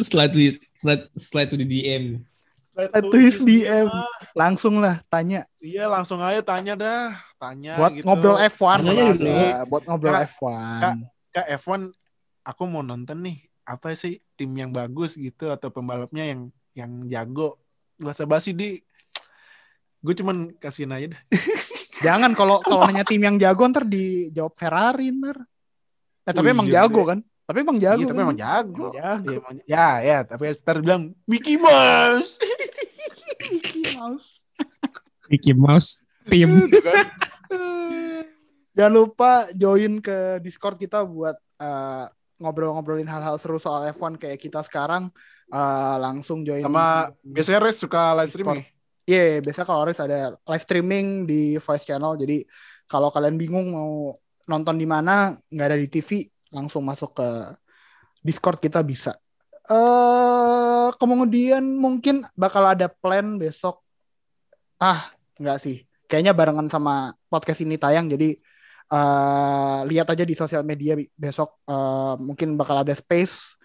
slide 0.03 0.35
to 0.35 0.59
slide, 0.75 1.07
slide 1.15 1.49
to 1.49 1.57
the 1.57 1.65
DM. 1.65 2.27
Slide 2.75 3.07
to 3.07 3.19
his 3.23 3.39
DM. 3.47 3.87
Langsung 4.35 4.83
lah 4.83 5.07
tanya. 5.07 5.47
Iya, 5.63 5.87
langsung 5.87 6.19
aja 6.19 6.43
tanya 6.43 6.75
dah 6.75 7.28
tanya 7.39 7.79
buat 7.79 7.93
gitu. 7.95 8.05
ngobrol 8.05 8.39
F1 8.43 8.79
gitu. 8.85 9.31
buat 9.71 9.83
ngobrol 9.87 10.15
kak, 10.19 10.27
F1 10.35 10.81
kak, 10.83 10.95
kak 11.33 11.47
F1 11.63 11.81
aku 12.43 12.63
mau 12.67 12.83
nonton 12.83 13.23
nih 13.23 13.49
apa 13.69 13.93
sih 13.93 14.17
tim 14.33 14.49
yang 14.57 14.73
bagus 14.73 15.21
gitu 15.21 15.53
atau 15.53 15.69
pembalapnya 15.69 16.25
yang 16.25 16.49
yang 16.73 16.93
jago? 17.05 17.61
Gak 18.01 18.17
usah 18.17 18.25
basi 18.25 18.57
di. 18.57 18.81
Gue 20.01 20.17
cuman 20.17 20.57
kasihin 20.57 20.97
aja 20.97 21.13
deh. 21.13 21.23
Jangan 22.07 22.33
kalau 22.33 22.63
kalau 22.65 22.89
nanya 22.89 23.05
tim 23.05 23.21
yang 23.21 23.37
jago 23.37 23.69
ntar 23.69 23.85
dijawab 23.85 24.55
Ferrari 24.57 25.13
ntar. 25.13 25.37
Eh, 26.25 26.33
tapi 26.33 26.49
oh, 26.49 26.55
emang 26.57 26.69
iya, 26.71 26.87
jago 26.87 27.03
kan? 27.05 27.19
Tapi 27.49 27.59
emang 27.65 27.79
jago 27.81 28.01
iya, 28.01 28.09
tapi 28.09 28.17
kan? 28.17 28.27
emang 28.29 28.39
jago, 28.41 28.87
jago. 28.95 29.33
Ya, 29.35 29.53
ya 29.67 29.89
ya 30.01 30.19
tapi 30.23 30.43
ntar 30.55 30.77
bilang 30.79 31.03
Mickey 31.27 31.59
Mouse 31.59 32.39
Mickey 33.51 33.83
Mouse. 33.99 34.29
Mickey 35.27 35.53
Mouse 35.53 36.08
tim. 36.29 36.69
Kan? 36.69 37.07
Jangan 38.77 38.93
lupa 38.95 39.51
join 39.57 39.99
ke 39.99 40.39
Discord 40.39 40.79
kita 40.79 41.03
buat 41.03 41.35
uh, 41.59 42.07
ngobrol-ngobrolin 42.39 43.11
hal-hal 43.11 43.35
seru 43.43 43.59
soal 43.59 43.91
F1 43.91 44.21
kayak 44.21 44.39
kita 44.39 44.63
sekarang. 44.63 45.11
Uh, 45.51 45.97
langsung 45.99 46.47
join. 46.47 46.63
Sama 46.63 47.11
biasanya 47.25 47.61
Res 47.65 47.81
suka 47.81 48.15
live 48.23 48.31
streaming. 48.31 48.63
Iya, 49.09 49.41
yeah, 49.41 49.41
biasa 49.41 49.65
kalau 49.65 49.83
Res 49.89 49.99
ada 49.99 50.37
live 50.37 50.63
streaming 50.63 51.25
di 51.27 51.57
Voice 51.59 51.83
Channel. 51.89 52.15
Jadi 52.21 52.45
kalau 52.87 53.09
kalian 53.09 53.41
bingung 53.41 53.73
mau 53.73 54.15
nonton 54.47 54.77
di 54.77 54.87
mana, 54.87 55.35
nggak 55.51 55.67
ada 55.73 55.79
di 55.81 55.89
TV, 55.89 56.29
langsung 56.53 56.85
masuk 56.85 57.17
ke 57.17 57.29
Discord 58.23 58.61
kita 58.61 58.85
bisa. 58.85 59.17
Uh, 59.69 60.93
kemudian 61.01 61.65
mungkin 61.65 62.23
bakal 62.37 62.63
ada 62.63 62.87
plan 62.87 63.41
besok. 63.41 63.81
Ah, 64.79 65.11
nggak 65.41 65.59
sih 65.59 65.88
kayaknya 66.09 66.33
barengan 66.33 66.67
sama 66.73 67.13
podcast 67.29 67.61
ini 67.63 67.77
tayang 67.77 68.09
jadi 68.09 68.35
uh, 68.91 69.85
lihat 69.85 70.09
aja 70.09 70.25
di 70.25 70.35
sosial 70.35 70.65
media 70.65 70.97
besok 71.15 71.61
uh, 71.69 72.17
mungkin 72.17 72.57
bakal 72.57 72.81
ada 72.81 72.97
space 72.97 73.59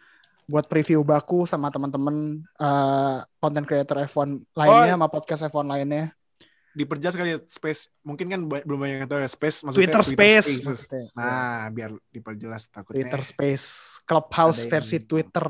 buat 0.44 0.68
preview 0.68 1.00
baku 1.08 1.48
sama 1.48 1.72
teman-teman 1.72 2.44
uh, 2.60 3.24
content 3.39 3.64
creator 3.64 4.04
F1 4.04 4.44
lainnya 4.52 4.91
oh, 4.91 4.94
sama 5.00 5.08
podcast 5.08 5.48
F1 5.48 5.66
lainnya. 5.66 6.12
Diperjelas 6.74 7.16
kali 7.16 7.38
ya 7.38 7.39
space. 7.48 7.88
Mungkin 8.04 8.28
kan 8.28 8.41
belum 8.44 8.80
banyak 8.82 8.98
yang 9.06 9.08
tahu 9.08 9.24
ya 9.24 9.30
space 9.30 9.64
maksudnya 9.64 9.88
Twitter, 9.88 10.02
Twitter 10.04 10.44
Space, 10.44 10.84
space. 10.84 11.12
nah 11.16 11.72
biar 11.72 11.96
diperjelas 12.12 12.68
takutnya. 12.68 13.08
Twitter 13.08 13.22
Space. 13.24 13.66
Clubhouse 14.04 14.68
versi 14.68 15.00
Twitter 15.00 15.48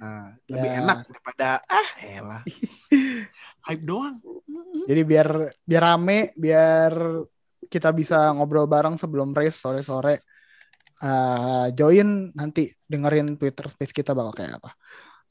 Nah, 0.00 0.32
ya. 0.48 0.56
lebih 0.56 0.70
enak 0.80 0.98
daripada 1.04 1.48
ah 1.68 1.88
elah. 2.00 2.42
Hype 3.68 3.84
doang. 3.84 4.16
Jadi 4.88 5.02
biar 5.04 5.28
biar 5.60 5.82
rame, 5.84 6.32
biar 6.40 6.92
kita 7.68 7.92
bisa 7.92 8.32
ngobrol 8.32 8.64
bareng 8.64 8.96
sebelum 8.96 9.36
race 9.36 9.60
sore-sore. 9.60 10.24
Uh, 11.00 11.72
join 11.72 12.32
nanti 12.36 12.68
dengerin 12.84 13.36
Twitter 13.40 13.68
Space 13.68 13.92
kita 13.92 14.16
bakal 14.16 14.32
kayak 14.36 14.60
apa. 14.60 14.72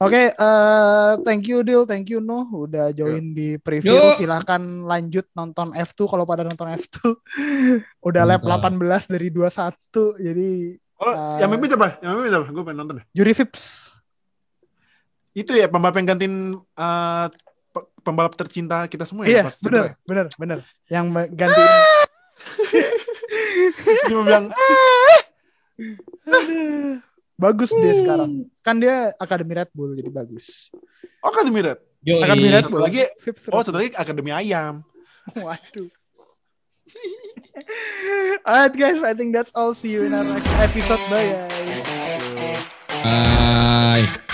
Oke, 0.00 0.16
okay, 0.16 0.26
uh, 0.40 1.20
thank 1.26 1.44
you 1.44 1.60
Dil, 1.60 1.84
thank 1.84 2.08
you 2.08 2.24
No 2.24 2.48
udah 2.48 2.88
join 2.94 3.36
di 3.36 3.60
preview. 3.60 3.92
Yo. 3.92 4.16
Silahkan 4.16 4.62
lanjut 4.86 5.28
nonton 5.36 5.76
F2 5.76 6.08
kalau 6.08 6.24
pada 6.24 6.46
nonton 6.46 6.72
F2. 6.72 6.98
udah 8.08 8.22
lap 8.22 8.42
18 8.46 8.80
dari 9.10 9.28
21 9.34 10.24
jadi 10.30 10.50
Oh, 11.00 11.16
uh, 11.16 11.40
yang 11.40 11.48
mimpi 11.48 11.72
apa? 11.72 11.96
Yang 12.04 12.12
mimpi 12.12 12.28
apa? 12.28 12.46
Gue 12.52 12.62
pengen 12.64 12.78
nonton 12.84 12.94
deh. 13.00 13.06
Juri 13.16 13.32
Vips 13.32 13.99
itu 15.36 15.52
ya 15.54 15.70
pembalap 15.70 15.96
yang 15.98 16.08
gantiin 16.10 16.36
uh, 16.74 17.26
pembalap 18.02 18.34
tercinta 18.34 18.86
kita 18.90 19.06
semua 19.06 19.26
ya. 19.26 19.46
Iya, 19.46 19.52
benar, 19.62 19.84
benar, 20.02 20.26
benar. 20.34 20.58
Yang 20.90 21.06
gantiin. 21.38 21.72
Cuma 24.10 24.22
bilang. 24.26 24.46
bagus 27.40 27.72
dia 27.72 27.94
sekarang. 27.96 28.52
Kan 28.60 28.84
dia 28.84 29.16
Akademi 29.16 29.56
Red 29.56 29.70
Bull 29.72 29.96
jadi 29.96 30.10
bagus. 30.12 30.68
Oh, 31.24 31.32
Akademi 31.32 31.64
Red. 31.64 31.80
Yo, 32.04 32.20
Akademi 32.20 32.50
Red 32.52 32.68
Bull. 32.68 32.84
lagi. 32.84 33.08
Oh, 33.48 33.64
satu 33.64 33.80
lagi 33.80 33.96
Akademi 33.96 34.34
Ayam. 34.34 34.84
Waduh. 35.32 35.88
Alright 38.48 38.74
guys, 38.74 39.00
I 39.00 39.14
think 39.14 39.32
that's 39.32 39.52
all. 39.54 39.72
See 39.78 39.94
you 39.94 40.04
in 40.04 40.12
our 40.12 40.24
next 40.26 40.50
episode. 40.58 41.00
Bye 41.08 41.32
guys. 41.32 42.66
Bye. 43.04 44.26